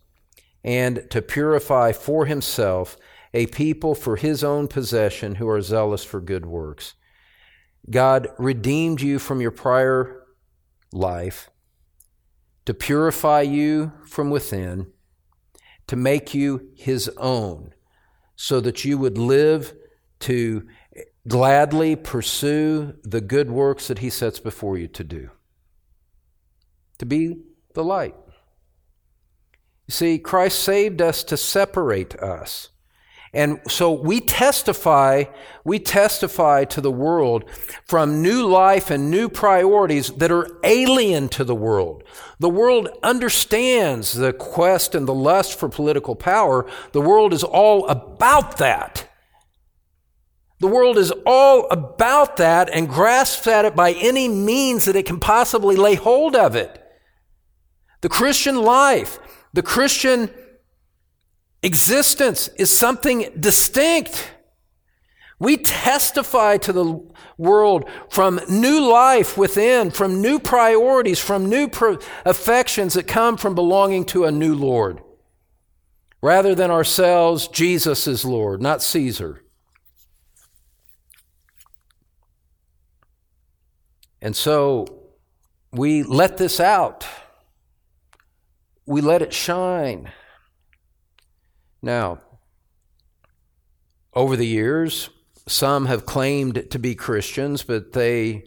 and 0.63 1.05
to 1.09 1.21
purify 1.21 1.91
for 1.91 2.27
himself 2.27 2.95
a 3.33 3.47
people 3.47 3.93
for 3.93 4.15
his 4.15 4.43
own 4.43 4.67
possession 4.67 5.35
who 5.35 5.49
are 5.49 5.61
zealous 5.61 6.03
for 6.03 6.21
good 6.21 6.45
works. 6.45 6.93
God 7.89 8.27
redeemed 8.37 9.01
you 9.01 9.19
from 9.19 9.41
your 9.41 9.51
prior 9.51 10.23
life 10.93 11.49
to 12.65 12.73
purify 12.73 13.41
you 13.41 13.91
from 14.07 14.29
within 14.29 14.87
to 15.87 15.95
make 15.95 16.33
you 16.33 16.69
his 16.75 17.09
own, 17.17 17.73
so 18.35 18.59
that 18.59 18.85
you 18.85 18.97
would 18.97 19.17
live 19.17 19.73
to 20.19 20.67
gladly 21.27 21.95
pursue 21.95 22.95
the 23.03 23.21
good 23.21 23.49
works 23.49 23.87
that 23.87 23.99
he 23.99 24.09
sets 24.09 24.39
before 24.39 24.77
you 24.77 24.87
to 24.89 25.03
do. 25.03 25.29
To 26.99 27.05
be 27.05 27.37
the 27.73 27.83
light. 27.83 28.15
You 29.87 29.91
see, 29.91 30.17
Christ 30.17 30.59
saved 30.59 31.01
us 31.01 31.23
to 31.25 31.37
separate 31.37 32.15
us 32.15 32.69
and 33.35 33.59
so 33.67 33.91
we 33.91 34.21
testify, 34.21 35.25
we 35.65 35.77
testify 35.77 36.63
to 36.65 36.79
the 36.79 36.89
world 36.89 37.43
from 37.83 38.21
new 38.21 38.47
life 38.47 38.89
and 38.89 39.11
new 39.11 39.27
priorities 39.27 40.07
that 40.11 40.31
are 40.31 40.57
alien 40.63 41.27
to 41.29 41.43
the 41.43 41.53
world. 41.53 42.05
The 42.39 42.49
world 42.49 42.87
understands 43.03 44.13
the 44.13 44.31
quest 44.31 44.95
and 44.95 45.05
the 45.05 45.13
lust 45.13 45.59
for 45.59 45.67
political 45.67 46.15
power. 46.15 46.65
The 46.93 47.01
world 47.01 47.33
is 47.33 47.43
all 47.43 47.85
about 47.89 48.57
that. 48.57 49.09
The 50.59 50.67
world 50.67 50.97
is 50.97 51.11
all 51.25 51.67
about 51.69 52.37
that 52.37 52.69
and 52.69 52.87
grasps 52.89 53.45
at 53.47 53.65
it 53.65 53.75
by 53.75 53.91
any 53.93 54.27
means 54.27 54.85
that 54.85 54.95
it 54.95 55.05
can 55.05 55.19
possibly 55.19 55.75
lay 55.75 55.95
hold 55.95 56.35
of 56.35 56.55
it. 56.55 56.81
The 58.01 58.09
Christian 58.09 58.61
life, 58.61 59.19
the 59.53 59.63
Christian 59.63 60.29
Existence 61.65 62.47
is 62.59 62.69
something 62.69 63.27
distinct. 63.39 64.33
We 65.39 65.57
testify 65.57 66.57
to 66.57 66.71
the 66.71 67.03
world 67.39 67.89
from 68.11 68.39
new 68.47 68.87
life 68.87 69.35
within, 69.35 69.89
from 69.89 70.21
new 70.21 70.37
priorities, 70.37 71.19
from 71.19 71.49
new 71.49 71.67
pro- 71.67 71.97
affections 72.23 72.93
that 72.93 73.07
come 73.07 73.35
from 73.35 73.55
belonging 73.55 74.05
to 74.05 74.25
a 74.25 74.31
new 74.31 74.53
Lord. 74.53 75.01
Rather 76.21 76.53
than 76.53 76.69
ourselves, 76.69 77.47
Jesus 77.47 78.05
is 78.05 78.23
Lord, 78.23 78.61
not 78.61 78.83
Caesar. 78.83 79.43
And 84.25 84.35
so 84.35 84.87
we 85.71 86.01
let 86.01 86.37
this 86.37 86.59
out. 86.59 87.05
We 88.87 88.99
let 88.99 89.21
it 89.21 89.31
shine. 89.31 90.11
Now, 91.83 92.21
over 94.15 94.35
the 94.35 94.47
years, 94.47 95.11
some 95.47 95.85
have 95.85 96.07
claimed 96.07 96.71
to 96.71 96.79
be 96.79 96.95
Christians, 96.95 97.61
but 97.61 97.93
they 97.93 98.45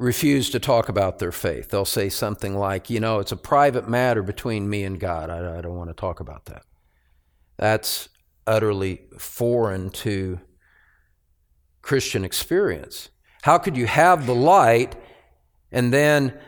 refuse 0.00 0.50
to 0.50 0.58
talk 0.58 0.88
about 0.88 1.20
their 1.20 1.30
faith. 1.30 1.68
They'll 1.68 1.84
say 1.84 2.08
something 2.08 2.56
like, 2.56 2.90
you 2.90 2.98
know, 2.98 3.20
it's 3.20 3.30
a 3.30 3.36
private 3.36 3.88
matter 3.88 4.24
between 4.24 4.68
me 4.68 4.82
and 4.82 4.98
God. 4.98 5.30
I, 5.30 5.58
I 5.58 5.60
don't 5.60 5.76
want 5.76 5.90
to 5.90 5.94
talk 5.94 6.18
about 6.18 6.46
that. 6.46 6.64
That's 7.58 8.08
utterly 8.44 9.02
foreign 9.20 9.90
to 9.90 10.40
Christian 11.80 12.24
experience. 12.24 13.08
How 13.42 13.58
could 13.58 13.76
you 13.76 13.86
have 13.86 14.26
the 14.26 14.34
light 14.34 14.94
and 15.70 15.92
then, 15.92 16.38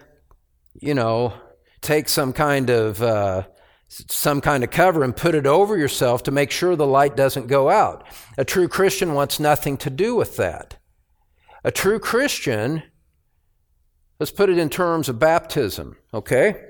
you 0.80 0.94
know, 0.94 1.34
take 1.80 2.08
some 2.08 2.32
kind 2.32 2.70
of 2.70 3.02
uh, 3.02 3.42
some 3.88 4.40
kind 4.40 4.64
of 4.64 4.70
cover 4.70 5.02
and 5.02 5.14
put 5.14 5.34
it 5.34 5.46
over 5.46 5.76
yourself 5.76 6.22
to 6.24 6.30
make 6.30 6.50
sure 6.50 6.74
the 6.74 6.86
light 6.86 7.16
doesn't 7.16 7.48
go 7.48 7.68
out? 7.68 8.06
A 8.38 8.44
true 8.44 8.68
Christian 8.68 9.12
wants 9.12 9.40
nothing 9.40 9.76
to 9.78 9.90
do 9.90 10.14
with 10.14 10.36
that. 10.36 10.76
A 11.64 11.72
true 11.72 11.98
Christian, 11.98 12.84
let's 14.20 14.32
put 14.32 14.48
it 14.48 14.58
in 14.58 14.70
terms 14.70 15.08
of 15.08 15.18
baptism, 15.18 15.96
okay? 16.12 16.62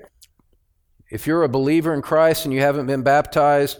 If 1.11 1.27
you're 1.27 1.43
a 1.43 1.49
believer 1.49 1.93
in 1.93 2.01
Christ 2.01 2.45
and 2.45 2.53
you 2.53 2.61
haven't 2.61 2.87
been 2.87 3.03
baptized, 3.03 3.77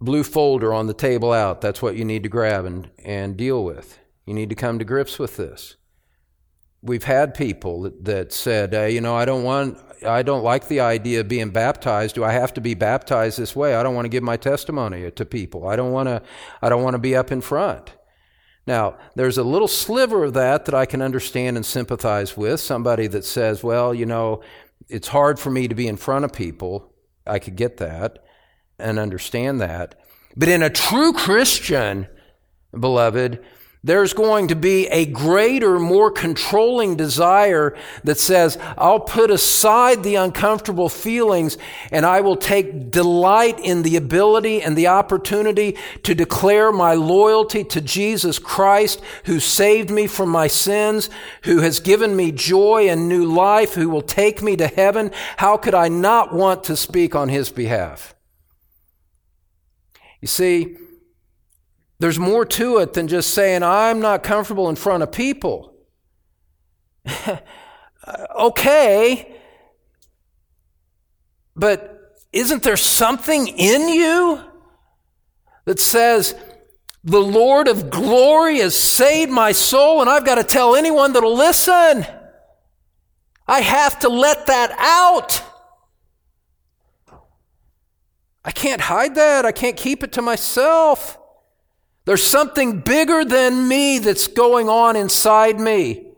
blue 0.00 0.22
folder 0.22 0.72
on 0.72 0.86
the 0.86 0.94
table 0.94 1.32
out. 1.32 1.60
That's 1.60 1.82
what 1.82 1.96
you 1.96 2.04
need 2.04 2.22
to 2.22 2.28
grab 2.30 2.64
and, 2.64 2.90
and 3.04 3.36
deal 3.36 3.62
with. 3.62 3.98
You 4.26 4.34
need 4.34 4.50
to 4.50 4.56
come 4.56 4.78
to 4.78 4.84
grips 4.84 5.18
with 5.18 5.36
this. 5.36 5.76
We've 6.82 7.04
had 7.04 7.34
people 7.34 7.90
that, 8.02 8.32
said, 8.32 8.74
uh, 8.74 8.82
you 8.82 9.00
know, 9.00 9.16
I 9.16 9.24
don't 9.24 9.42
want, 9.42 9.78
I 10.06 10.22
don't 10.22 10.44
like 10.44 10.68
the 10.68 10.80
idea 10.80 11.20
of 11.20 11.28
being 11.28 11.50
baptized. 11.50 12.14
Do 12.14 12.24
I 12.24 12.32
have 12.32 12.52
to 12.54 12.60
be 12.60 12.74
baptized 12.74 13.38
this 13.38 13.56
way? 13.56 13.74
I 13.74 13.82
don't 13.82 13.94
want 13.94 14.04
to 14.04 14.10
give 14.10 14.22
my 14.22 14.36
testimony 14.36 15.10
to 15.10 15.24
people. 15.24 15.66
I 15.66 15.76
don't 15.76 15.92
want 15.92 16.08
to, 16.08 16.22
I 16.60 16.68
don't 16.68 16.82
want 16.82 16.94
to 16.94 16.98
be 16.98 17.16
up 17.16 17.32
in 17.32 17.40
front. 17.40 17.94
Now, 18.66 18.96
there's 19.14 19.38
a 19.38 19.42
little 19.44 19.68
sliver 19.68 20.24
of 20.24 20.34
that 20.34 20.64
that 20.66 20.74
I 20.74 20.86
can 20.86 21.02
understand 21.02 21.56
and 21.56 21.64
sympathize 21.66 22.36
with. 22.36 22.60
Somebody 22.60 23.06
that 23.08 23.24
says, 23.24 23.62
well, 23.62 23.94
you 23.94 24.06
know, 24.06 24.42
it's 24.88 25.08
hard 25.08 25.38
for 25.38 25.50
me 25.50 25.68
to 25.68 25.74
be 25.74 25.88
in 25.88 25.96
front 25.96 26.24
of 26.24 26.32
people. 26.32 26.94
I 27.26 27.38
could 27.38 27.56
get 27.56 27.78
that 27.78 28.24
and 28.78 28.98
understand 28.98 29.60
that. 29.60 29.94
But 30.36 30.48
in 30.48 30.62
a 30.62 30.70
true 30.70 31.12
Christian, 31.12 32.08
beloved, 32.78 33.42
there's 33.84 34.14
going 34.14 34.48
to 34.48 34.56
be 34.56 34.86
a 34.86 35.04
greater, 35.04 35.78
more 35.78 36.10
controlling 36.10 36.96
desire 36.96 37.76
that 38.02 38.18
says, 38.18 38.56
I'll 38.78 38.98
put 38.98 39.30
aside 39.30 40.02
the 40.02 40.14
uncomfortable 40.14 40.88
feelings 40.88 41.58
and 41.90 42.06
I 42.06 42.22
will 42.22 42.36
take 42.36 42.90
delight 42.90 43.60
in 43.60 43.82
the 43.82 43.96
ability 43.96 44.62
and 44.62 44.74
the 44.74 44.86
opportunity 44.86 45.76
to 46.02 46.14
declare 46.14 46.72
my 46.72 46.94
loyalty 46.94 47.62
to 47.64 47.82
Jesus 47.82 48.38
Christ, 48.38 49.02
who 49.24 49.38
saved 49.38 49.90
me 49.90 50.06
from 50.06 50.30
my 50.30 50.46
sins, 50.46 51.10
who 51.42 51.60
has 51.60 51.78
given 51.78 52.16
me 52.16 52.32
joy 52.32 52.88
and 52.88 53.06
new 53.06 53.26
life, 53.26 53.74
who 53.74 53.90
will 53.90 54.00
take 54.00 54.40
me 54.40 54.56
to 54.56 54.66
heaven. 54.66 55.10
How 55.36 55.58
could 55.58 55.74
I 55.74 55.88
not 55.88 56.32
want 56.32 56.64
to 56.64 56.76
speak 56.76 57.14
on 57.14 57.28
his 57.28 57.50
behalf? 57.50 58.14
You 60.22 60.28
see, 60.28 60.78
there's 62.04 62.18
more 62.18 62.44
to 62.44 62.76
it 62.80 62.92
than 62.92 63.08
just 63.08 63.32
saying, 63.32 63.62
I'm 63.62 63.98
not 63.98 64.22
comfortable 64.22 64.68
in 64.68 64.76
front 64.76 65.02
of 65.02 65.10
people. 65.10 65.74
okay, 68.38 69.34
but 71.56 72.14
isn't 72.30 72.62
there 72.62 72.76
something 72.76 73.48
in 73.48 73.88
you 73.88 74.38
that 75.64 75.80
says, 75.80 76.34
the 77.02 77.22
Lord 77.22 77.68
of 77.68 77.88
glory 77.88 78.58
has 78.58 78.76
saved 78.76 79.32
my 79.32 79.52
soul, 79.52 80.02
and 80.02 80.10
I've 80.10 80.26
got 80.26 80.34
to 80.34 80.44
tell 80.44 80.76
anyone 80.76 81.14
that'll 81.14 81.34
listen. 81.34 82.04
I 83.48 83.60
have 83.60 83.98
to 84.00 84.10
let 84.10 84.48
that 84.48 84.76
out. 84.78 85.42
I 88.44 88.50
can't 88.50 88.82
hide 88.82 89.14
that. 89.14 89.46
I 89.46 89.52
can't 89.52 89.78
keep 89.78 90.04
it 90.04 90.12
to 90.12 90.20
myself. 90.20 91.18
There's 92.04 92.22
something 92.22 92.80
bigger 92.80 93.24
than 93.24 93.66
me 93.66 93.98
that's 93.98 94.26
going 94.26 94.68
on 94.68 94.94
inside 94.96 95.58
me. 95.58 96.10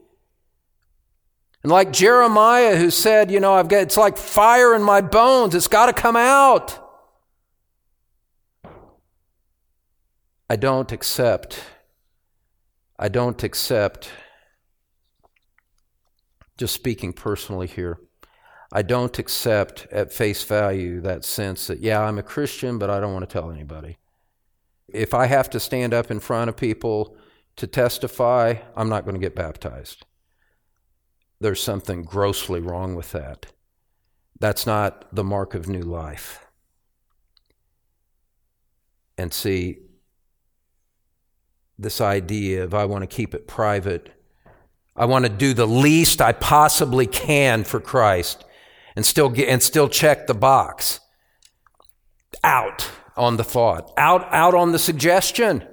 And 1.63 1.71
like 1.71 1.93
Jeremiah 1.93 2.77
who 2.77 2.91
said, 2.91 3.31
you 3.31 3.41
know, 3.41 3.55
I've 3.55 3.69
got, 3.69 3.83
it's 3.83 3.97
like 3.97 4.17
fire 4.17 4.75
in 4.75 4.83
my 4.83 5.01
bones. 5.01 5.55
It's 5.55 5.69
got 5.69 5.87
to 5.87 5.93
come 5.93 6.17
out. 6.17 6.83
I 10.49 10.55
don't 10.55 10.93
accept, 10.93 11.61
I 12.97 13.09
don't 13.09 13.43
accept, 13.43 14.11
just 16.57 16.73
speaking 16.73 17.13
personally 17.13 17.67
here, 17.67 17.99
I 18.71 18.83
don't 18.83 19.19
accept 19.19 19.89
at 19.91 20.13
face 20.13 20.45
value 20.45 21.01
that 21.01 21.25
sense 21.25 21.67
that, 21.67 21.81
yeah, 21.81 22.01
I'm 22.01 22.19
a 22.19 22.23
Christian, 22.23 22.79
but 22.79 22.91
I 22.91 23.01
don't 23.01 23.13
want 23.13 23.29
to 23.29 23.33
tell 23.33 23.51
anybody. 23.51 23.99
If 24.97 25.13
I 25.13 25.27
have 25.27 25.51
to 25.51 25.61
stand 25.61 25.93
up 25.93 26.11
in 26.11 26.21
front 26.21 26.49
of 26.49 26.57
people 26.57 27.17
to 27.57 27.67
testify, 27.67 28.55
I'm 28.75 28.89
not 28.89 29.05
going 29.05 29.15
to 29.15 29.21
get 29.21 29.35
baptized. 29.35 30.07
There's 31.39 31.63
something 31.63 32.03
grossly 32.03 32.61
wrong 32.61 32.95
with 32.95 33.13
that. 33.13 33.53
That's 34.41 34.67
not 34.67 35.15
the 35.15 35.25
mark 35.25 35.55
of 35.55 35.69
new 35.69 35.83
life. 35.83 36.47
And 39.19 39.33
see, 39.33 39.79
this 41.79 42.01
idea 42.01 42.65
of 42.65 42.73
I 42.73 42.87
want 42.87 43.03
to 43.03 43.07
keep 43.07 43.35
it 43.35 43.47
private, 43.47 44.13
I 44.95 45.05
want 45.05 45.27
to 45.27 45.31
do 45.31 45.53
the 45.53 45.67
least 45.67 46.23
I 46.23 46.33
possibly 46.33 47.07
can 47.07 47.65
for 47.65 47.81
Christ 47.81 48.45
and 48.95 49.05
still 49.05 49.29
get, 49.29 49.49
and 49.51 49.63
still 49.63 49.89
check 49.91 50.27
the 50.27 50.35
box. 50.35 51.01
Out 52.43 52.91
on 53.17 53.37
the 53.37 53.45
thought, 53.45 53.93
out, 53.97 54.33
out 54.33 54.55
on 54.55 54.73
the 54.73 54.79
suggestion. 54.79 55.67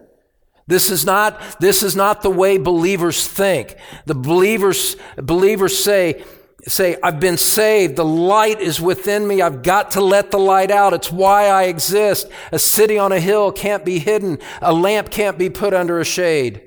This 0.66 0.90
is 0.90 1.06
not, 1.06 1.60
this 1.60 1.84
is 1.84 1.96
not 1.96 2.22
the 2.22 2.30
way 2.30 2.58
believers 2.58 3.28
think. 3.28 3.76
The 4.06 4.16
believers, 4.16 4.96
believers 5.18 5.84
say, 5.84 6.24
say, 6.66 6.96
I've 7.04 7.20
been 7.20 7.38
saved. 7.38 7.98
The 7.98 8.06
light 8.06 8.62
is 8.62 8.80
within 8.80 9.28
me. 9.28 9.42
I've 9.42 9.62
got 9.62 9.92
to 9.92 10.02
let 10.02 10.32
the 10.32 10.40
light 10.40 10.72
out. 10.72 10.94
It's 10.94 11.12
why 11.12 11.48
I 11.48 11.64
exist. 11.64 12.30
A 12.54 12.60
city 12.60 12.98
on 12.98 13.12
a 13.12 13.20
hill 13.20 13.52
can't 13.52 13.84
be 13.84 14.00
hidden. 14.00 14.40
A 14.62 14.74
lamp 14.74 15.10
can't 15.10 15.38
be 15.38 15.50
put 15.50 15.74
under 15.74 16.00
a 16.00 16.06
shade. 16.06 16.62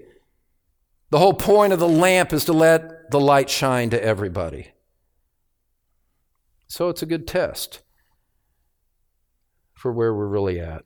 The 1.10 1.18
whole 1.18 1.34
point 1.34 1.72
of 1.72 1.78
the 1.78 1.88
lamp 1.88 2.34
is 2.34 2.44
to 2.46 2.52
let 2.52 3.10
the 3.10 3.20
light 3.20 3.48
shine 3.48 3.88
to 3.90 4.02
everybody. 4.02 4.72
So 6.68 6.90
it's 6.90 7.02
a 7.02 7.06
good 7.06 7.26
test 7.26 7.80
for 9.76 9.92
where 9.92 10.14
we're 10.14 10.26
really 10.26 10.58
at. 10.58 10.82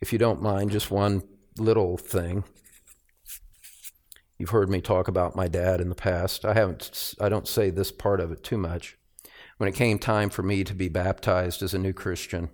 If 0.00 0.12
you 0.12 0.18
don't 0.18 0.42
mind, 0.42 0.70
just 0.70 0.90
one 0.90 1.22
little 1.56 1.96
thing. 1.96 2.44
You've 4.38 4.50
heard 4.50 4.70
me 4.70 4.80
talk 4.80 5.08
about 5.08 5.34
my 5.34 5.48
dad 5.48 5.80
in 5.80 5.88
the 5.88 5.94
past. 5.94 6.44
I 6.44 6.54
haven't 6.54 7.14
I 7.20 7.28
don't 7.28 7.48
say 7.48 7.70
this 7.70 7.90
part 7.90 8.20
of 8.20 8.30
it 8.30 8.44
too 8.44 8.58
much. 8.58 8.96
When 9.56 9.68
it 9.68 9.74
came 9.74 9.98
time 9.98 10.30
for 10.30 10.44
me 10.44 10.62
to 10.62 10.74
be 10.74 10.88
baptized 10.88 11.62
as 11.62 11.74
a 11.74 11.78
new 11.78 11.92
Christian, 11.92 12.50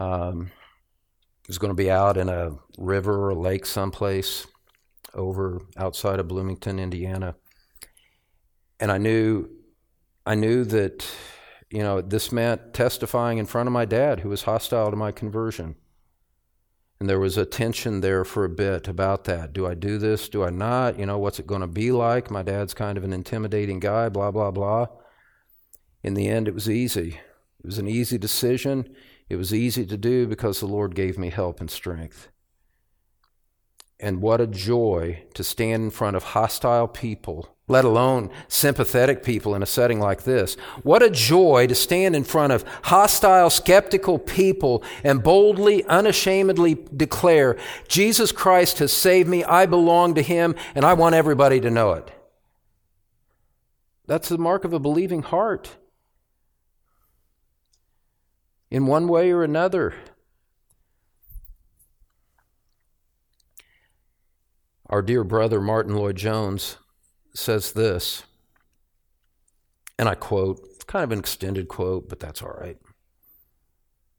um, 0.00 0.50
was 1.46 1.58
going 1.58 1.70
to 1.70 1.74
be 1.74 1.90
out 1.90 2.16
in 2.16 2.28
a 2.28 2.56
river 2.78 3.30
or 3.30 3.34
lake 3.34 3.66
someplace 3.66 4.46
over 5.14 5.60
outside 5.76 6.18
of 6.18 6.26
Bloomington, 6.26 6.80
Indiana. 6.80 7.36
And 8.80 8.90
I 8.90 8.98
knew 8.98 9.48
I 10.26 10.34
knew 10.34 10.64
that, 10.64 11.06
you 11.74 11.82
know, 11.82 12.00
this 12.00 12.30
meant 12.30 12.72
testifying 12.72 13.38
in 13.38 13.46
front 13.46 13.66
of 13.66 13.72
my 13.72 13.84
dad, 13.84 14.20
who 14.20 14.28
was 14.28 14.44
hostile 14.44 14.92
to 14.92 14.96
my 14.96 15.10
conversion. 15.10 15.74
And 17.00 17.10
there 17.10 17.18
was 17.18 17.36
a 17.36 17.44
tension 17.44 18.00
there 18.00 18.24
for 18.24 18.44
a 18.44 18.48
bit 18.48 18.86
about 18.86 19.24
that. 19.24 19.52
Do 19.52 19.66
I 19.66 19.74
do 19.74 19.98
this? 19.98 20.28
Do 20.28 20.44
I 20.44 20.50
not? 20.50 21.00
You 21.00 21.06
know, 21.06 21.18
what's 21.18 21.40
it 21.40 21.48
going 21.48 21.62
to 21.62 21.66
be 21.66 21.90
like? 21.90 22.30
My 22.30 22.44
dad's 22.44 22.74
kind 22.74 22.96
of 22.96 23.02
an 23.02 23.12
intimidating 23.12 23.80
guy, 23.80 24.08
blah, 24.08 24.30
blah, 24.30 24.52
blah. 24.52 24.86
In 26.04 26.14
the 26.14 26.28
end, 26.28 26.46
it 26.46 26.54
was 26.54 26.70
easy. 26.70 27.18
It 27.58 27.66
was 27.66 27.78
an 27.78 27.88
easy 27.88 28.18
decision. 28.18 28.94
It 29.28 29.34
was 29.34 29.52
easy 29.52 29.84
to 29.84 29.96
do 29.96 30.28
because 30.28 30.60
the 30.60 30.66
Lord 30.66 30.94
gave 30.94 31.18
me 31.18 31.30
help 31.30 31.60
and 31.60 31.68
strength. 31.68 32.28
And 33.98 34.22
what 34.22 34.40
a 34.40 34.46
joy 34.46 35.24
to 35.34 35.42
stand 35.42 35.82
in 35.82 35.90
front 35.90 36.14
of 36.14 36.22
hostile 36.22 36.86
people 36.86 37.53
let 37.66 37.84
alone 37.84 38.30
sympathetic 38.46 39.22
people 39.22 39.54
in 39.54 39.62
a 39.62 39.66
setting 39.66 39.98
like 39.98 40.24
this. 40.24 40.54
What 40.82 41.02
a 41.02 41.08
joy 41.08 41.66
to 41.66 41.74
stand 41.74 42.14
in 42.14 42.24
front 42.24 42.52
of 42.52 42.64
hostile, 42.84 43.48
skeptical 43.48 44.18
people 44.18 44.84
and 45.02 45.22
boldly, 45.22 45.82
unashamedly 45.84 46.76
declare, 46.94 47.56
Jesus 47.88 48.32
Christ 48.32 48.80
has 48.80 48.92
saved 48.92 49.28
me, 49.28 49.44
I 49.44 49.64
belong 49.64 50.14
to 50.14 50.22
Him, 50.22 50.54
and 50.74 50.84
I 50.84 50.92
want 50.92 51.14
everybody 51.14 51.58
to 51.60 51.70
know 51.70 51.92
it. 51.92 52.10
That's 54.06 54.28
the 54.28 54.36
mark 54.36 54.64
of 54.64 54.74
a 54.74 54.78
believing 54.78 55.22
heart. 55.22 55.76
In 58.70 58.86
one 58.86 59.08
way 59.08 59.30
or 59.30 59.42
another. 59.42 59.94
Our 64.90 65.00
dear 65.00 65.24
brother 65.24 65.60
Martyn 65.62 65.96
Lloyd-Jones 65.96 66.76
says 67.34 67.72
this, 67.72 68.24
and 69.98 70.08
I 70.08 70.14
quote, 70.14 70.60
it's 70.74 70.84
kind 70.84 71.04
of 71.04 71.12
an 71.12 71.18
extended 71.18 71.68
quote, 71.68 72.08
but 72.08 72.20
that's 72.20 72.42
all 72.42 72.56
right. 72.60 72.78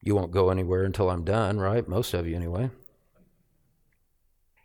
You 0.01 0.15
won't 0.15 0.31
go 0.31 0.49
anywhere 0.49 0.83
until 0.83 1.09
I'm 1.09 1.23
done, 1.23 1.59
right? 1.59 1.87
Most 1.87 2.13
of 2.13 2.27
you, 2.27 2.35
anyway. 2.35 2.69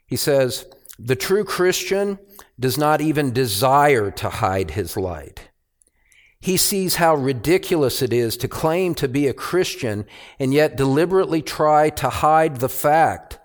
He 0.06 0.16
says, 0.16 0.66
The 0.98 1.16
true 1.16 1.44
Christian 1.44 2.18
does 2.58 2.76
not 2.76 3.00
even 3.00 3.32
desire 3.32 4.10
to 4.10 4.28
hide 4.28 4.72
his 4.72 4.96
light. 4.96 5.48
He 6.40 6.56
sees 6.56 6.96
how 6.96 7.14
ridiculous 7.16 8.00
it 8.02 8.12
is 8.12 8.36
to 8.38 8.48
claim 8.48 8.94
to 8.96 9.08
be 9.08 9.26
a 9.26 9.34
Christian 9.34 10.06
and 10.38 10.54
yet 10.54 10.76
deliberately 10.76 11.42
try 11.42 11.90
to 11.90 12.08
hide 12.08 12.56
the 12.56 12.68
fact. 12.68 13.38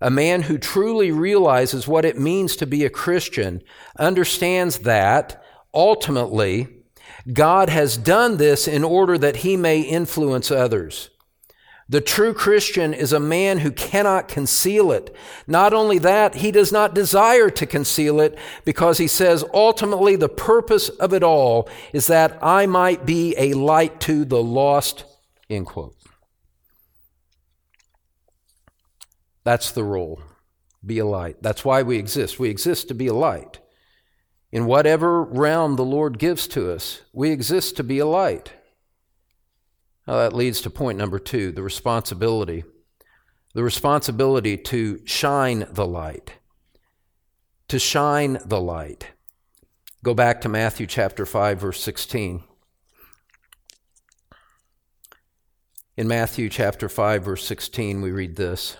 A 0.00 0.10
man 0.10 0.42
who 0.42 0.58
truly 0.58 1.10
realizes 1.10 1.88
what 1.88 2.04
it 2.04 2.18
means 2.18 2.56
to 2.56 2.66
be 2.66 2.84
a 2.84 2.90
Christian 2.90 3.62
understands 3.98 4.80
that, 4.80 5.42
ultimately, 5.72 6.68
God 7.32 7.70
has 7.70 7.96
done 7.96 8.36
this 8.36 8.68
in 8.68 8.84
order 8.84 9.16
that 9.18 9.36
he 9.36 9.56
may 9.56 9.80
influence 9.80 10.50
others. 10.50 11.10
The 11.88 12.00
true 12.00 12.34
Christian 12.34 12.92
is 12.92 13.12
a 13.12 13.20
man 13.20 13.58
who 13.60 13.70
cannot 13.70 14.26
conceal 14.26 14.90
it. 14.90 15.14
Not 15.46 15.72
only 15.72 15.98
that, 16.00 16.36
he 16.36 16.50
does 16.50 16.72
not 16.72 16.94
desire 16.94 17.48
to 17.50 17.64
conceal 17.64 18.20
it 18.20 18.36
because 18.64 18.98
he 18.98 19.06
says 19.06 19.44
ultimately 19.54 20.16
the 20.16 20.28
purpose 20.28 20.88
of 20.88 21.12
it 21.12 21.22
all 21.22 21.68
is 21.92 22.08
that 22.08 22.38
I 22.42 22.66
might 22.66 23.06
be 23.06 23.36
a 23.38 23.54
light 23.54 24.00
to 24.00 24.24
the 24.24 24.42
lost. 24.42 25.04
End 25.48 25.66
quote. 25.66 25.95
That's 29.46 29.70
the 29.70 29.84
role. 29.84 30.20
Be 30.84 30.98
a 30.98 31.06
light. 31.06 31.40
That's 31.40 31.64
why 31.64 31.84
we 31.84 31.98
exist. 31.98 32.40
We 32.40 32.50
exist 32.50 32.88
to 32.88 32.94
be 32.94 33.06
a 33.06 33.14
light. 33.14 33.60
In 34.50 34.66
whatever 34.66 35.22
realm 35.22 35.76
the 35.76 35.84
Lord 35.84 36.18
gives 36.18 36.48
to 36.48 36.72
us, 36.72 37.02
we 37.12 37.30
exist 37.30 37.76
to 37.76 37.84
be 37.84 38.00
a 38.00 38.06
light. 38.06 38.54
Now 40.04 40.16
that 40.16 40.32
leads 40.32 40.60
to 40.62 40.68
point 40.68 40.98
number 40.98 41.20
two 41.20 41.52
the 41.52 41.62
responsibility. 41.62 42.64
The 43.54 43.62
responsibility 43.62 44.56
to 44.56 45.00
shine 45.06 45.68
the 45.70 45.86
light. 45.86 46.32
To 47.68 47.78
shine 47.78 48.40
the 48.44 48.60
light. 48.60 49.12
Go 50.02 50.12
back 50.12 50.40
to 50.40 50.48
Matthew 50.48 50.88
chapter 50.88 51.24
5, 51.24 51.60
verse 51.60 51.80
16. 51.80 52.42
In 55.96 56.08
Matthew 56.08 56.48
chapter 56.48 56.88
5, 56.88 57.22
verse 57.22 57.46
16, 57.46 58.02
we 58.02 58.10
read 58.10 58.34
this 58.34 58.78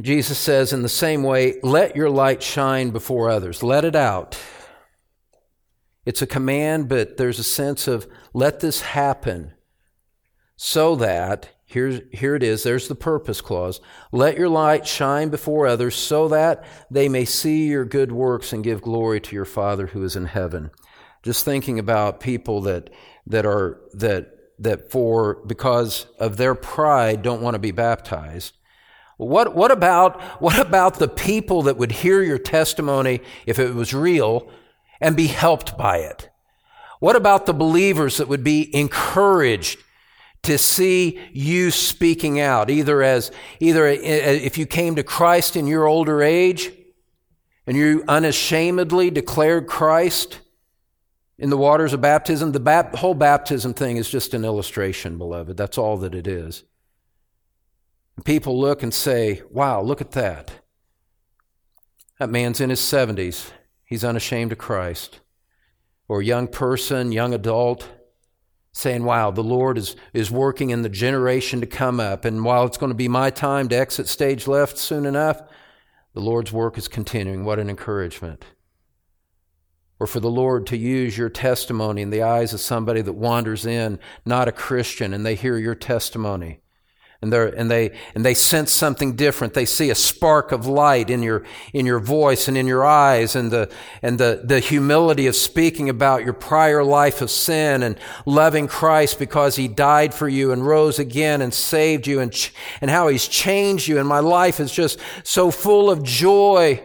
Jesus 0.00 0.38
says, 0.38 0.72
in 0.72 0.82
the 0.82 0.88
same 0.88 1.22
way, 1.22 1.60
let 1.62 1.96
your 1.96 2.10
light 2.10 2.42
shine 2.42 2.90
before 2.90 3.30
others. 3.30 3.62
Let 3.62 3.84
it 3.84 3.94
out. 3.94 4.38
It's 6.04 6.22
a 6.22 6.26
command, 6.26 6.88
but 6.88 7.16
there's 7.16 7.38
a 7.38 7.44
sense 7.44 7.88
of 7.88 8.06
let 8.32 8.60
this 8.60 8.82
happen 8.82 9.54
so 10.56 10.96
that, 10.96 11.50
here, 11.64 12.02
here 12.12 12.34
it 12.34 12.42
is, 12.42 12.62
there's 12.62 12.88
the 12.88 12.94
purpose 12.94 13.40
clause. 13.40 13.80
Let 14.12 14.36
your 14.36 14.48
light 14.48 14.86
shine 14.86 15.30
before 15.30 15.66
others 15.66 15.94
so 15.94 16.28
that 16.28 16.64
they 16.90 17.08
may 17.08 17.24
see 17.24 17.68
your 17.68 17.84
good 17.84 18.12
works 18.12 18.52
and 18.52 18.62
give 18.62 18.82
glory 18.82 19.20
to 19.20 19.34
your 19.34 19.44
Father 19.44 19.88
who 19.88 20.04
is 20.04 20.14
in 20.14 20.26
heaven. 20.26 20.70
Just 21.22 21.44
thinking 21.44 21.78
about 21.78 22.20
people 22.20 22.60
that, 22.62 22.90
that 23.26 23.46
are, 23.46 23.80
that, 23.94 24.30
that 24.58 24.90
for, 24.90 25.42
because 25.46 26.06
of 26.18 26.36
their 26.36 26.54
pride 26.54 27.22
don't 27.22 27.42
want 27.42 27.54
to 27.54 27.58
be 27.58 27.72
baptized. 27.72 28.56
What, 29.16 29.54
what 29.54 29.70
about, 29.70 30.20
what 30.40 30.58
about 30.58 30.98
the 30.98 31.08
people 31.08 31.62
that 31.62 31.76
would 31.76 31.92
hear 31.92 32.22
your 32.22 32.38
testimony 32.38 33.20
if 33.46 33.58
it 33.58 33.74
was 33.74 33.94
real 33.94 34.50
and 35.00 35.16
be 35.16 35.28
helped 35.28 35.78
by 35.78 35.98
it? 35.98 36.30
What 37.00 37.16
about 37.16 37.46
the 37.46 37.54
believers 37.54 38.16
that 38.16 38.28
would 38.28 38.42
be 38.42 38.74
encouraged 38.74 39.78
to 40.42 40.58
see 40.58 41.20
you 41.32 41.70
speaking 41.70 42.40
out, 42.40 42.70
either 42.70 43.02
as, 43.02 43.30
either 43.60 43.86
if 43.86 44.58
you 44.58 44.66
came 44.66 44.96
to 44.96 45.02
Christ 45.02 45.56
in 45.56 45.66
your 45.66 45.86
older 45.86 46.22
age 46.22 46.70
and 47.66 47.76
you 47.76 48.04
unashamedly 48.08 49.10
declared 49.10 49.66
Christ 49.66 50.40
in 51.38 51.50
the 51.50 51.56
waters 51.56 51.92
of 51.92 52.00
baptism? 52.00 52.52
The 52.52 52.60
bap- 52.60 52.94
whole 52.96 53.14
baptism 53.14 53.74
thing 53.74 53.96
is 53.96 54.10
just 54.10 54.34
an 54.34 54.44
illustration, 54.44 55.18
beloved. 55.18 55.56
That's 55.56 55.78
all 55.78 55.96
that 55.98 56.14
it 56.14 56.26
is. 56.26 56.64
People 58.22 58.60
look 58.60 58.82
and 58.82 58.94
say, 58.94 59.42
wow, 59.50 59.82
look 59.82 60.00
at 60.00 60.12
that. 60.12 60.52
That 62.20 62.30
man's 62.30 62.60
in 62.60 62.70
his 62.70 62.80
70s. 62.80 63.50
He's 63.84 64.04
unashamed 64.04 64.52
of 64.52 64.58
Christ. 64.58 65.20
Or 66.06 66.20
a 66.20 66.24
young 66.24 66.46
person, 66.46 67.10
young 67.10 67.34
adult, 67.34 67.88
saying, 68.72 69.04
wow, 69.04 69.30
the 69.30 69.42
Lord 69.42 69.78
is, 69.78 69.96
is 70.12 70.30
working 70.30 70.70
in 70.70 70.82
the 70.82 70.88
generation 70.88 71.60
to 71.60 71.66
come 71.66 71.98
up. 71.98 72.24
And 72.24 72.44
while 72.44 72.64
it's 72.64 72.78
going 72.78 72.90
to 72.90 72.96
be 72.96 73.08
my 73.08 73.30
time 73.30 73.68
to 73.68 73.76
exit 73.76 74.08
stage 74.08 74.46
left 74.46 74.78
soon 74.78 75.06
enough, 75.06 75.42
the 76.12 76.20
Lord's 76.20 76.52
work 76.52 76.78
is 76.78 76.86
continuing. 76.86 77.44
What 77.44 77.58
an 77.58 77.68
encouragement. 77.68 78.44
Or 79.98 80.06
for 80.06 80.20
the 80.20 80.30
Lord 80.30 80.66
to 80.68 80.76
use 80.76 81.18
your 81.18 81.28
testimony 81.28 82.02
in 82.02 82.10
the 82.10 82.22
eyes 82.22 82.52
of 82.52 82.60
somebody 82.60 83.00
that 83.00 83.12
wanders 83.12 83.66
in, 83.66 83.98
not 84.24 84.48
a 84.48 84.52
Christian, 84.52 85.12
and 85.12 85.26
they 85.26 85.34
hear 85.34 85.56
your 85.56 85.74
testimony 85.74 86.60
and, 87.24 87.54
and, 87.54 87.70
they, 87.70 87.90
and 88.14 88.24
they 88.24 88.34
sense 88.34 88.70
something 88.70 89.16
different. 89.16 89.54
They 89.54 89.64
see 89.64 89.90
a 89.90 89.94
spark 89.94 90.52
of 90.52 90.66
light 90.66 91.10
in 91.10 91.22
your, 91.22 91.44
in 91.72 91.86
your 91.86 91.98
voice 91.98 92.46
and 92.46 92.56
in 92.56 92.66
your 92.66 92.84
eyes 92.84 93.34
and, 93.34 93.50
the, 93.50 93.70
and 94.02 94.18
the, 94.18 94.42
the 94.44 94.60
humility 94.60 95.26
of 95.26 95.34
speaking 95.34 95.88
about 95.88 96.24
your 96.24 96.34
prior 96.34 96.84
life 96.84 97.20
of 97.20 97.30
sin 97.30 97.82
and 97.82 97.98
loving 98.26 98.68
Christ 98.68 99.18
because 99.18 99.56
he 99.56 99.66
died 99.66 100.14
for 100.14 100.28
you 100.28 100.52
and 100.52 100.66
rose 100.66 100.98
again 100.98 101.42
and 101.42 101.52
saved 101.52 102.06
you 102.06 102.20
and, 102.20 102.32
ch- 102.32 102.52
and 102.80 102.90
how 102.90 103.08
he's 103.08 103.26
changed 103.26 103.88
you. 103.88 103.98
And 103.98 104.08
my 104.08 104.20
life 104.20 104.60
is 104.60 104.70
just 104.70 104.98
so 105.22 105.50
full 105.50 105.90
of 105.90 106.02
joy. 106.02 106.82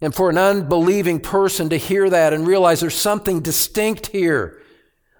And 0.00 0.14
for 0.14 0.28
an 0.28 0.38
unbelieving 0.38 1.20
person 1.20 1.70
to 1.70 1.76
hear 1.76 2.08
that 2.10 2.32
and 2.32 2.46
realize 2.46 2.80
there's 2.80 2.94
something 2.94 3.40
distinct 3.40 4.08
here. 4.08 4.62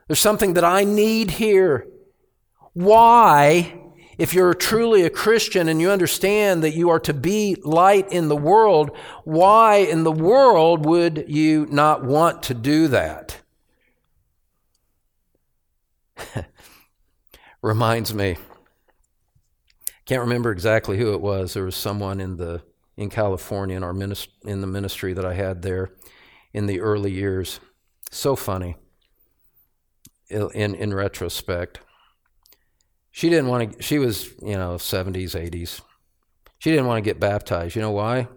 There's 0.06 0.20
something 0.20 0.54
that 0.54 0.64
I 0.64 0.84
need 0.84 1.32
here. 1.32 1.88
Why 2.74 3.80
if 4.18 4.32
you're 4.32 4.54
truly 4.54 5.02
a 5.02 5.10
Christian 5.10 5.68
and 5.68 5.80
you 5.80 5.90
understand 5.90 6.62
that 6.62 6.74
you 6.74 6.88
are 6.90 7.00
to 7.00 7.12
be 7.12 7.56
light 7.62 8.10
in 8.10 8.28
the 8.28 8.36
world, 8.36 8.96
why 9.24 9.76
in 9.76 10.04
the 10.04 10.12
world 10.12 10.86
would 10.86 11.26
you 11.28 11.66
not 11.70 12.04
want 12.04 12.42
to 12.44 12.54
do 12.54 12.88
that? 12.88 13.38
Reminds 17.62 18.14
me. 18.14 18.36
Can't 20.06 20.22
remember 20.22 20.52
exactly 20.52 20.98
who 20.98 21.12
it 21.12 21.20
was. 21.20 21.54
There 21.54 21.64
was 21.64 21.76
someone 21.76 22.20
in 22.20 22.36
the 22.36 22.62
in 22.96 23.10
California 23.10 23.76
in 23.76 23.82
our 23.82 23.92
minist- 23.92 24.28
in 24.44 24.62
the 24.62 24.66
ministry 24.66 25.12
that 25.12 25.24
I 25.24 25.34
had 25.34 25.62
there 25.62 25.90
in 26.54 26.66
the 26.66 26.80
early 26.80 27.10
years. 27.10 27.60
So 28.10 28.36
funny. 28.36 28.76
In 30.30 30.74
in 30.74 30.94
retrospect. 30.94 31.80
She 33.16 33.30
didn't 33.30 33.46
want 33.46 33.72
to, 33.72 33.82
she 33.82 33.98
was, 33.98 34.28
you 34.42 34.58
know, 34.58 34.74
70s, 34.74 35.30
80s. 35.30 35.80
She 36.58 36.70
didn't 36.70 36.84
want 36.84 36.98
to 36.98 37.10
get 37.10 37.18
baptized. 37.18 37.74
You 37.74 37.80
know 37.80 37.92
why? 37.92 38.28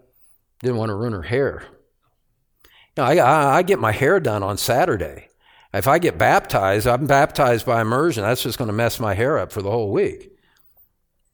Didn't 0.61 0.77
want 0.77 0.87
to 0.87 0.95
ruin 0.95 1.11
her 1.11 1.23
hair. 1.23 1.65
You 2.63 2.69
know, 2.95 3.03
I, 3.03 3.15
I, 3.17 3.57
I 3.57 3.61
get 3.61 3.79
my 3.79 3.91
hair 3.91 4.21
done 4.21 4.41
on 4.41 4.57
Saturday. 4.57 5.27
If 5.73 5.85
I 5.85 5.99
get 5.99 6.17
baptized, 6.17 6.87
I'm 6.87 7.07
baptized 7.07 7.65
by 7.65 7.81
immersion. 7.81 8.23
That's 8.23 8.43
just 8.43 8.57
going 8.57 8.69
to 8.69 8.73
mess 8.73 9.01
my 9.01 9.15
hair 9.15 9.37
up 9.37 9.51
for 9.51 9.61
the 9.61 9.69
whole 9.69 9.91
week. 9.91 10.31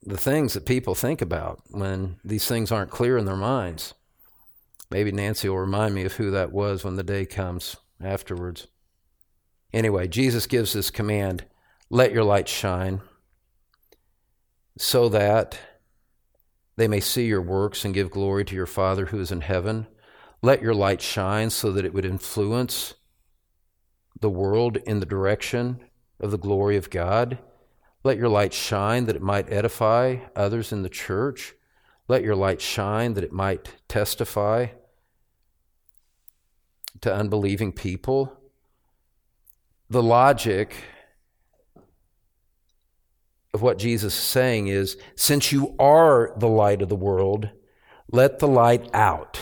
The 0.02 0.18
things 0.18 0.54
that 0.54 0.66
people 0.66 0.96
think 0.96 1.22
about 1.22 1.62
when 1.70 2.16
these 2.26 2.48
things 2.48 2.72
aren't 2.72 2.90
clear 2.90 3.16
in 3.16 3.26
their 3.26 3.36
minds. 3.36 3.94
Maybe 4.90 5.12
Nancy 5.12 5.50
will 5.50 5.60
remind 5.60 5.94
me 5.94 6.04
of 6.04 6.14
who 6.14 6.32
that 6.32 6.52
was 6.52 6.84
when 6.84 6.96
the 6.96 7.04
day 7.04 7.28
comes 7.28 7.76
afterwards. 8.04 8.66
Anyway, 9.72 10.08
Jesus 10.08 10.48
gives 10.48 10.74
this 10.74 10.90
command 10.90 11.46
let 11.92 12.12
your 12.12 12.24
light 12.24 12.50
shine 12.50 13.02
so 14.78 15.10
that 15.10 15.58
they 16.76 16.88
may 16.88 17.00
see 17.00 17.26
your 17.26 17.42
works 17.42 17.86
and 17.86 17.94
give 17.94 18.12
glory 18.12 18.44
to 18.46 18.56
your 18.56 18.66
Father 18.66 19.08
who 19.08 19.20
is 19.20 19.32
in 19.32 19.42
heaven. 19.42 19.88
Let 20.42 20.62
your 20.62 20.74
light 20.74 21.02
shine 21.02 21.50
so 21.50 21.72
that 21.72 21.86
it 21.86 21.94
would 21.94 22.06
influence 22.06 22.96
the 24.20 24.30
world 24.30 24.78
in 24.86 25.00
the 25.00 25.06
direction 25.06 25.80
of 26.20 26.32
the 26.32 26.38
glory 26.38 26.78
of 26.78 26.90
God. 26.90 27.40
Let 28.04 28.18
your 28.18 28.30
light 28.30 28.54
shine 28.54 29.06
that 29.06 29.16
it 29.16 29.22
might 29.22 29.52
edify 29.52 30.18
others 30.36 30.72
in 30.72 30.84
the 30.84 30.90
church. 30.90 31.54
Let 32.08 32.24
your 32.24 32.36
light 32.36 32.62
shine 32.62 33.14
that 33.14 33.24
it 33.24 33.32
might 33.32 33.76
testify 33.88 34.68
to 37.02 37.14
unbelieving 37.14 37.72
people. 37.72 38.38
The 39.90 40.04
logic 40.04 40.76
of 43.56 43.62
what 43.62 43.80
Jesus 43.80 44.14
is 44.14 44.20
saying 44.20 44.68
is 44.68 44.98
since 45.16 45.54
you 45.54 45.76
are 45.80 46.34
the 46.38 46.50
light 46.50 46.82
of 46.82 46.90
the 46.90 46.96
world, 46.96 47.50
let 48.12 48.40
the 48.40 48.50
light 48.50 48.94
out. 48.94 49.40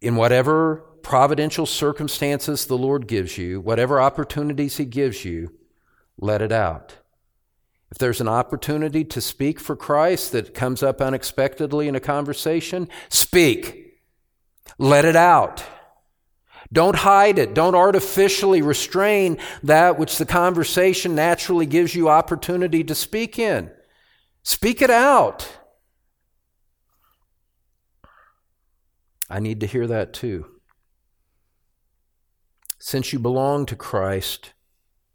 In 0.00 0.16
whatever 0.16 0.76
providential 1.02 1.66
circumstances 1.66 2.64
the 2.64 2.78
Lord 2.78 3.06
gives 3.06 3.36
you, 3.36 3.60
whatever 3.60 4.00
opportunities 4.00 4.78
He 4.78 4.86
gives 4.86 5.22
you, 5.22 5.52
let 6.18 6.40
it 6.40 6.50
out. 6.50 6.96
If 7.90 7.98
there's 7.98 8.22
an 8.22 8.28
opportunity 8.28 9.04
to 9.04 9.20
speak 9.20 9.60
for 9.60 9.76
Christ 9.76 10.32
that 10.32 10.54
comes 10.54 10.82
up 10.82 11.02
unexpectedly 11.02 11.88
in 11.88 11.94
a 11.94 12.00
conversation, 12.00 12.88
speak. 13.10 14.00
Let 14.78 15.04
it 15.04 15.14
out. 15.14 15.62
Don't 16.76 16.96
hide 16.96 17.38
it. 17.38 17.54
Don't 17.54 17.74
artificially 17.74 18.60
restrain 18.60 19.38
that 19.62 19.98
which 19.98 20.18
the 20.18 20.26
conversation 20.26 21.14
naturally 21.14 21.64
gives 21.64 21.94
you 21.94 22.10
opportunity 22.10 22.84
to 22.84 22.94
speak 22.94 23.38
in. 23.38 23.70
Speak 24.42 24.82
it 24.82 24.90
out. 24.90 25.50
I 29.30 29.40
need 29.40 29.60
to 29.60 29.66
hear 29.66 29.86
that 29.86 30.12
too. 30.12 30.48
Since 32.78 33.10
you 33.10 33.20
belong 33.20 33.64
to 33.64 33.74
Christ, 33.74 34.52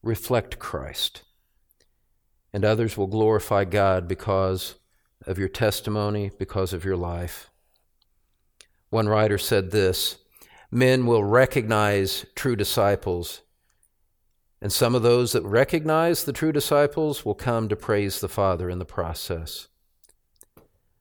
reflect 0.01 0.57
Christ. 0.57 1.21
And 2.51 2.65
others 2.65 2.97
will 2.97 3.05
glorify 3.05 3.65
God 3.65 4.07
because 4.07 4.79
of 5.27 5.37
your 5.37 5.47
testimony, 5.47 6.31
because 6.39 6.73
of 6.73 6.83
your 6.83 6.97
life. 6.97 7.51
One 8.89 9.07
writer 9.07 9.37
said 9.37 9.69
this 9.69 10.17
Men 10.71 11.05
will 11.05 11.23
recognize 11.23 12.25
true 12.33 12.55
disciples, 12.55 13.41
and 14.61 14.71
some 14.71 14.95
of 14.95 15.03
those 15.03 15.33
that 15.33 15.43
recognize 15.43 16.23
the 16.23 16.31
true 16.31 16.53
disciples 16.53 17.25
will 17.25 17.35
come 17.35 17.67
to 17.67 17.75
praise 17.75 18.21
the 18.21 18.29
Father 18.29 18.69
in 18.69 18.79
the 18.79 18.85
process. 18.85 19.67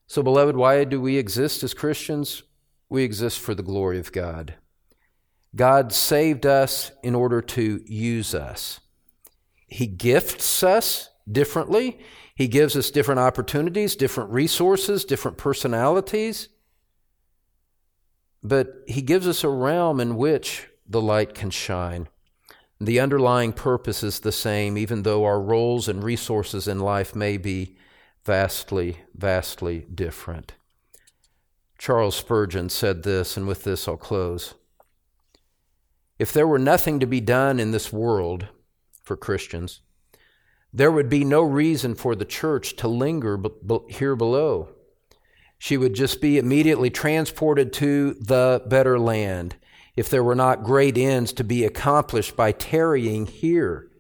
So, 0.09 0.25
beloved, 0.25 0.57
why 0.57 0.83
do 0.83 1.01
we 1.01 1.19
exist 1.19 1.63
as 1.63 1.73
Christians? 1.73 2.43
We 2.89 3.05
exist 3.05 3.39
for 3.39 3.55
the 3.55 3.63
glory 3.63 4.01
of 4.01 4.11
God. 4.11 4.55
God 5.55 5.93
saved 5.93 6.47
us 6.47 6.91
in 7.05 7.15
order 7.15 7.41
to 7.41 7.81
use 7.87 8.35
us. 8.35 8.81
He 9.69 9.87
gifts 9.87 10.65
us 10.65 11.11
differently. 11.31 12.01
He 12.35 12.49
gives 12.49 12.77
us 12.77 12.91
different 12.91 13.21
opportunities, 13.21 13.95
different 13.95 14.31
resources, 14.31 15.05
different 15.05 15.39
personalities. 15.39 16.49
But 18.43 18.83
He 18.87 19.03
gives 19.03 19.27
us 19.27 19.45
a 19.45 19.49
realm 19.49 20.01
in 20.01 20.17
which 20.17 20.69
the 20.89 21.01
light 21.01 21.35
can 21.35 21.51
shine. 21.51 22.09
The 22.81 23.01
underlying 23.01 23.53
purpose 23.53 24.03
is 24.03 24.21
the 24.21 24.33
same, 24.33 24.79
even 24.79 25.03
though 25.03 25.25
our 25.25 25.41
roles 25.41 25.89
and 25.89 26.03
resources 26.03 26.67
in 26.67 26.81
life 26.81 27.15
may 27.15 27.37
be 27.37 27.77
vastly, 28.25 28.99
vastly 29.15 29.87
different. 29.95 30.55
Charles 31.79 32.17
Spurgeon 32.17 32.69
said 32.69 33.03
this, 33.03 33.37
and 33.37 33.47
with 33.47 33.65
this 33.65 33.87
I'll 33.87 33.97
close. 33.97 34.55
If 36.19 36.33
there 36.33 36.47
were 36.47 36.59
nothing 36.59 37.01
to 37.01 37.07
be 37.07 37.21
done 37.21 37.59
in 37.59 37.71
this 37.71 37.93
world 37.93 38.49
for 39.03 39.17
Christians, 39.17 39.81
there 40.73 40.93
would 40.93 41.09
be 41.09 41.25
no 41.25 41.43
reason 41.43 41.95
for 41.95 42.15
the 42.15 42.25
church 42.25 42.77
to 42.77 42.89
linger 42.89 43.39
here 43.89 44.15
below. 44.15 44.69
She 45.63 45.77
would 45.77 45.93
just 45.93 46.23
be 46.23 46.39
immediately 46.39 46.89
transported 46.89 47.71
to 47.75 48.15
the 48.15 48.63
better 48.67 48.99
land 48.99 49.57
if 49.95 50.09
there 50.09 50.25
were 50.25 50.35
not 50.35 50.65
great 50.65 50.97
ends 50.97 51.35
to 51.35 51.45
be 51.45 51.67
accomplished 51.67 52.35
by 52.35 52.53
tarrying 52.53 53.27
here. 53.27 53.91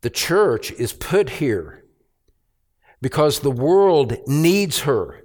The 0.00 0.08
church 0.08 0.72
is 0.72 0.94
put 0.94 1.28
here 1.28 1.84
because 3.02 3.40
the 3.40 3.50
world 3.50 4.16
needs 4.26 4.80
her 4.80 5.22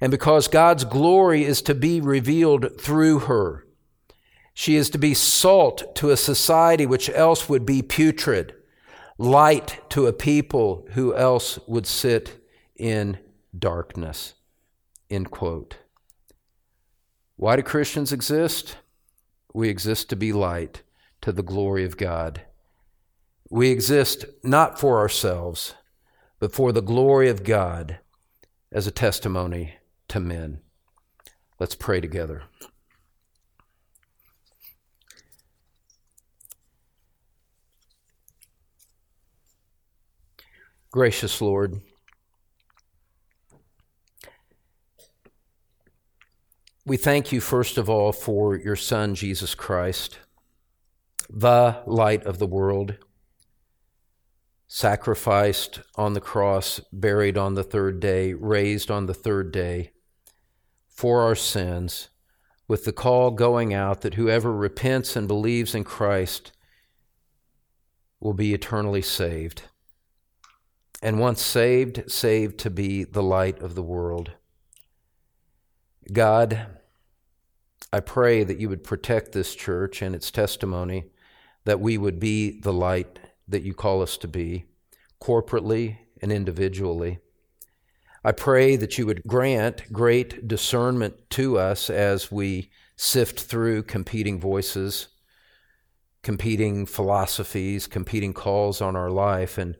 and 0.00 0.10
because 0.10 0.48
God's 0.48 0.84
glory 0.84 1.44
is 1.44 1.60
to 1.60 1.74
be 1.74 2.00
revealed 2.00 2.80
through 2.80 3.18
her. 3.20 3.66
She 4.54 4.76
is 4.76 4.88
to 4.90 4.98
be 4.98 5.12
salt 5.12 5.94
to 5.96 6.08
a 6.08 6.16
society 6.16 6.86
which 6.86 7.10
else 7.10 7.50
would 7.50 7.66
be 7.66 7.82
putrid, 7.82 8.54
light 9.18 9.78
to 9.90 10.06
a 10.06 10.14
people 10.14 10.88
who 10.92 11.14
else 11.14 11.58
would 11.66 11.86
sit 11.86 12.42
in 12.76 13.18
darkness. 13.58 14.34
End 15.10 15.30
quote. 15.30 15.78
Why 17.36 17.56
do 17.56 17.62
Christians 17.62 18.12
exist? 18.12 18.76
We 19.52 19.68
exist 19.68 20.08
to 20.10 20.16
be 20.16 20.32
light 20.32 20.82
to 21.20 21.32
the 21.32 21.42
glory 21.42 21.84
of 21.84 21.96
God. 21.96 22.42
We 23.50 23.70
exist 23.70 24.24
not 24.42 24.78
for 24.78 24.98
ourselves, 24.98 25.74
but 26.38 26.52
for 26.52 26.72
the 26.72 26.82
glory 26.82 27.28
of 27.28 27.44
God 27.44 27.98
as 28.72 28.86
a 28.86 28.90
testimony 28.90 29.74
to 30.08 30.20
men. 30.20 30.60
Let's 31.58 31.74
pray 31.74 32.00
together. 32.00 32.42
Gracious 40.90 41.40
Lord, 41.40 41.80
we 46.86 46.96
thank 46.96 47.32
you 47.32 47.40
first 47.40 47.78
of 47.78 47.88
all 47.88 48.12
for 48.12 48.56
your 48.56 48.76
Son, 48.76 49.14
Jesus 49.14 49.54
Christ, 49.54 50.18
the 51.30 51.82
light 51.86 52.24
of 52.24 52.38
the 52.38 52.46
world, 52.46 52.96
sacrificed 54.66 55.80
on 55.96 56.12
the 56.12 56.20
cross, 56.20 56.80
buried 56.92 57.38
on 57.38 57.54
the 57.54 57.64
third 57.64 58.00
day, 58.00 58.34
raised 58.34 58.90
on 58.90 59.06
the 59.06 59.14
third 59.14 59.50
day 59.50 59.92
for 60.88 61.22
our 61.22 61.34
sins, 61.34 62.10
with 62.68 62.84
the 62.84 62.92
call 62.92 63.30
going 63.30 63.72
out 63.72 64.02
that 64.02 64.14
whoever 64.14 64.52
repents 64.52 65.16
and 65.16 65.26
believes 65.26 65.74
in 65.74 65.84
Christ 65.84 66.52
will 68.20 68.34
be 68.34 68.52
eternally 68.52 69.02
saved 69.02 69.62
and 71.02 71.18
once 71.18 71.42
saved, 71.42 72.10
saved 72.10 72.58
to 72.58 72.70
be 72.70 73.04
the 73.04 73.22
light 73.22 73.60
of 73.60 73.74
the 73.74 73.82
world. 73.82 74.32
God, 76.12 76.66
I 77.92 78.00
pray 78.00 78.44
that 78.44 78.58
you 78.58 78.68
would 78.68 78.84
protect 78.84 79.32
this 79.32 79.54
church 79.54 80.02
and 80.02 80.14
its 80.14 80.30
testimony, 80.30 81.04
that 81.64 81.80
we 81.80 81.96
would 81.96 82.20
be 82.20 82.60
the 82.60 82.72
light 82.72 83.18
that 83.48 83.62
you 83.62 83.72
call 83.72 84.02
us 84.02 84.16
to 84.18 84.28
be, 84.28 84.66
corporately 85.22 85.98
and 86.20 86.30
individually. 86.30 87.20
I 88.22 88.32
pray 88.32 88.76
that 88.76 88.98
you 88.98 89.06
would 89.06 89.22
grant 89.24 89.92
great 89.92 90.46
discernment 90.46 91.30
to 91.30 91.58
us 91.58 91.88
as 91.88 92.30
we 92.32 92.70
sift 92.96 93.40
through 93.40 93.84
competing 93.84 94.38
voices, 94.38 95.08
competing 96.22 96.84
philosophies, 96.84 97.86
competing 97.86 98.32
calls 98.32 98.80
on 98.80 98.96
our 98.96 99.10
life, 99.10 99.56
and 99.56 99.76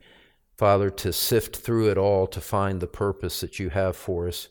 Father, 0.57 0.89
to 0.89 1.11
sift 1.11 1.57
through 1.57 1.89
it 1.91 1.97
all 1.97 2.27
to 2.27 2.39
find 2.41 2.79
the 2.79 2.87
purpose 2.87 3.41
that 3.41 3.59
you 3.59 3.69
have 3.69 3.95
for 3.95 4.27
us 4.27 4.47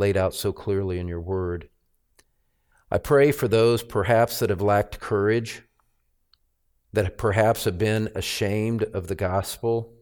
laid 0.00 0.16
out 0.16 0.34
so 0.34 0.52
clearly 0.52 0.98
in 0.98 1.06
your 1.06 1.20
word. 1.20 1.68
I 2.90 2.98
pray 2.98 3.30
for 3.30 3.46
those 3.46 3.84
perhaps 3.84 4.40
that 4.40 4.50
have 4.50 4.60
lacked 4.60 4.98
courage, 4.98 5.62
that 6.92 7.16
perhaps 7.16 7.64
have 7.64 7.78
been 7.78 8.10
ashamed 8.16 8.82
of 8.82 9.06
the 9.06 9.14
gospel, 9.14 9.94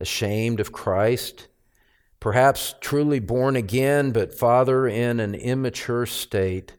ashamed 0.00 0.58
of 0.58 0.72
Christ, 0.72 1.46
perhaps 2.18 2.74
truly 2.80 3.20
born 3.20 3.54
again, 3.54 4.10
but 4.10 4.34
Father, 4.36 4.88
in 4.88 5.20
an 5.20 5.36
immature 5.36 6.06
state. 6.06 6.72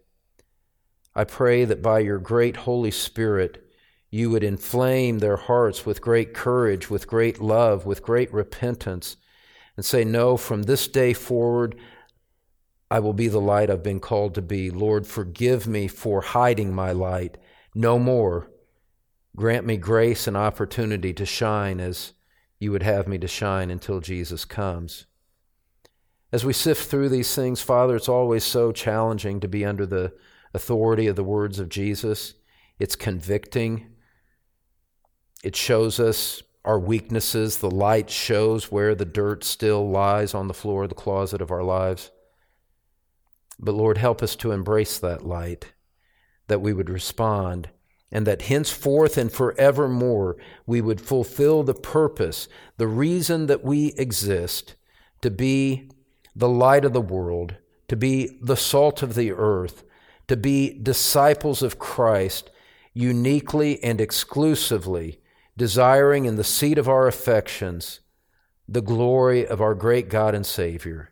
I 1.16 1.24
pray 1.24 1.64
that 1.64 1.82
by 1.82 2.00
your 2.00 2.20
great 2.20 2.58
Holy 2.58 2.92
Spirit, 2.92 3.64
you 4.10 4.30
would 4.32 4.44
inflame 4.44 5.20
their 5.20 5.38
hearts 5.38 5.86
with 5.86 6.02
great 6.02 6.34
courage, 6.34 6.90
with 6.90 7.08
great 7.08 7.40
love, 7.40 7.86
with 7.86 8.04
great 8.04 8.34
repentance, 8.34 9.16
and 9.76 9.86
say, 9.86 10.04
No, 10.04 10.38
from 10.38 10.64
this 10.64 10.88
day 10.88 11.14
forward, 11.14 11.76
I 12.90 13.00
will 13.00 13.14
be 13.14 13.28
the 13.28 13.42
light 13.42 13.70
I've 13.70 13.84
been 13.84 14.00
called 14.00 14.36
to 14.36 14.42
be. 14.42 14.72
Lord, 14.72 15.06
forgive 15.06 15.68
me 15.68 15.88
for 15.88 16.22
hiding 16.22 16.74
my 16.74 16.92
light. 16.92 17.38
No 17.76 18.00
more. 18.00 18.50
Grant 19.36 19.66
me 19.66 19.78
grace 19.78 20.26
and 20.26 20.38
opportunity 20.38 21.14
to 21.14 21.26
shine 21.26 21.80
as 21.80 22.14
you 22.60 22.72
would 22.72 22.84
have 22.84 23.08
me 23.08 23.18
to 23.20 23.28
shine 23.28 23.70
until 23.70 24.00
Jesus 24.00 24.46
comes. 24.46 25.06
As 26.32 26.44
we 26.44 26.54
sift 26.54 26.90
through 26.90 27.10
these 27.10 27.34
things, 27.36 27.62
Father, 27.62 27.96
it's 27.96 28.10
always 28.10 28.44
so 28.44 28.72
challenging 28.72 29.40
to 29.40 29.48
be 29.48 29.64
under 29.64 29.86
the 29.86 30.14
authority 30.54 31.08
of 31.08 31.16
the 31.16 31.24
words 31.24 31.60
of 31.60 31.70
Jesus. 31.70 32.34
It's 32.80 32.96
convicting. 32.96 33.92
It 35.44 35.56
shows 35.56 36.00
us 36.00 36.42
our 36.66 36.80
weaknesses. 36.80 37.60
The 37.60 37.72
light 37.72 38.10
shows 38.10 38.72
where 38.72 38.96
the 38.96 39.06
dirt 39.06 39.44
still 39.44 39.90
lies 39.90 40.34
on 40.34 40.48
the 40.48 40.54
floor 40.54 40.84
of 40.84 40.90
the 40.90 40.96
closet 40.96 41.42
of 41.42 41.52
our 41.52 41.64
lives. 41.64 42.12
But 43.60 43.74
Lord, 43.74 43.98
help 43.98 44.22
us 44.22 44.36
to 44.38 44.52
embrace 44.52 45.00
that 45.00 45.26
light, 45.26 45.74
that 46.48 46.62
we 46.62 46.74
would 46.74 46.90
respond, 46.90 47.70
and 48.12 48.26
that 48.26 48.44
henceforth 48.44 49.18
and 49.18 49.32
forevermore 49.32 50.38
we 50.66 50.82
would 50.82 51.02
fulfill 51.02 51.64
the 51.64 51.74
purpose, 51.74 52.48
the 52.78 52.88
reason 52.88 53.48
that 53.48 53.64
we 53.64 53.94
exist, 53.98 54.76
to 55.22 55.32
be 55.32 55.90
the 56.36 56.50
light 56.50 56.86
of 56.86 56.94
the 56.94 57.02
world, 57.02 57.56
to 57.88 57.96
be 57.96 58.38
the 58.42 58.56
salt 58.56 59.02
of 59.02 59.16
the 59.16 59.32
earth, 59.32 59.84
to 60.28 60.38
be 60.38 60.78
disciples 60.82 61.64
of 61.64 61.80
Christ 61.80 62.52
uniquely 62.94 63.84
and 63.84 64.02
exclusively 64.02 65.22
desiring 65.56 66.26
in 66.26 66.36
the 66.36 66.44
seat 66.44 66.78
of 66.78 66.88
our 66.88 67.08
affections 67.08 68.02
the 68.68 68.82
glory 68.82 69.48
of 69.48 69.62
our 69.62 69.74
great 69.74 70.10
God 70.10 70.36
and 70.36 70.46
Savior, 70.46 71.12